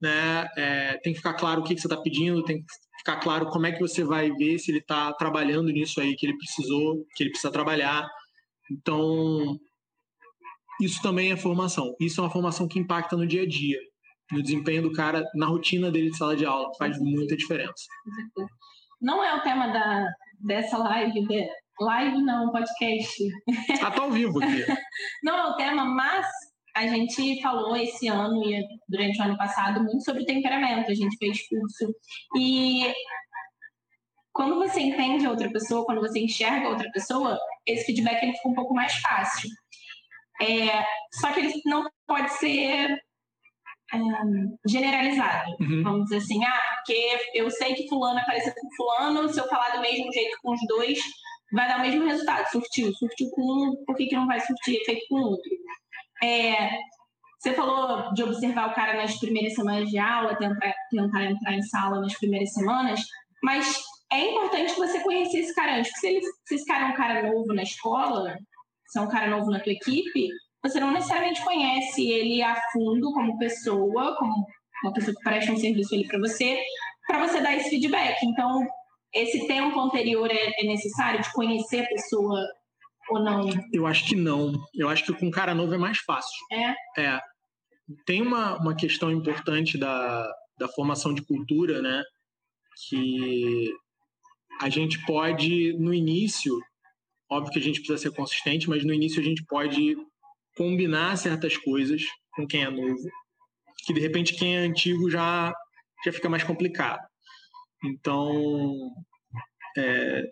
né? 0.02 0.48
É, 0.58 0.98
tem 1.02 1.14
que 1.14 1.20
ficar 1.20 1.34
claro 1.34 1.62
o 1.62 1.64
que, 1.64 1.74
que 1.74 1.82
você 1.82 1.88
está 1.88 2.00
pedindo, 2.02 2.44
tem 2.44 2.58
que 2.58 2.66
ficar 3.00 3.18
claro 3.18 3.48
como 3.48 3.66
é 3.66 3.72
que 3.72 3.80
você 3.80 4.04
vai 4.04 4.30
ver 4.32 4.60
se 4.60 4.70
ele 4.70 4.80
está 4.80 5.14
trabalhando 5.14 5.70
nisso 5.72 6.00
aí 6.00 6.16
que 6.16 6.26
ele 6.26 6.38
precisou, 6.38 7.06
que 7.16 7.24
ele 7.24 7.32
precisa 7.32 7.52
trabalhar. 7.52 8.08
Então, 8.72 9.58
isso 10.82 11.02
também 11.02 11.32
é 11.32 11.38
formação. 11.38 11.96
Isso 12.00 12.20
é 12.20 12.24
uma 12.24 12.30
formação 12.30 12.68
que 12.68 12.80
impacta 12.80 13.18
no 13.18 13.28
dia 13.28 13.44
a 13.44 13.48
dia, 13.48 13.80
no 14.32 14.42
desempenho 14.42 14.84
do 14.84 14.94
cara, 14.94 15.24
na 15.36 15.48
rotina 15.48 15.92
dele 15.92 16.12
de 16.12 16.18
sala 16.18 16.36
de 16.36 16.46
aula. 16.46 16.72
Faz 16.78 16.98
muita 17.00 17.36
diferença. 17.36 17.86
Não 19.02 19.24
é 19.24 19.36
o 19.36 19.42
tema 19.42 19.68
da, 19.68 20.08
dessa 20.40 20.78
live, 20.78 21.26
Live 21.82 22.22
não, 22.24 22.52
podcast. 22.52 23.24
Ah, 23.82 23.90
tá 23.90 24.02
ao 24.02 24.12
vivo 24.12 24.44
aqui. 24.44 24.66
não 25.24 25.38
é 25.38 25.46
o 25.46 25.56
tema, 25.56 25.86
mas 25.86 26.28
a 26.76 26.86
gente 26.86 27.42
falou 27.42 27.76
esse 27.76 28.08
ano 28.10 28.44
e 28.44 28.62
durante 28.88 29.20
o 29.20 29.24
ano 29.24 29.38
passado 29.38 29.82
muito 29.82 30.04
sobre 30.04 30.26
temperamento. 30.26 30.92
A 30.92 30.94
gente 30.94 31.16
fez 31.18 31.48
curso 31.48 31.94
e 32.36 32.94
quando 34.34 34.56
você 34.56 34.82
entende 34.82 35.26
a 35.26 35.30
outra 35.30 35.50
pessoa, 35.50 35.86
quando 35.86 36.02
você 36.02 36.20
enxerga 36.20 36.70
outra 36.70 36.90
pessoa, 36.92 37.40
esse 37.74 37.86
feedback 37.86 38.24
ele 38.24 38.34
fica 38.34 38.50
um 38.50 38.56
pouco 38.56 38.74
mais 38.74 38.94
fácil. 38.96 39.50
É, 40.42 40.86
só 41.20 41.32
que 41.34 41.42
ele 41.42 41.54
não 41.66 41.88
pode 42.08 42.32
ser 42.34 42.92
é, 43.94 43.98
generalizado. 44.68 45.52
Uhum. 45.60 45.84
Vamos 45.84 46.04
dizer 46.06 46.18
assim, 46.18 46.44
ah, 46.46 46.76
porque 46.76 47.32
eu 47.34 47.50
sei 47.50 47.74
que 47.74 47.88
fulano 47.88 48.20
é 48.20 48.26
parecido 48.26 48.56
com 48.56 48.76
fulano, 48.76 49.30
se 49.30 49.40
eu 49.40 49.48
falar 49.48 49.76
do 49.76 49.82
mesmo 49.82 50.12
jeito 50.12 50.38
com 50.42 50.54
os 50.54 50.62
dois, 50.68 51.00
vai 51.52 51.68
dar 51.68 51.80
o 51.80 51.82
mesmo 51.82 52.06
resultado. 52.06 52.50
Surtiu, 52.52 52.94
surtiu 52.94 53.30
com 53.32 53.42
um, 53.42 53.86
por 53.86 53.96
que, 53.96 54.08
que 54.08 54.16
não 54.16 54.28
vai 54.28 54.40
surtir 54.40 54.82
efeito 54.82 55.06
com 55.10 55.16
o 55.16 55.24
outro? 55.32 55.52
É, 56.24 56.70
você 57.40 57.54
falou 57.54 58.14
de 58.14 58.24
observar 58.24 58.70
o 58.70 58.74
cara 58.76 58.98
nas 58.98 59.18
primeiras 59.18 59.54
semanas 59.54 59.90
de 59.90 59.98
aula, 59.98 60.36
tentar, 60.36 60.74
tentar 60.92 61.24
entrar 61.26 61.54
em 61.54 61.62
sala 61.64 62.02
nas 62.02 62.18
primeiras 62.18 62.52
semanas, 62.54 63.02
mas 63.42 63.82
é 64.12 64.32
importante 64.32 64.76
você 64.76 65.00
conhecer 65.02 65.40
esse 65.40 65.54
cara 65.54 65.78
antes, 65.78 65.92
porque 65.92 66.08
se, 66.08 66.08
ele, 66.08 66.26
se 66.46 66.56
esse 66.56 66.66
cara 66.66 66.88
é 66.88 66.92
um 66.92 66.96
cara 66.96 67.32
novo 67.32 67.54
na 67.54 67.64
escola, 67.64 68.38
se 68.88 68.98
é 68.98 69.02
um 69.02 69.08
cara 69.08 69.30
novo 69.30 69.52
na 69.52 69.60
tua 69.60 69.74
equipe, 69.74 70.30
você 70.64 70.80
não 70.80 70.92
necessariamente 70.92 71.44
conhece 71.44 72.10
ele 72.10 72.42
a 72.42 72.60
fundo 72.74 73.14
como 73.14 73.38
pessoa, 73.38 74.16
como 74.18 74.46
uma 74.84 74.94
pessoa 74.94 75.16
que 75.16 75.24
presta 75.24 75.52
um 75.52 75.58
serviço 75.58 75.94
ali 75.94 76.08
para 76.08 76.20
você, 76.20 76.60
para 77.08 77.28
você 77.28 77.40
dar 77.40 77.56
esse 77.56 77.70
feedback. 77.70 78.18
Então, 78.24 78.68
esse 79.14 79.48
tempo 79.48 79.80
anterior 79.80 80.30
é, 80.32 80.54
é 80.58 80.64
necessário 80.66 81.22
de 81.22 81.32
conhecer 81.34 81.82
a 81.82 81.88
pessoa 81.88 82.40
ou 83.10 83.24
não? 83.24 83.50
Eu 83.74 83.86
acho 83.86 84.08
que 84.08 84.16
não. 84.16 84.54
Eu 84.74 84.90
acho 84.90 85.06
que 85.06 85.14
com 85.14 85.32
cara 85.32 85.54
novo 85.54 85.74
é 85.74 85.78
mais 85.78 86.00
fácil. 86.00 86.38
É? 86.52 87.02
É. 87.02 87.20
Tem 88.06 88.22
uma, 88.22 88.58
uma 88.58 88.76
questão 88.76 89.12
importante 89.12 89.78
da, 89.78 90.32
da 90.60 90.68
formação 90.68 91.14
de 91.14 91.24
cultura, 91.24 91.82
né? 91.82 92.04
Que 92.88 93.72
a 94.62 94.70
gente 94.70 95.04
pode, 95.06 95.74
no 95.74 95.94
início, 95.94 96.60
óbvio 97.30 97.54
que 97.54 97.60
a 97.60 97.62
gente 97.62 97.80
precisa 97.80 97.98
ser 97.98 98.12
consistente, 98.12 98.68
mas 98.70 98.84
no 98.84 98.94
início 98.94 99.22
a 99.22 99.24
gente 99.24 99.44
pode 99.46 99.96
combinar 100.56 101.16
certas 101.18 101.56
coisas 101.58 102.04
com 102.34 102.46
quem 102.46 102.64
é 102.64 102.70
novo, 102.70 103.00
que 103.86 103.94
de 103.94 104.00
repente 104.00 104.36
quem 104.36 104.58
é 104.58 104.60
antigo 104.60 105.10
já, 105.10 105.54
já 106.04 106.12
fica 106.12 106.30
mais 106.30 106.44
complicado. 106.44 107.02
Então, 107.84 108.92
é, 109.78 110.24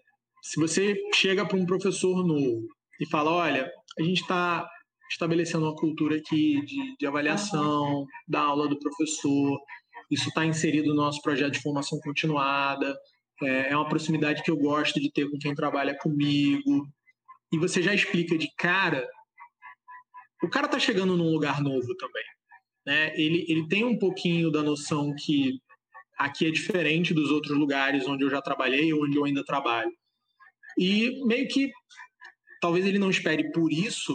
se 0.41 0.59
você 0.59 0.95
chega 1.13 1.45
para 1.45 1.57
um 1.57 1.65
professor 1.65 2.25
novo 2.25 2.67
e 2.99 3.07
fala, 3.09 3.31
olha, 3.31 3.71
a 3.97 4.03
gente 4.03 4.21
está 4.21 4.67
estabelecendo 5.09 5.65
uma 5.65 5.75
cultura 5.75 6.17
aqui 6.17 6.61
de, 6.65 6.97
de 6.97 7.07
avaliação 7.07 8.05
da 8.27 8.41
aula 8.41 8.67
do 8.67 8.77
professor, 8.77 9.57
isso 10.11 10.27
está 10.27 10.45
inserido 10.45 10.89
no 10.89 10.95
nosso 10.95 11.21
projeto 11.21 11.53
de 11.53 11.61
formação 11.61 11.99
continuada, 11.99 12.93
é, 13.43 13.69
é 13.69 13.75
uma 13.75 13.87
proximidade 13.87 14.43
que 14.43 14.51
eu 14.51 14.57
gosto 14.57 14.99
de 14.99 15.11
ter 15.11 15.29
com 15.29 15.37
quem 15.37 15.53
trabalha 15.53 15.97
comigo, 15.97 16.87
e 17.51 17.57
você 17.57 17.81
já 17.81 17.93
explica 17.93 18.37
de 18.37 18.49
cara, 18.57 19.07
o 20.43 20.49
cara 20.49 20.65
está 20.65 20.79
chegando 20.79 21.15
num 21.15 21.31
lugar 21.31 21.61
novo 21.61 21.95
também. 21.95 22.25
Né? 22.85 23.13
Ele, 23.19 23.45
ele 23.47 23.67
tem 23.67 23.83
um 23.83 23.97
pouquinho 23.97 24.51
da 24.51 24.61
noção 24.61 25.13
que 25.15 25.59
aqui 26.17 26.47
é 26.47 26.51
diferente 26.51 27.13
dos 27.13 27.31
outros 27.31 27.57
lugares 27.57 28.07
onde 28.07 28.23
eu 28.23 28.29
já 28.29 28.41
trabalhei 28.41 28.91
ou 28.93 29.03
onde 29.03 29.17
eu 29.17 29.25
ainda 29.25 29.43
trabalho. 29.43 29.91
E 30.77 31.25
meio 31.25 31.47
que 31.47 31.71
talvez 32.61 32.85
ele 32.85 32.99
não 32.99 33.09
espere 33.09 33.51
por 33.51 33.71
isso, 33.71 34.13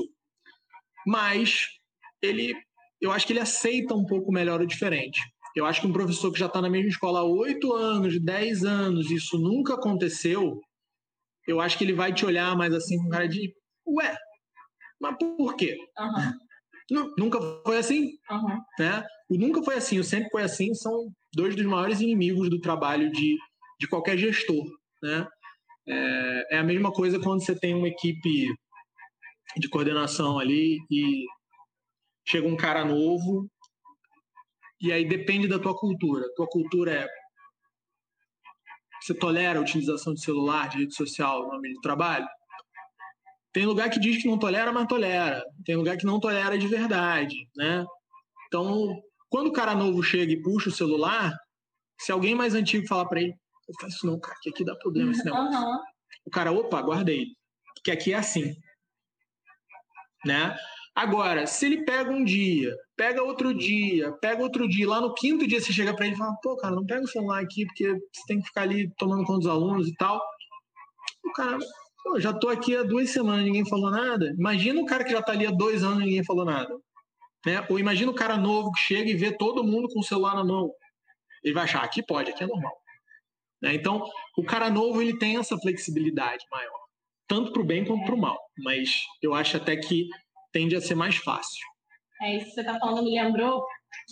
mas 1.07 1.69
ele 2.21 2.55
eu 3.01 3.11
acho 3.11 3.27
que 3.27 3.33
ele 3.33 3.41
aceita 3.41 3.95
um 3.95 4.07
pouco 4.07 4.31
melhor 4.31 4.61
o 4.61 4.67
diferente. 4.67 5.21
Eu 5.55 5.67
acho 5.67 5.81
que 5.81 5.87
um 5.87 5.93
professor 5.93 6.33
que 6.33 6.39
já 6.39 6.47
está 6.47 6.61
na 6.63 6.71
mesma 6.71 6.89
escola 6.89 7.21
há 7.21 7.25
oito 7.25 7.73
anos, 7.73 8.19
dez 8.23 8.65
anos, 8.65 9.11
isso 9.11 9.39
nunca 9.39 9.75
aconteceu, 9.75 10.61
eu 11.47 11.61
acho 11.61 11.77
que 11.77 11.85
ele 11.85 11.93
vai 11.93 12.13
te 12.13 12.25
olhar 12.25 12.57
mais 12.57 12.73
assim 12.73 12.97
com 12.99 13.09
cara 13.09 13.29
de 13.29 13.55
ué, 13.87 14.17
mas 15.01 15.17
por 15.19 15.57
quê? 15.57 15.77
Uhum. 15.99 17.13
Nunca 17.19 17.41
foi 17.65 17.79
assim, 17.79 18.13
uhum. 18.31 18.61
né? 18.79 19.05
O 19.29 19.37
nunca 19.37 19.63
foi 19.63 19.77
assim, 19.77 19.99
o 19.99 20.05
sempre 20.05 20.31
foi 20.31 20.43
assim, 20.43 20.75
são 20.75 21.11
dois 21.35 21.57
dos 21.57 21.65
maiores 21.65 22.01
inimigos 22.01 22.49
do 22.49 22.61
trabalho 22.61 23.11
de, 23.11 23.37
de 23.81 23.89
qualquer 23.89 24.17
gestor, 24.17 24.65
né? 25.03 25.27
É, 25.89 26.57
é 26.57 26.59
a 26.59 26.65
mesma 26.65 26.93
coisa 26.93 27.19
quando 27.19 27.45
você 27.45 27.59
tem 27.59 27.75
uma 27.75 27.89
equipe 27.89 28.47
de 29.57 29.69
coordenação 29.69 30.39
ali 30.39 30.79
e 30.91 31.25
chega 32.27 32.47
um 32.47 32.57
cara 32.57 32.85
novo 32.85 33.51
e 34.83 34.93
aí 34.93 35.05
depende 35.05 35.47
da 35.47 35.59
tua 35.59 35.79
cultura. 35.79 36.25
Tua 36.35 36.49
cultura 36.49 36.93
é 36.93 37.09
você 39.01 39.15
tolera 39.15 39.59
a 39.59 39.63
utilização 39.63 40.15
de 40.15 40.21
celular, 40.21 40.69
de 40.69 40.79
rede 40.79 40.95
social 40.95 41.47
no 41.47 41.55
ambiente 41.55 41.77
de 41.77 41.81
trabalho? 41.81 42.27
Tem 43.53 43.67
lugar 43.67 43.91
que 43.91 43.99
diz 43.99 44.23
que 44.23 44.29
não 44.29 44.39
tolera, 44.39 44.73
mas 44.73 44.87
tolera. 44.87 45.45
Tem 45.65 45.77
lugar 45.77 45.97
que 45.97 46.07
não 46.07 46.21
tolera 46.21 46.57
de 46.57 46.67
verdade, 46.69 47.35
né? 47.57 47.85
Então, 48.47 48.97
quando 49.29 49.49
o 49.49 49.53
cara 49.53 49.75
novo 49.75 50.03
chega 50.03 50.33
e 50.33 50.41
puxa 50.41 50.69
o 50.69 50.73
celular, 50.73 51.37
se 51.99 52.13
alguém 52.13 52.35
mais 52.35 52.55
antigo 52.55 52.87
falar 52.87 53.07
para 53.07 53.21
ele, 53.21 53.35
eu 53.69 53.75
faço 53.81 53.97
isso 53.97 54.07
não, 54.07 54.19
cara, 54.21 54.37
que 54.41 54.51
aqui 54.51 54.65
dá 54.65 54.75
problema 54.77 55.11
esse 55.11 55.25
negócio. 55.25 55.59
Uhum. 55.59 55.79
O 56.25 56.31
cara, 56.31 56.53
opa, 56.53 56.81
guardei. 56.81 57.27
Que 57.85 57.91
aqui 57.91 58.13
é 58.13 58.17
assim. 58.17 58.55
Né? 60.25 60.57
Agora, 60.95 61.47
se 61.47 61.67
ele 61.67 61.85
pega 61.85 62.11
um 62.11 62.23
dia, 62.23 62.77
pega 62.97 63.23
outro 63.23 63.55
dia, 63.55 64.13
pega 64.21 64.43
outro 64.43 64.69
dia, 64.69 64.89
lá 64.89 65.01
no 65.01 65.15
quinto 65.15 65.47
dia 65.47 65.61
você 65.61 65.73
chega 65.73 65.95
para 65.95 66.05
ele 66.05 66.15
e 66.15 66.19
fala, 66.19 66.37
pô, 66.43 66.55
cara, 66.57 66.75
não 66.75 66.85
pega 66.85 67.03
o 67.03 67.09
celular 67.09 67.41
aqui 67.41 67.65
porque 67.65 67.89
você 67.89 68.23
tem 68.27 68.41
que 68.41 68.47
ficar 68.47 68.63
ali 68.63 68.93
tomando 68.99 69.25
conta 69.25 69.39
dos 69.39 69.49
alunos 69.49 69.89
e 69.89 69.95
tal. 69.95 70.21
O 71.25 71.33
cara, 71.33 71.59
pô, 72.05 72.21
já 72.21 72.33
tô 72.33 72.51
aqui 72.51 72.77
há 72.77 72.83
duas 72.83 73.09
semanas, 73.09 73.45
ninguém 73.45 73.67
falou 73.67 73.91
nada. 73.91 74.35
Imagina 74.39 74.81
o 74.83 74.87
cara 74.87 75.03
que 75.03 75.13
já 75.13 75.23
tá 75.23 75.33
ali 75.33 75.47
há 75.47 75.51
dois 75.51 75.83
anos 75.83 76.03
e 76.03 76.05
ninguém 76.05 76.25
falou 76.25 76.45
nada. 76.45 76.77
Né? 77.47 77.67
Ou 77.71 77.79
imagina 77.79 78.11
o 78.11 78.15
cara 78.15 78.37
novo 78.37 78.71
que 78.73 78.81
chega 78.81 79.11
e 79.11 79.17
vê 79.17 79.37
todo 79.37 79.65
mundo 79.65 79.89
com 79.89 80.01
o 80.01 80.05
celular 80.05 80.35
na 80.35 80.45
mão. 80.45 80.71
Ele 81.43 81.55
vai 81.55 81.65
achar, 81.65 81.83
aqui 81.83 82.05
pode, 82.05 82.31
aqui 82.31 82.45
é 82.45 82.47
normal. 82.47 82.77
Né? 83.63 83.75
Então, 83.75 84.05
o 84.37 84.45
cara 84.45 84.69
novo 84.69 85.01
ele 85.01 85.19
tem 85.19 85.39
essa 85.39 85.57
flexibilidade 85.57 86.45
maior, 86.51 86.81
tanto 87.27 87.53
para 87.53 87.63
o 87.63 87.65
bem 87.65 87.85
quanto 87.85 88.05
para 88.05 88.15
o 88.15 88.21
mal. 88.21 88.39
Mas 88.59 89.03
eu 89.23 89.33
acho 89.33 89.57
até 89.57 89.77
que 89.77 90.07
tende 90.53 90.77
a 90.77 90.81
ser 90.81 90.95
mais 90.95 91.17
fácil. 91.17 91.65
É 92.23 92.37
isso 92.37 92.47
que 92.47 92.53
você 92.53 92.61
está 92.61 92.79
falando, 92.79 93.03
me 93.03 93.21
lembrou 93.21 93.65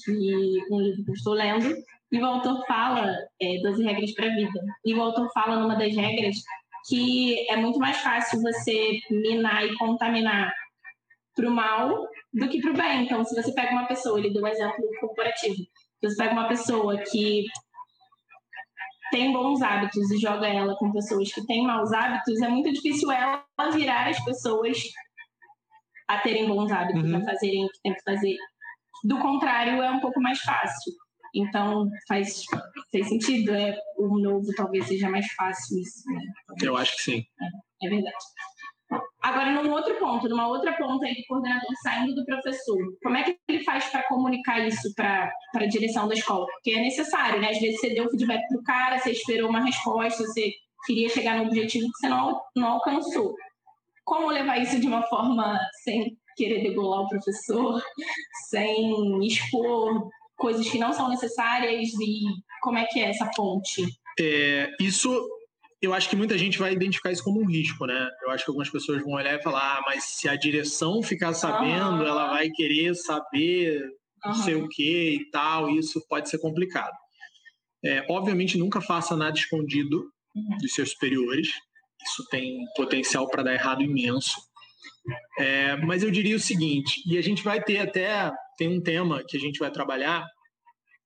de 0.07 0.65
um 0.71 0.81
livro 0.81 1.05
que 1.05 1.11
eu 1.11 1.15
estou 1.15 1.35
lendo, 1.35 1.75
e 2.13 2.21
o 2.21 2.27
autor 2.27 2.65
fala 2.67 3.15
é, 3.41 3.61
12 3.63 3.85
regras 3.85 4.13
para 4.15 4.27
a 4.27 4.35
vida. 4.35 4.61
E 4.85 4.95
o 4.95 5.03
autor 5.03 5.31
fala 5.33 5.61
numa 5.61 5.77
das 5.77 5.95
regras 5.95 6.37
que 6.89 7.49
é 7.49 7.57
muito 7.57 7.79
mais 7.79 7.99
fácil 7.99 8.41
você 8.41 8.99
minar 9.11 9.65
e 9.65 9.77
contaminar 9.77 10.53
para 11.37 11.49
o 11.49 11.53
mal 11.53 12.09
do 12.33 12.49
que 12.49 12.61
para 12.61 12.71
o 12.71 12.77
bem. 12.77 13.05
Então, 13.05 13.25
se 13.25 13.41
você 13.41 13.53
pega 13.53 13.73
uma 13.73 13.87
pessoa, 13.87 14.19
ele 14.19 14.33
deu 14.33 14.43
um 14.43 14.47
exemplo 14.47 14.85
corporativo, 15.01 15.57
se 15.57 15.69
você 16.03 16.17
pega 16.17 16.33
uma 16.33 16.49
pessoa 16.49 16.99
que 16.99 17.45
tem 19.11 19.33
bons 19.33 19.61
hábitos 19.61 20.11
e 20.11 20.19
joga 20.19 20.47
ela 20.47 20.77
com 20.77 20.93
pessoas 20.93 21.33
que 21.33 21.45
têm 21.47 21.65
maus 21.65 21.93
hábitos, 21.93 22.41
é 22.41 22.49
muito 22.49 22.73
difícil 22.73 23.11
ela 23.11 23.45
virar 23.73 24.09
as 24.09 24.25
pessoas 24.25 24.79
a 26.11 26.19
terem 26.19 26.47
bons 26.47 26.71
hábitos, 26.73 27.09
uhum. 27.09 27.19
a 27.19 27.25
fazerem 27.25 27.65
o 27.65 27.69
que 27.69 27.81
tem 27.83 27.95
que 27.95 28.03
fazer. 28.03 28.37
Do 29.05 29.19
contrário, 29.19 29.81
é 29.81 29.91
um 29.91 30.01
pouco 30.01 30.21
mais 30.21 30.41
fácil. 30.41 30.93
Então, 31.33 31.89
faz, 32.09 32.43
faz 32.93 33.09
sentido. 33.09 33.53
É, 33.53 33.77
o 33.97 34.19
novo 34.19 34.49
talvez 34.57 34.87
seja 34.87 35.09
mais 35.09 35.31
fácil 35.33 35.79
isso, 35.79 36.03
né? 36.11 36.21
Eu 36.61 36.77
acho 36.77 36.97
que 36.97 37.03
sim. 37.03 37.25
É, 37.83 37.87
é 37.87 37.91
verdade. 37.91 38.17
Agora, 39.23 39.53
num 39.53 39.71
outro 39.71 39.95
ponto, 40.01 40.29
numa 40.29 40.49
outra 40.49 40.73
ponta 40.73 41.07
aí 41.07 41.15
do 41.15 41.23
coordenador 41.29 41.71
saindo 41.81 42.13
do 42.13 42.25
professor, 42.25 42.79
como 43.01 43.17
é 43.17 43.23
que 43.23 43.37
ele 43.49 43.63
faz 43.63 43.85
para 43.85 44.03
comunicar 44.09 44.67
isso 44.67 44.93
para 44.97 45.33
a 45.55 45.67
direção 45.67 46.09
da 46.09 46.15
escola? 46.15 46.45
Porque 46.47 46.73
é 46.73 46.81
necessário, 46.81 47.41
né? 47.41 47.51
Às 47.51 47.61
vezes 47.61 47.79
você 47.79 47.95
deu 47.95 48.11
feedback 48.11 48.41
para 48.49 48.59
o 48.59 48.65
cara, 48.65 48.99
você 48.99 49.13
esperou 49.13 49.49
uma 49.49 49.65
resposta, 49.65 50.25
você 50.25 50.51
queria 50.85 51.09
chegar 51.09 51.37
no 51.37 51.45
objetivo 51.45 51.87
que 51.87 51.99
você 51.99 52.09
não, 52.09 52.41
não 52.57 52.69
alcançou. 52.69 53.37
Como 54.11 54.27
levar 54.27 54.61
isso 54.61 54.81
de 54.81 54.89
uma 54.89 55.03
forma 55.05 55.57
sem 55.85 56.19
querer 56.37 56.65
degolar 56.65 57.03
o 57.03 57.09
professor, 57.09 57.81
sem 58.49 59.25
expor 59.25 60.11
coisas 60.37 60.69
que 60.69 60.81
não 60.81 60.93
são 60.93 61.09
necessárias 61.09 61.93
e 62.01 62.25
como 62.61 62.77
é 62.77 62.87
que 62.87 62.99
é 62.99 63.11
essa 63.11 63.31
ponte? 63.37 63.85
É, 64.19 64.69
isso 64.81 65.29
eu 65.81 65.95
acho 65.95 66.11
que 66.11 66.17
muita 66.17 66.37
gente 66.37 66.59
vai 66.59 66.73
identificar 66.73 67.13
isso 67.13 67.23
como 67.23 67.41
um 67.41 67.47
risco, 67.47 67.87
né? 67.87 68.11
Eu 68.25 68.33
acho 68.33 68.45
que 68.45 68.51
algumas 68.51 68.69
pessoas 68.69 69.01
vão 69.01 69.13
olhar 69.13 69.39
e 69.39 69.43
falar, 69.45 69.77
ah, 69.79 69.83
mas 69.87 70.03
se 70.03 70.29
a 70.29 70.35
direção 70.35 71.01
ficar 71.05 71.33
sabendo, 71.33 72.01
uhum. 72.01 72.07
ela 72.07 72.31
vai 72.31 72.51
querer 72.51 72.97
saber 72.97 73.81
não 74.25 74.35
sei 74.35 74.57
o 74.57 74.69
que 74.69 75.21
e 75.21 75.31
tal, 75.31 75.71
isso 75.71 76.05
pode 76.09 76.29
ser 76.29 76.39
complicado. 76.39 76.97
É, 77.85 78.05
obviamente, 78.11 78.59
nunca 78.59 78.81
faça 78.81 79.17
nada 79.17 79.39
escondido 79.39 80.11
uhum. 80.35 80.59
dos 80.59 80.75
seus 80.75 80.91
superiores. 80.91 81.53
Isso 82.05 82.27
tem 82.31 82.65
potencial 82.77 83.29
para 83.29 83.43
dar 83.43 83.55
errado 83.55 83.83
imenso. 83.83 84.41
É, 85.39 85.77
mas 85.77 86.03
eu 86.03 86.11
diria 86.11 86.37
o 86.37 86.41
seguinte, 86.41 87.03
e 87.07 87.17
a 87.17 87.23
gente 87.23 87.43
vai 87.43 87.63
ter 87.63 87.79
até, 87.79 88.31
tem 88.57 88.69
um 88.69 88.81
tema 88.81 89.25
que 89.27 89.37
a 89.37 89.41
gente 89.41 89.59
vai 89.59 89.71
trabalhar, 89.71 90.27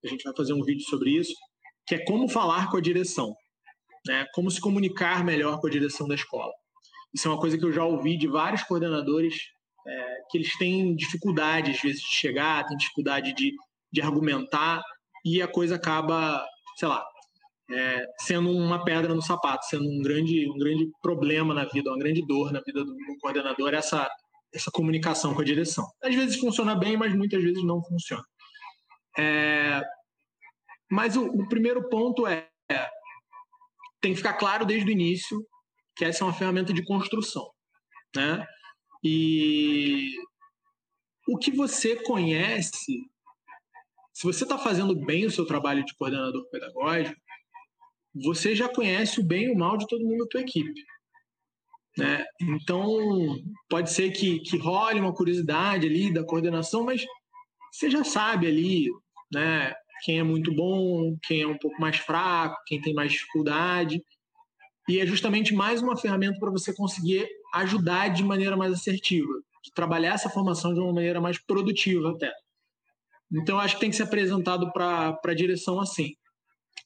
a 0.05 0.09
gente 0.09 0.25
vai 0.25 0.35
fazer 0.37 0.53
um 0.53 0.63
vídeo 0.63 0.85
sobre 0.85 1.11
isso, 1.11 1.35
que 1.87 1.95
é 1.95 2.05
como 2.05 2.29
falar 2.29 2.71
com 2.71 2.77
a 2.77 2.81
direção, 2.81 3.35
né? 4.07 4.27
como 4.35 4.51
se 4.51 4.61
comunicar 4.61 5.25
melhor 5.25 5.61
com 5.61 5.67
a 5.67 5.71
direção 5.71 6.09
da 6.09 6.15
escola. 6.15 6.53
Isso 7.15 7.29
é 7.29 7.31
uma 7.31 7.41
coisa 7.41 7.57
que 7.57 7.65
eu 7.65 7.73
já 7.73 7.85
ouvi 7.85 8.17
de 8.17 8.27
vários 8.27 8.63
coordenadores, 8.65 9.37
é, 9.87 10.17
que 10.31 10.39
eles 10.39 10.57
têm 10.59 10.97
dificuldade, 10.97 11.71
às 11.71 11.81
vezes, 11.81 12.03
de 12.03 12.09
chegar, 12.09 12.67
têm 12.67 12.77
dificuldade 12.77 13.33
de, 13.33 13.55
de 13.93 14.01
argumentar, 14.03 14.83
e 15.25 15.41
a 15.41 15.49
coisa 15.49 15.77
acaba, 15.77 16.45
sei 16.77 16.89
lá, 16.89 17.05
é, 17.71 18.07
sendo 18.21 18.51
uma 18.51 18.85
pedra 18.85 19.15
no 19.15 19.23
sapato, 19.23 19.67
sendo 19.67 19.89
um 19.89 20.03
grande, 20.03 20.51
um 20.51 20.59
grande 20.59 20.91
problema 21.03 21.55
na 21.55 21.65
vida, 21.65 21.91
uma 21.91 21.99
grande 21.99 22.25
dor 22.27 22.53
na 22.53 22.61
vida 22.61 22.85
do, 22.85 22.95
do 22.95 23.19
coordenador, 23.21 23.73
essa, 23.75 24.09
essa 24.53 24.71
comunicação 24.71 25.35
com 25.35 25.41
a 25.41 25.45
direção. 25.45 25.87
Às 26.03 26.15
vezes 26.15 26.39
funciona 26.39 26.75
bem, 26.75 26.97
mas 26.97 27.15
muitas 27.15 27.43
vezes 27.43 27.65
não 27.65 27.83
funciona. 27.83 28.25
É, 29.19 29.83
mas 30.91 31.17
o, 31.17 31.27
o, 31.27 31.49
primeiro 31.49 31.89
ponto 31.89 32.27
é, 32.27 32.49
é, 32.71 32.89
tem 34.01 34.13
que 34.13 34.19
ficar 34.19 34.35
claro 34.35 34.67
desde 34.67 34.89
o 34.89 34.93
início 34.93 35.45
que 35.97 36.05
essa 36.05 36.25
é 36.25 36.27
uma 36.27 36.35
ferramenta 36.35 36.73
de 36.73 36.85
construção, 36.85 37.49
né? 38.15 38.45
E 39.03 40.11
o 41.29 41.39
que 41.39 41.51
você 41.51 41.97
conhece, 42.03 42.93
se 44.13 44.25
você 44.25 44.45
está 44.45 44.59
fazendo 44.59 44.95
bem 44.95 45.25
o 45.25 45.31
seu 45.31 45.47
trabalho 45.47 45.85
de 45.85 45.95
coordenador 45.95 46.49
pedagógico, 46.51 47.21
você 48.15 48.55
já 48.55 48.69
conhece 48.69 49.21
o 49.21 49.25
bem 49.25 49.47
e 49.47 49.51
o 49.51 49.59
mal 49.59 49.77
de 49.77 49.87
todo 49.87 50.05
mundo 50.05 50.25
da 50.25 50.29
tua 50.29 50.41
equipe. 50.41 50.81
Né? 51.97 52.25
Então, 52.41 52.89
pode 53.69 53.91
ser 53.91 54.11
que, 54.11 54.41
que 54.41 54.57
role 54.57 55.01
uma 55.01 55.15
curiosidade 55.15 55.87
ali 55.87 56.13
da 56.13 56.25
coordenação, 56.25 56.85
mas 56.85 57.05
você 57.73 57.91
já 57.91 58.05
sabe 58.05 58.47
ali 58.47 58.89
né, 59.33 59.75
quem 60.05 60.19
é 60.19 60.23
muito 60.23 60.53
bom, 60.55 61.17
quem 61.23 61.43
é 61.43 61.47
um 61.47 61.59
pouco 61.59 61.81
mais 61.81 61.97
fraco, 61.97 62.57
quem 62.67 62.81
tem 62.81 62.95
mais 62.95 63.13
dificuldade. 63.13 64.03
E 64.89 65.01
é 65.01 65.07
justamente 65.07 65.55
mais 65.55 65.83
uma 65.83 65.97
ferramenta 65.97 66.39
para 66.39 66.51
você 66.51 66.75
conseguir 66.75 67.27
ajudar 67.55 68.09
de 68.09 68.23
maneira 68.23 68.57
mais 68.57 68.73
assertiva, 68.73 69.33
trabalhar 69.75 70.15
essa 70.15 70.29
formação 70.29 70.75
de 70.75 70.81
uma 70.81 70.93
maneira 70.93 71.21
mais 71.21 71.39
produtiva 71.39 72.11
até. 72.11 72.33
Então, 73.33 73.59
acho 73.59 73.75
que 73.75 73.81
tem 73.81 73.91
que 73.91 73.97
ser 73.97 74.03
apresentado 74.03 74.71
para 74.73 75.19
a 75.25 75.35
direção 75.35 75.81
assim. 75.81 76.15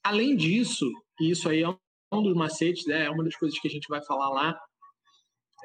Além 0.09 0.35
disso, 0.35 0.91
e 1.21 1.31
isso 1.31 1.51
aí 1.51 1.63
é 1.63 1.69
um 1.69 2.23
dos 2.23 2.35
macetes, 2.35 2.87
né? 2.87 3.05
é 3.05 3.11
uma 3.11 3.23
das 3.23 3.37
coisas 3.37 3.59
que 3.59 3.69
a 3.69 3.71
gente 3.71 3.87
vai 3.89 4.03
falar 4.03 4.31
lá. 4.31 4.59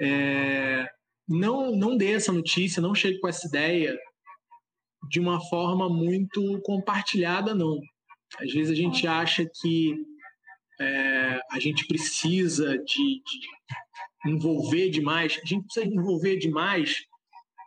É, 0.01 0.85
não, 1.25 1.73
não 1.73 1.95
dê 1.95 2.11
essa 2.11 2.33
notícia, 2.33 2.81
não 2.81 2.93
chegue 2.93 3.21
com 3.21 3.27
essa 3.29 3.47
ideia 3.47 3.97
de 5.09 5.17
uma 5.17 5.39
forma 5.47 5.87
muito 5.87 6.59
compartilhada, 6.63 7.55
não. 7.55 7.79
Às 8.37 8.51
vezes 8.51 8.73
a 8.73 8.75
gente 8.75 9.07
acha 9.07 9.49
que 9.61 9.95
é, 10.81 11.39
a 11.49 11.57
gente 11.57 11.87
precisa 11.87 12.77
de, 12.79 13.21
de, 13.23 14.29
envolver 14.29 14.89
demais, 14.89 15.39
a 15.41 15.45
gente 15.45 15.63
precisa 15.67 15.87
envolver 15.87 16.35
demais 16.35 16.97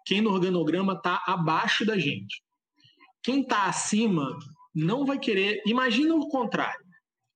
quem 0.04 0.20
no 0.20 0.30
organograma 0.30 0.92
está 0.92 1.22
abaixo 1.26 1.86
da 1.86 1.98
gente. 1.98 2.42
Quem 3.22 3.40
está 3.40 3.64
acima 3.64 4.36
não 4.76 5.06
vai 5.06 5.18
querer. 5.18 5.62
Imagina 5.66 6.14
o 6.14 6.28
contrário. 6.28 6.84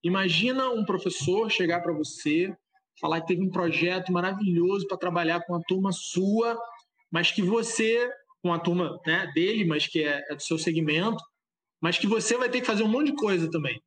Imagina 0.05 0.69
um 0.69 0.85
professor 0.85 1.51
chegar 1.51 1.81
para 1.81 1.93
você, 1.93 2.55
falar 3.01 3.23
que 3.23 3.29
teve 3.29 3.43
um 3.43 3.51
projeto 3.51 4.13
maravilhoso 4.13 4.87
para 4.87 4.99
trabalhar 4.99 5.41
com 5.47 5.55
a 5.55 5.61
turma 5.67 5.91
sua, 5.91 6.59
mas 7.11 7.31
que 7.31 7.43
você, 7.43 8.11
com 8.43 8.53
a 8.53 8.59
turma 8.59 9.01
né, 9.07 9.31
dele, 9.35 9.65
mas 9.65 9.87
que 9.87 10.03
é, 10.03 10.23
é 10.31 10.35
do 10.35 10.43
seu 10.43 10.59
segmento, 10.59 11.23
mas 11.83 11.99
que 11.99 12.07
você 12.07 12.37
vai 12.37 12.51
ter 12.51 12.61
que 12.61 12.67
fazer 12.67 12.83
um 12.83 12.89
monte 12.89 13.07
de 13.07 13.17
coisa 13.17 13.51
também. 13.51 13.81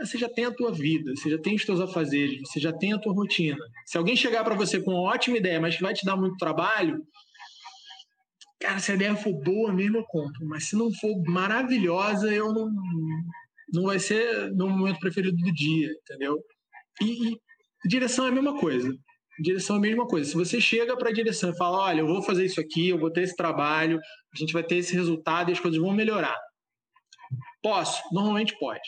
Você 0.00 0.16
já 0.18 0.28
tem 0.28 0.46
a 0.46 0.50
tua 0.50 0.72
vida, 0.72 1.14
você 1.14 1.30
já 1.30 1.38
tem 1.38 1.54
os 1.54 1.64
teus 1.64 1.80
afazeres, 1.80 2.40
você 2.40 2.58
já 2.58 2.72
tem 2.72 2.94
a 2.94 2.98
tua 2.98 3.12
rotina. 3.12 3.58
Se 3.86 3.98
alguém 3.98 4.16
chegar 4.16 4.42
para 4.42 4.54
você 4.54 4.80
com 4.80 4.92
uma 4.92 5.02
ótima 5.02 5.36
ideia, 5.36 5.60
mas 5.60 5.76
que 5.76 5.82
vai 5.82 5.92
te 5.92 6.04
dar 6.04 6.16
muito 6.16 6.38
trabalho, 6.38 7.06
cara, 8.62 8.78
se 8.78 8.92
a 8.92 8.94
ideia 8.94 9.16
for 9.16 9.32
boa 9.32 9.72
mesmo, 9.72 9.98
eu 9.98 10.04
compro. 10.04 10.46
Mas 10.46 10.68
se 10.68 10.76
não 10.76 10.92
for 10.94 11.20
maravilhosa, 11.26 12.32
eu 12.32 12.52
não, 12.52 12.70
não 13.72 13.82
vai 13.84 13.98
ser 13.98 14.52
no 14.52 14.68
momento 14.70 15.00
preferido 15.00 15.36
do 15.36 15.52
dia, 15.52 15.90
entendeu? 15.90 16.38
E, 17.02 17.32
e 17.32 17.38
direção 17.84 18.24
é 18.24 18.28
a 18.28 18.32
mesma 18.32 18.58
coisa. 18.58 18.88
Direção 19.40 19.76
é 19.76 19.78
a 19.80 19.82
mesma 19.82 20.06
coisa. 20.06 20.30
Se 20.30 20.36
você 20.36 20.60
chega 20.60 20.96
para 20.96 21.08
a 21.10 21.12
direção 21.12 21.50
e 21.50 21.56
fala, 21.56 21.78
olha, 21.78 22.00
eu 22.00 22.06
vou 22.06 22.22
fazer 22.22 22.44
isso 22.44 22.60
aqui, 22.60 22.88
eu 22.88 22.98
vou 22.98 23.10
ter 23.10 23.22
esse 23.22 23.34
trabalho, 23.34 23.98
a 24.32 24.38
gente 24.38 24.52
vai 24.52 24.62
ter 24.62 24.76
esse 24.76 24.94
resultado 24.94 25.50
e 25.50 25.52
as 25.52 25.60
coisas 25.60 25.80
vão 25.80 25.92
melhorar. 25.92 26.38
Posso? 27.60 28.00
Normalmente 28.12 28.56
pode. 28.58 28.82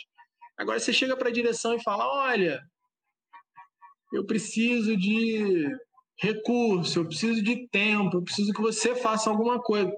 Agora 0.57 0.79
você 0.79 0.93
chega 0.93 1.17
para 1.17 1.29
a 1.29 1.33
direção 1.33 1.75
e 1.75 1.83
fala, 1.83 2.07
olha, 2.07 2.61
eu 4.13 4.25
preciso 4.25 4.95
de 4.95 5.67
recurso, 6.17 6.99
eu 6.99 7.05
preciso 7.05 7.43
de 7.43 7.67
tempo, 7.69 8.17
eu 8.17 8.23
preciso 8.23 8.53
que 8.53 8.61
você 8.61 8.95
faça 8.95 9.29
alguma 9.29 9.61
coisa. 9.61 9.91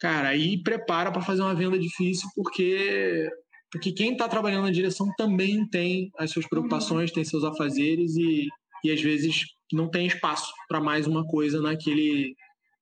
Cara, 0.00 0.28
aí 0.28 0.62
prepara 0.62 1.10
para 1.10 1.22
fazer 1.22 1.42
uma 1.42 1.54
venda 1.54 1.78
difícil, 1.78 2.28
porque 2.34 3.30
porque 3.74 3.90
quem 3.90 4.12
está 4.12 4.28
trabalhando 4.28 4.66
na 4.66 4.70
direção 4.70 5.08
também 5.16 5.66
tem 5.68 6.08
as 6.16 6.30
suas 6.30 6.46
preocupações, 6.46 7.10
tem 7.10 7.24
seus 7.24 7.42
afazeres 7.42 8.14
e, 8.14 8.46
e 8.84 8.92
às 8.92 9.02
vezes 9.02 9.46
não 9.72 9.90
tem 9.90 10.06
espaço 10.06 10.52
para 10.68 10.80
mais 10.80 11.08
uma 11.08 11.26
coisa 11.26 11.60
naquele, 11.60 12.36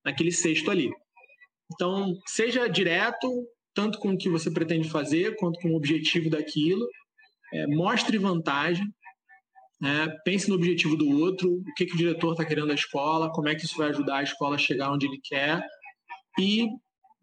naquele 0.05 0.31
cesto 0.31 0.69
ali. 0.69 0.91
Então, 1.73 2.13
seja 2.27 2.67
direto, 2.67 3.27
tanto 3.73 3.97
com 3.97 4.11
o 4.11 4.17
que 4.17 4.29
você 4.29 4.51
pretende 4.51 4.87
fazer, 4.87 5.35
quanto 5.37 5.59
com 5.61 5.69
o 5.69 5.75
objetivo 5.75 6.29
daquilo. 6.29 6.87
É, 7.51 7.65
mostre 7.65 8.19
vantagem, 8.19 8.85
né? 9.81 10.07
pense 10.23 10.49
no 10.49 10.55
objetivo 10.55 10.95
do 10.95 11.09
outro, 11.21 11.49
o 11.49 11.73
que, 11.75 11.85
que 11.85 11.93
o 11.93 11.97
diretor 11.97 12.31
está 12.31 12.45
querendo 12.45 12.67
da 12.67 12.73
escola, 12.73 13.31
como 13.31 13.49
é 13.49 13.55
que 13.55 13.65
isso 13.65 13.77
vai 13.77 13.89
ajudar 13.89 14.17
a 14.17 14.23
escola 14.23 14.55
a 14.55 14.59
chegar 14.59 14.91
onde 14.91 15.05
ele 15.05 15.19
quer. 15.23 15.61
E 16.39 16.67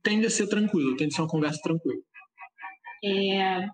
tende 0.03 0.27
a 0.27 0.31
ser 0.31 0.47
tranquilo, 0.49 0.97
tende 0.97 1.13
a 1.13 1.17
ser 1.17 1.23
uma 1.23 1.29
conversa 1.29 1.61
tranquila. 1.63 2.01
É, 3.05 3.67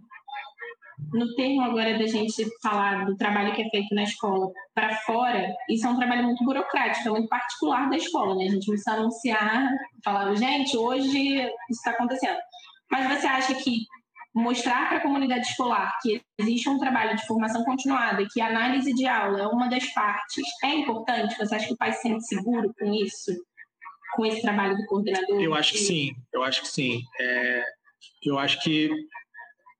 no 1.12 1.34
termo 1.34 1.62
agora 1.62 1.98
da 1.98 2.06
gente 2.06 2.44
falar 2.62 3.04
do 3.04 3.16
trabalho 3.16 3.54
que 3.54 3.62
é 3.62 3.68
feito 3.68 3.94
na 3.94 4.04
escola 4.04 4.50
para 4.74 4.96
fora, 4.98 5.52
isso 5.68 5.86
é 5.86 5.90
um 5.90 5.96
trabalho 5.96 6.24
muito 6.24 6.44
burocrático, 6.44 7.08
é 7.08 7.10
muito 7.10 7.28
particular 7.28 7.90
da 7.90 7.96
escola, 7.96 8.34
né? 8.34 8.46
A 8.46 8.50
gente 8.50 8.66
precisa 8.66 8.92
anunciar, 8.92 9.70
falar, 10.04 10.34
gente, 10.34 10.76
hoje 10.76 11.38
isso 11.38 11.50
está 11.70 11.90
acontecendo. 11.90 12.38
Mas 12.90 13.20
você 13.20 13.26
acha 13.26 13.54
que 13.54 13.84
mostrar 14.36 14.88
para 14.88 14.98
a 14.98 15.02
comunidade 15.02 15.46
escolar 15.46 15.98
que 16.02 16.20
existe 16.38 16.68
um 16.68 16.78
trabalho 16.78 17.16
de 17.16 17.26
formação 17.26 17.64
continuada 17.64 18.26
que 18.30 18.38
a 18.38 18.48
análise 18.48 18.92
de 18.92 19.06
aula 19.06 19.40
é 19.40 19.46
uma 19.46 19.66
das 19.66 19.86
partes 19.94 20.44
é 20.62 20.74
importante? 20.74 21.38
Você 21.38 21.54
acha 21.54 21.66
que 21.66 21.72
o 21.72 21.76
pai 21.76 21.92
se 21.92 22.02
sente 22.02 22.26
seguro 22.26 22.72
com 22.78 22.92
isso? 22.92 23.32
Com 24.14 24.26
esse 24.26 24.42
trabalho 24.42 24.76
do 24.76 24.84
coordenador? 24.84 25.40
Eu 25.40 25.54
acho 25.54 25.72
que 25.72 25.78
sim, 25.78 26.14
eu 26.34 26.42
acho 26.42 26.60
que 26.60 26.68
sim. 26.68 27.00
É, 27.18 27.64
eu 28.22 28.38
acho 28.38 28.60
que, 28.60 28.90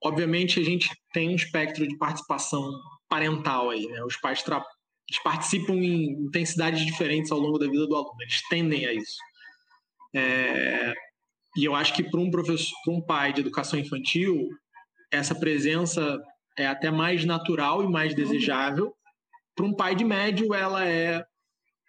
obviamente, 0.03 0.59
a 0.59 0.65
gente 0.65 0.91
tem 1.13 1.29
um 1.29 1.37
espectro 1.37 1.87
de 1.87 1.97
participação 1.99 2.71
parental 3.11 3.69
aí, 3.71 3.87
né? 3.87 4.03
Os 4.05 4.17
pais 4.17 4.43
eles 4.49 5.23
participam 5.23 5.75
em 5.75 6.13
intensidades 6.13 6.85
diferentes 6.85 7.31
ao 7.31 7.39
longo 7.39 7.59
da 7.59 7.67
vida 7.67 7.87
do 7.87 7.95
aluno, 7.95 8.17
eles 8.21 8.43
tendem 8.49 8.87
a 8.87 8.93
isso. 8.93 9.17
É, 10.15 10.95
e 11.57 11.65
eu 11.65 11.75
acho 11.75 11.95
que 11.95 12.03
para 12.03 12.21
um 12.21 12.31
professor, 12.31 12.75
para 12.85 12.95
um 12.95 13.01
pai 13.01 13.33
de 13.33 13.41
educação 13.41 13.79
infantil, 13.79 14.49
essa 15.11 15.35
presença 15.35 16.21
é 16.59 16.67
até 16.67 16.91
mais 16.91 17.25
natural 17.25 17.83
e 17.83 17.89
mais 17.89 18.15
desejável. 18.15 18.95
Para 19.55 19.67
um 19.67 19.75
pai 19.75 19.95
de 19.95 20.05
médio, 20.05 20.53
ela 20.53 20.87
é, 20.87 21.25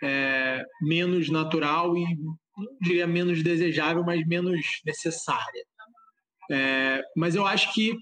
é 0.02 0.66
menos 0.82 1.30
natural 1.30 1.98
e 1.98 2.06
não 2.16 2.78
diria 2.82 3.06
menos 3.06 3.44
desejável, 3.44 4.04
mas 4.04 4.26
menos 4.26 4.82
necessária. 4.86 5.66
É, 6.50 7.04
mas 7.16 7.36
eu 7.36 7.46
acho 7.46 7.74
que 7.74 7.94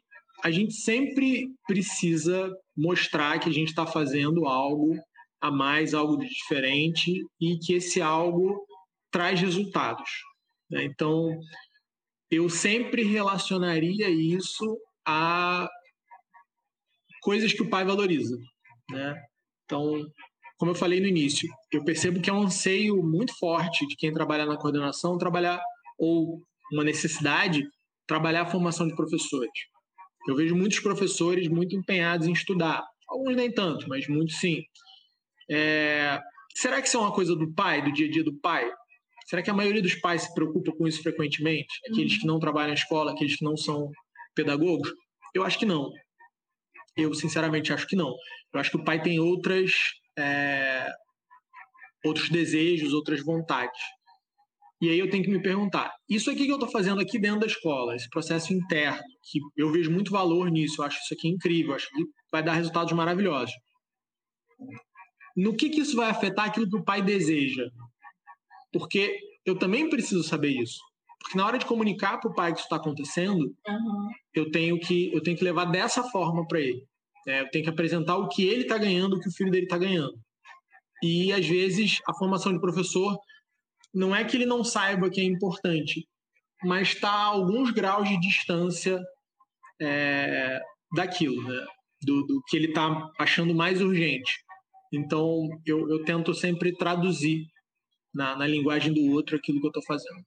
a 0.43 0.51
gente 0.51 0.73
sempre 0.73 1.47
precisa 1.67 2.55
mostrar 2.77 3.39
que 3.39 3.49
a 3.49 3.53
gente 3.53 3.69
está 3.69 3.87
fazendo 3.87 4.45
algo 4.45 4.95
a 5.41 5.49
mais, 5.49 5.93
algo 5.93 6.17
de 6.17 6.27
diferente 6.27 7.25
e 7.41 7.57
que 7.57 7.73
esse 7.73 8.01
algo 8.01 8.63
traz 9.11 9.39
resultados. 9.41 10.11
Né? 10.69 10.85
Então, 10.85 11.29
eu 12.31 12.49
sempre 12.49 13.03
relacionaria 13.03 14.09
isso 14.09 14.77
a 15.05 15.69
coisas 17.21 17.53
que 17.53 17.61
o 17.61 17.69
pai 17.69 17.85
valoriza. 17.85 18.37
Né? 18.91 19.15
Então, 19.65 20.05
como 20.57 20.71
eu 20.71 20.75
falei 20.75 20.99
no 20.99 21.07
início, 21.07 21.49
eu 21.71 21.83
percebo 21.83 22.21
que 22.21 22.29
é 22.29 22.33
um 22.33 22.43
anseio 22.43 23.03
muito 23.03 23.37
forte 23.37 23.85
de 23.87 23.95
quem 23.95 24.13
trabalha 24.13 24.45
na 24.45 24.57
coordenação 24.57 25.17
trabalhar, 25.17 25.61
ou 25.97 26.41
uma 26.71 26.83
necessidade 26.83 27.67
trabalhar 28.07 28.43
a 28.43 28.49
formação 28.49 28.87
de 28.87 28.95
professores. 28.95 29.51
Eu 30.27 30.35
vejo 30.35 30.55
muitos 30.55 30.79
professores 30.79 31.47
muito 31.47 31.75
empenhados 31.75 32.27
em 32.27 32.31
estudar, 32.31 32.83
alguns 33.07 33.35
nem 33.35 33.51
tanto, 33.51 33.87
mas 33.87 34.07
muitos 34.07 34.37
sim. 34.37 34.63
É, 35.49 36.19
será 36.55 36.81
que 36.81 36.87
isso 36.87 36.97
é 36.97 36.99
uma 36.99 37.13
coisa 37.13 37.35
do 37.35 37.53
pai, 37.53 37.83
do 37.83 37.91
dia 37.91 38.07
a 38.07 38.11
dia 38.11 38.23
do 38.23 38.33
pai? 38.39 38.69
Será 39.25 39.41
que 39.41 39.49
a 39.49 39.53
maioria 39.53 39.81
dos 39.81 39.95
pais 39.95 40.23
se 40.23 40.33
preocupa 40.33 40.71
com 40.71 40.87
isso 40.87 41.01
frequentemente? 41.01 41.79
Aqueles 41.89 42.17
que 42.17 42.27
não 42.27 42.39
trabalham 42.39 42.69
na 42.69 42.75
escola, 42.75 43.11
aqueles 43.11 43.35
que 43.35 43.43
não 43.43 43.57
são 43.57 43.91
pedagogos? 44.35 44.93
Eu 45.33 45.43
acho 45.43 45.57
que 45.57 45.65
não. 45.65 45.91
Eu, 46.95 47.13
sinceramente, 47.13 47.73
acho 47.73 47.87
que 47.87 47.95
não. 47.95 48.15
Eu 48.53 48.59
acho 48.59 48.71
que 48.71 48.77
o 48.77 48.83
pai 48.83 49.01
tem 49.01 49.19
outras, 49.19 49.91
é, 50.17 50.89
outros 52.05 52.29
desejos, 52.29 52.93
outras 52.93 53.21
vontades. 53.21 53.81
E 54.81 54.89
aí 54.89 54.99
eu 54.99 55.09
tenho 55.09 55.23
que 55.23 55.31
me 55.31 55.41
perguntar: 55.41 55.91
isso 56.07 56.29
aqui 56.29 56.45
que 56.45 56.51
eu 56.51 56.55
estou 56.55 56.69
fazendo 56.69 57.01
aqui 57.01 57.17
dentro 57.17 57.39
da 57.39 57.47
escola, 57.47 57.95
esse 57.95 58.09
processo 58.09 58.53
interno, 58.53 59.01
que 59.23 59.39
eu 59.57 59.71
vejo 59.71 59.91
muito 59.91 60.11
valor 60.11 60.51
nisso, 60.51 60.81
eu 60.81 60.85
acho 60.85 60.99
isso 61.01 61.13
aqui 61.13 61.27
incrível, 61.27 61.73
acho 61.73 61.89
que 61.89 62.03
vai 62.31 62.43
dar 62.43 62.53
resultados 62.53 62.93
maravilhosos. 62.93 63.53
No 65.35 65.55
que, 65.55 65.69
que 65.69 65.81
isso 65.81 65.97
vai 65.97 66.09
afetar 66.09 66.45
aquilo 66.45 66.69
que 66.69 66.77
o 66.77 66.83
pai 66.83 67.01
deseja? 67.01 67.63
Porque 68.77 69.17
eu 69.45 69.57
também 69.57 69.89
preciso 69.89 70.21
saber 70.21 70.49
isso. 70.49 70.81
Porque 71.19 71.37
na 71.37 71.45
hora 71.45 71.57
de 71.57 71.65
comunicar 71.65 72.19
para 72.19 72.29
o 72.29 72.33
pai 72.33 72.51
que 72.51 72.57
isso 72.57 72.65
está 72.65 72.75
acontecendo, 72.75 73.55
uhum. 73.65 74.09
eu 74.33 74.51
tenho 74.51 74.77
que 74.77 75.13
eu 75.13 75.23
tenho 75.23 75.37
que 75.37 75.43
levar 75.45 75.63
dessa 75.63 76.03
forma 76.03 76.45
para 76.45 76.59
ele. 76.59 76.83
É, 77.25 77.39
eu 77.39 77.49
tenho 77.49 77.63
que 77.63 77.69
apresentar 77.69 78.17
o 78.17 78.27
que 78.27 78.45
ele 78.45 78.63
está 78.63 78.77
ganhando, 78.77 79.15
o 79.15 79.19
que 79.19 79.29
o 79.29 79.31
filho 79.31 79.49
dele 79.49 79.63
está 79.63 79.77
ganhando. 79.77 80.13
E 81.01 81.31
às 81.31 81.45
vezes 81.47 81.99
a 82.05 82.13
formação 82.13 82.51
de 82.51 82.59
professor 82.59 83.17
não 83.93 84.13
é 84.13 84.25
que 84.25 84.35
ele 84.35 84.45
não 84.45 84.61
saiba 84.61 85.09
que 85.09 85.21
é 85.21 85.23
importante, 85.23 86.05
mas 86.61 86.89
está 86.89 87.09
a 87.09 87.25
alguns 87.27 87.71
graus 87.71 88.09
de 88.09 88.19
distância 88.19 89.01
é, 89.81 90.59
daquilo, 90.93 91.41
né? 91.43 91.65
do, 92.01 92.25
do 92.25 92.41
que 92.49 92.57
ele 92.57 92.67
está 92.67 93.09
achando 93.17 93.55
mais 93.55 93.81
urgente. 93.81 94.33
Então, 94.93 95.47
eu, 95.65 95.89
eu 95.89 96.03
tento 96.03 96.33
sempre 96.33 96.75
traduzir 96.75 97.45
na, 98.15 98.35
na 98.35 98.47
linguagem 98.47 98.93
do 98.93 99.11
outro 99.13 99.35
aquilo 99.35 99.59
que 99.59 99.67
eu 99.67 99.69
estou 99.69 99.83
fazendo. 99.83 100.23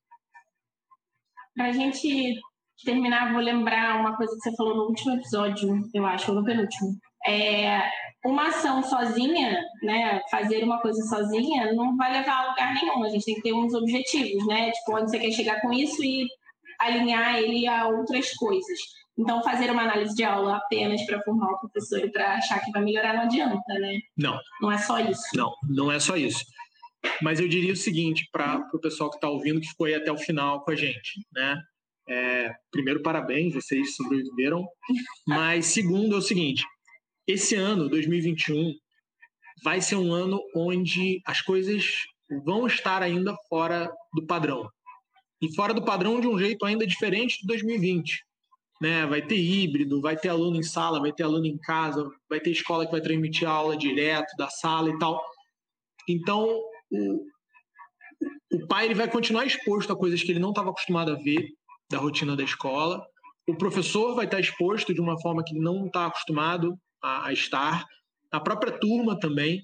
Para 1.57 1.67
a 1.67 1.73
gente 1.73 2.39
terminar, 2.85 3.33
vou 3.33 3.41
lembrar 3.41 3.99
uma 3.99 4.17
coisa 4.17 4.33
que 4.35 4.41
você 4.41 4.55
falou 4.55 4.77
no 4.77 4.83
último 4.85 5.15
episódio, 5.15 5.81
eu 5.93 6.07
acho, 6.07 6.31
ou 6.31 6.39
no 6.39 6.45
penúltimo. 6.45 6.91
É, 7.27 7.83
uma 8.25 8.49
ação 8.49 8.83
sozinha, 8.83 9.61
né, 9.83 10.21
fazer 10.31 10.63
uma 10.63 10.81
coisa 10.81 11.03
sozinha, 11.03 11.73
não 11.73 11.97
vai 11.97 12.13
levar 12.13 12.45
a 12.45 12.51
lugar 12.51 12.75
nenhum. 12.75 13.03
A 13.03 13.09
gente 13.09 13.25
tem 13.25 13.35
que 13.35 13.43
ter 13.43 13.53
uns 13.53 13.75
objetivos, 13.75 14.47
né? 14.47 14.71
Tipo, 14.71 14.97
onde 14.97 15.11
você 15.11 15.19
quer 15.19 15.33
chegar 15.33 15.61
com 15.61 15.73
isso 15.73 16.03
e 16.05 16.29
alinhar 16.79 17.37
ele 17.37 17.67
a 17.67 17.89
outras 17.89 18.33
coisas. 18.35 18.79
Então, 19.19 19.43
fazer 19.43 19.69
uma 19.71 19.83
análise 19.83 20.15
de 20.15 20.23
aula 20.23 20.59
apenas 20.59 21.05
para 21.05 21.21
formar 21.23 21.51
o 21.51 21.59
professor 21.59 21.99
e 21.99 22.11
para 22.11 22.35
achar 22.35 22.61
que 22.61 22.71
vai 22.71 22.83
melhorar 22.83 23.15
não 23.15 23.23
adianta, 23.23 23.75
né? 23.81 23.99
Não. 24.17 24.39
Não 24.61 24.71
é 24.71 24.79
só 24.79 25.01
isso. 25.01 25.23
Não, 25.35 25.53
não 25.69 25.91
é 25.91 25.99
só 25.99 26.17
isso. 26.17 26.45
Mas 27.23 27.41
eu 27.41 27.49
diria 27.49 27.73
o 27.73 27.77
seguinte 27.77 28.29
para 28.33 28.69
o 28.73 28.79
pessoal 28.79 29.11
que 29.11 29.17
está 29.17 29.29
ouvindo, 29.29 29.61
que 29.61 29.69
ficou 29.69 29.87
aí 29.87 29.95
até 29.95 30.11
o 30.11 30.19
final 30.19 30.63
com 30.65 30.71
a 30.71 30.77
gente, 30.77 31.25
né? 31.33 31.61
É, 32.09 32.55
primeiro, 32.71 33.03
parabéns, 33.03 33.53
vocês 33.53 33.95
sobreviveram. 33.95 34.67
Mas 35.27 35.67
segundo 35.67 36.15
é 36.15 36.19
o 36.19 36.23
seguinte: 36.23 36.65
esse 37.27 37.55
ano, 37.55 37.89
2021, 37.89 38.73
vai 39.63 39.81
ser 39.81 39.97
um 39.97 40.13
ano 40.13 40.41
onde 40.55 41.21
as 41.27 41.43
coisas 41.43 42.05
vão 42.45 42.67
estar 42.67 43.03
ainda 43.03 43.37
fora 43.49 43.91
do 44.15 44.27
padrão. 44.27 44.69
E 45.41 45.55
fora 45.55 45.73
do 45.73 45.85
padrão 45.85 46.21
de 46.21 46.27
um 46.27 46.39
jeito 46.39 46.65
ainda 46.65 46.87
diferente 46.87 47.41
de 47.41 47.47
2020. 47.47 48.25
Né? 48.81 49.07
Vai 49.07 49.23
ter 49.23 49.39
híbrido, 49.39 50.01
vai 50.01 50.17
ter 50.17 50.29
aluno 50.29 50.57
em 50.57 50.63
sala, 50.63 51.01
vai 51.01 51.13
ter 51.13 51.25
aluno 51.25 51.47
em 51.47 51.59
casa, 51.59 52.09
vai 52.29 52.41
ter 52.41 52.51
escola 52.51 52.87
que 52.87 52.93
vai 52.93 53.01
transmitir 53.01 53.49
aula 53.49 53.77
direto 53.77 54.35
da 54.37 54.49
sala 54.49 54.91
e 54.91 54.99
tal. 54.99 55.23
Então, 56.09 56.61
o, 56.91 57.25
o 58.53 58.67
pai 58.67 58.87
ele 58.87 58.95
vai 58.95 59.11
continuar 59.11 59.47
exposto 59.47 59.93
a 59.93 59.97
coisas 59.97 60.23
que 60.23 60.31
ele 60.31 60.41
não 60.41 60.51
estava 60.51 60.71
acostumado 60.71 61.13
a 61.13 61.17
ver 61.17 61.49
da 61.91 61.99
rotina 61.99 62.37
da 62.37 62.43
escola. 62.43 63.05
O 63.47 63.57
professor 63.57 64.15
vai 64.15 64.27
estar 64.27 64.41
exposto 64.41 64.93
de 64.93 65.01
uma 65.01 65.19
forma 65.21 65.43
que 65.45 65.55
ele 65.55 65.65
não 65.65 65.87
está 65.87 66.07
acostumado 66.07 66.77
a, 67.03 67.29
a 67.29 67.33
estar, 67.33 67.85
a 68.31 68.41
própria 68.41 68.73
turma 68.73 69.19
também. 69.19 69.63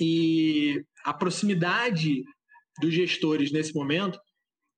E 0.00 0.82
a 1.04 1.12
proximidade 1.12 2.22
dos 2.80 2.94
gestores 2.94 3.50
nesse 3.50 3.74
momento, 3.74 4.18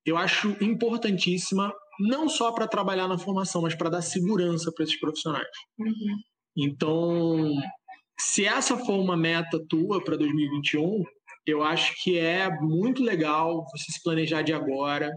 eu 0.05 0.17
acho 0.17 0.55
importantíssima, 0.61 1.71
não 1.99 2.27
só 2.27 2.51
para 2.51 2.67
trabalhar 2.67 3.07
na 3.07 3.17
formação, 3.17 3.61
mas 3.61 3.75
para 3.75 3.89
dar 3.89 4.01
segurança 4.01 4.71
para 4.73 4.83
esses 4.83 4.99
profissionais. 4.99 5.47
Uhum. 5.77 6.17
Então, 6.57 7.53
se 8.19 8.45
essa 8.45 8.77
for 8.77 8.99
uma 8.99 9.15
meta 9.15 9.63
tua 9.69 10.03
para 10.03 10.17
2021, 10.17 11.03
eu 11.45 11.63
acho 11.63 11.93
que 12.03 12.17
é 12.17 12.49
muito 12.59 13.03
legal 13.03 13.65
você 13.71 13.91
se 13.91 14.01
planejar 14.03 14.41
de 14.41 14.53
agora, 14.53 15.11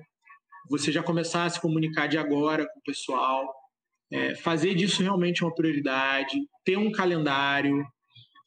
você 0.68 0.90
já 0.90 1.02
começar 1.02 1.44
a 1.44 1.50
se 1.50 1.60
comunicar 1.60 2.06
de 2.06 2.16
agora 2.16 2.66
com 2.66 2.78
o 2.78 2.82
pessoal, 2.82 3.54
é, 4.10 4.34
fazer 4.34 4.74
disso 4.74 5.02
realmente 5.02 5.44
uma 5.44 5.54
prioridade, 5.54 6.36
ter 6.64 6.76
um 6.78 6.90
calendário, 6.90 7.84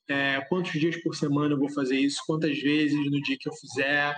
é, 0.09 0.41
quantos 0.47 0.71
dias 0.71 1.01
por 1.03 1.15
semana 1.15 1.53
eu 1.53 1.59
vou 1.59 1.69
fazer 1.69 1.99
isso, 1.99 2.23
quantas 2.25 2.57
vezes 2.59 2.97
no 3.11 3.21
dia 3.21 3.37
que 3.39 3.49
eu 3.49 3.53
fizer, 3.53 4.15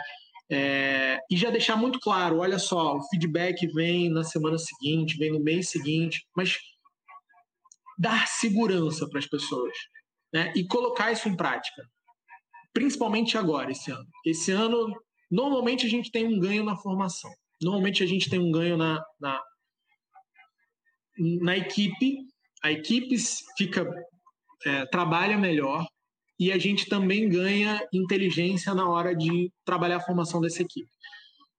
é, 0.51 1.19
e 1.29 1.37
já 1.37 1.49
deixar 1.49 1.75
muito 1.75 1.99
claro, 1.99 2.39
olha 2.39 2.57
só, 2.57 2.95
o 2.95 3.03
feedback 3.09 3.67
vem 3.67 4.09
na 4.09 4.23
semana 4.23 4.57
seguinte, 4.57 5.17
vem 5.17 5.31
no 5.31 5.39
mês 5.39 5.69
seguinte, 5.69 6.25
mas 6.35 6.57
dar 7.97 8.27
segurança 8.27 9.07
para 9.09 9.19
as 9.19 9.27
pessoas 9.27 9.73
né, 10.33 10.53
e 10.55 10.65
colocar 10.65 11.11
isso 11.11 11.27
em 11.27 11.35
prática, 11.35 11.83
principalmente 12.79 13.37
agora, 13.37 13.71
esse 13.71 13.91
ano. 13.91 14.07
Esse 14.25 14.51
ano, 14.53 14.95
normalmente 15.29 15.85
a 15.85 15.89
gente 15.89 16.09
tem 16.09 16.25
um 16.25 16.39
ganho 16.39 16.63
na 16.63 16.77
formação, 16.77 17.29
normalmente 17.61 18.01
a 18.01 18.05
gente 18.05 18.29
tem 18.29 18.39
um 18.39 18.51
ganho 18.51 18.77
na, 18.77 19.03
na 19.19 19.37
na 21.41 21.57
equipe, 21.57 22.19
a 22.63 22.71
equipe 22.71 23.17
fica 23.57 23.85
é, 24.65 24.85
trabalha 24.85 25.37
melhor 25.37 25.85
e 26.39 26.49
a 26.49 26.57
gente 26.57 26.87
também 26.87 27.27
ganha 27.27 27.85
inteligência 27.91 28.73
na 28.73 28.87
hora 28.87 29.13
de 29.13 29.51
trabalhar 29.65 29.97
a 29.97 30.05
formação 30.05 30.39
dessa 30.39 30.61
equipe. 30.61 30.89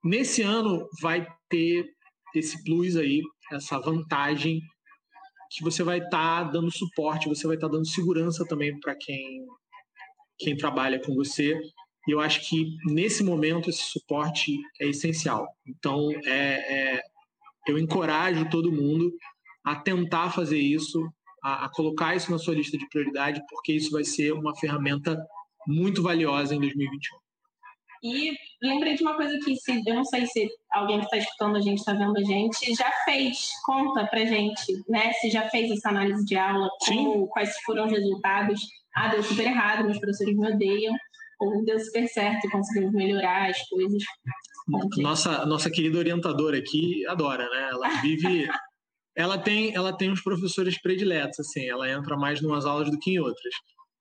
Nesse 0.03 0.41
ano 0.41 0.89
vai 1.03 1.27
ter 1.51 1.85
esse 2.35 2.65
plus 2.65 2.97
aí, 2.97 3.21
essa 3.53 3.79
vantagem 3.79 4.63
que 5.51 5.63
você 5.63 5.83
vai 5.83 5.99
estar 5.99 6.45
tá 6.47 6.51
dando 6.51 6.71
suporte, 6.71 7.29
você 7.29 7.47
vai 7.47 7.57
estar 7.57 7.69
tá 7.69 7.75
dando 7.75 7.87
segurança 7.87 8.47
também 8.47 8.81
para 8.81 8.97
quem 8.99 9.45
quem 10.41 10.57
trabalha 10.57 11.01
com 11.01 11.15
você. 11.15 11.59
E 12.09 12.13
eu 12.13 12.21
acho 12.21 12.49
que 12.49 12.77
nesse 12.87 13.23
momento 13.23 13.71
esse 13.71 13.83
suporte 13.83 14.59
é 14.81 14.89
essencial. 14.89 15.47
Então 15.67 16.11
é, 16.25 16.97
é 16.97 17.03
eu 17.69 17.79
encorajo 17.79 18.49
todo 18.49 18.73
mundo 18.73 19.13
a 19.65 19.77
tentar 19.77 20.31
fazer 20.31 20.59
isso, 20.59 21.07
a, 21.43 21.67
a, 21.67 21.69
colocar 21.69 22.17
isso 22.17 22.31
na 22.31 22.39
sua 22.39 22.55
lista 22.55 22.77
de 22.77 22.89
prioridade, 22.89 23.43
porque 23.49 23.73
isso 23.73 23.91
vai 23.91 24.03
ser 24.03 24.33
uma 24.33 24.57
ferramenta 24.57 25.17
muito 25.67 26.03
valiosa 26.03 26.55
em 26.55 26.61
2021. 26.61 27.19
E 28.03 28.33
lembrei 28.63 28.95
de 28.95 29.03
uma 29.03 29.15
coisa 29.15 29.39
que 29.45 29.55
se, 29.57 29.83
eu 29.87 29.95
não 29.95 30.05
sei 30.05 30.27
se 30.27 30.49
alguém 30.73 31.01
que 31.01 31.05
está 31.05 31.19
escutando 31.19 31.57
a 31.57 31.61
gente, 31.61 31.79
está 31.79 31.93
vendo 31.93 32.17
a 32.17 32.23
gente, 32.23 32.75
já 32.75 32.91
fez, 33.05 33.51
conta 33.65 34.07
pra 34.07 34.25
gente, 34.25 34.83
né? 34.89 35.13
Se 35.15 35.31
já 35.31 35.49
fez 35.51 35.71
essa 35.71 35.91
análise 35.91 36.25
de 36.25 36.35
aula, 36.35 36.71
como, 36.87 37.27
quais 37.29 37.55
foram 37.61 37.87
os 37.87 37.93
resultados. 37.93 38.67
Ah, 38.95 39.09
deu 39.09 39.23
super 39.23 39.47
errado, 39.47 39.85
meus 39.85 39.99
professores 39.99 40.37
me 40.37 40.53
odeiam, 40.53 40.95
ou 41.41 41.65
deu 41.65 41.79
super 41.79 42.09
certo, 42.09 42.51
conseguimos 42.51 42.93
melhorar 42.93 43.51
as 43.51 43.69
coisas. 43.69 44.03
Nossa, 44.99 45.47
nossa 45.47 45.71
querida 45.71 45.99
orientadora 45.99 46.59
aqui 46.59 47.07
adora, 47.07 47.49
né? 47.49 47.71
Ela 47.73 47.89
vive 48.03 48.49
ela 49.15 49.39
tem, 49.39 49.75
ela 49.75 49.93
tem 49.93 50.11
uns 50.11 50.23
professores 50.23 50.81
prediletos, 50.81 51.41
assim, 51.41 51.69
ela 51.69 51.89
entra 51.91 52.17
mais 52.17 52.43
em 52.43 52.47
umas 52.47 52.65
aulas 52.65 52.91
do 52.91 52.99
que 52.99 53.13
em 53.13 53.19
outras. 53.19 53.55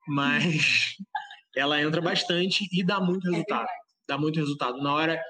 Mas 0.07 0.95
ela 1.55 1.81
entra 1.81 2.01
bastante 2.01 2.67
e 2.71 2.83
dá 2.83 2.99
muito 2.99 3.27
é 3.27 3.31
resultado. 3.31 3.67
Dá 4.07 4.17
muito 4.17 4.39
resultado. 4.39 4.81
Na 4.81 4.93
hora. 4.93 5.21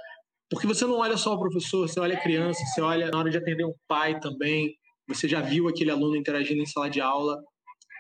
Porque 0.50 0.66
você 0.66 0.86
não 0.86 0.98
olha 0.98 1.16
só 1.16 1.34
o 1.34 1.40
professor, 1.40 1.88
você 1.88 2.00
olha 2.00 2.18
a 2.18 2.22
criança, 2.22 2.60
você 2.66 2.82
olha 2.82 3.12
na 3.12 3.20
hora 3.20 3.30
de 3.30 3.38
atender 3.38 3.66
um 3.66 3.74
pai 3.88 4.20
também. 4.20 4.76
Você 5.08 5.28
já 5.28 5.42
viu 5.42 5.68
aquele 5.68 5.92
aluno 5.92 6.16
interagindo 6.16 6.62
em 6.62 6.66
sala 6.66 6.90
de 6.90 7.00
aula. 7.00 7.38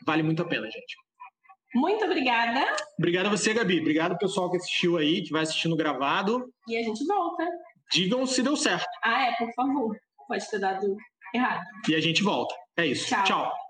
Vale 0.05 0.23
muito 0.23 0.41
a 0.41 0.47
pena, 0.47 0.65
gente. 0.65 0.95
Muito 1.73 2.03
obrigada. 2.05 2.65
Obrigado 2.97 3.27
a 3.27 3.29
você, 3.29 3.53
Gabi. 3.53 3.79
Obrigado 3.79 4.17
pessoal 4.17 4.49
que 4.49 4.57
assistiu 4.57 4.97
aí, 4.97 5.21
que 5.21 5.31
vai 5.31 5.43
assistindo 5.43 5.75
gravado. 5.75 6.51
E 6.67 6.77
a 6.77 6.83
gente 6.83 7.05
volta. 7.05 7.45
Digam 7.91 8.25
se 8.25 8.41
deu 8.41 8.55
certo. 8.55 8.87
Ah, 9.03 9.27
é, 9.27 9.35
por 9.35 9.51
favor. 9.53 9.97
Pode 10.27 10.49
ter 10.49 10.59
dado 10.59 10.95
errado. 11.33 11.63
E 11.87 11.95
a 11.95 12.01
gente 12.01 12.23
volta. 12.23 12.53
É 12.77 12.85
isso. 12.85 13.07
Tchau. 13.07 13.23
Tchau. 13.23 13.68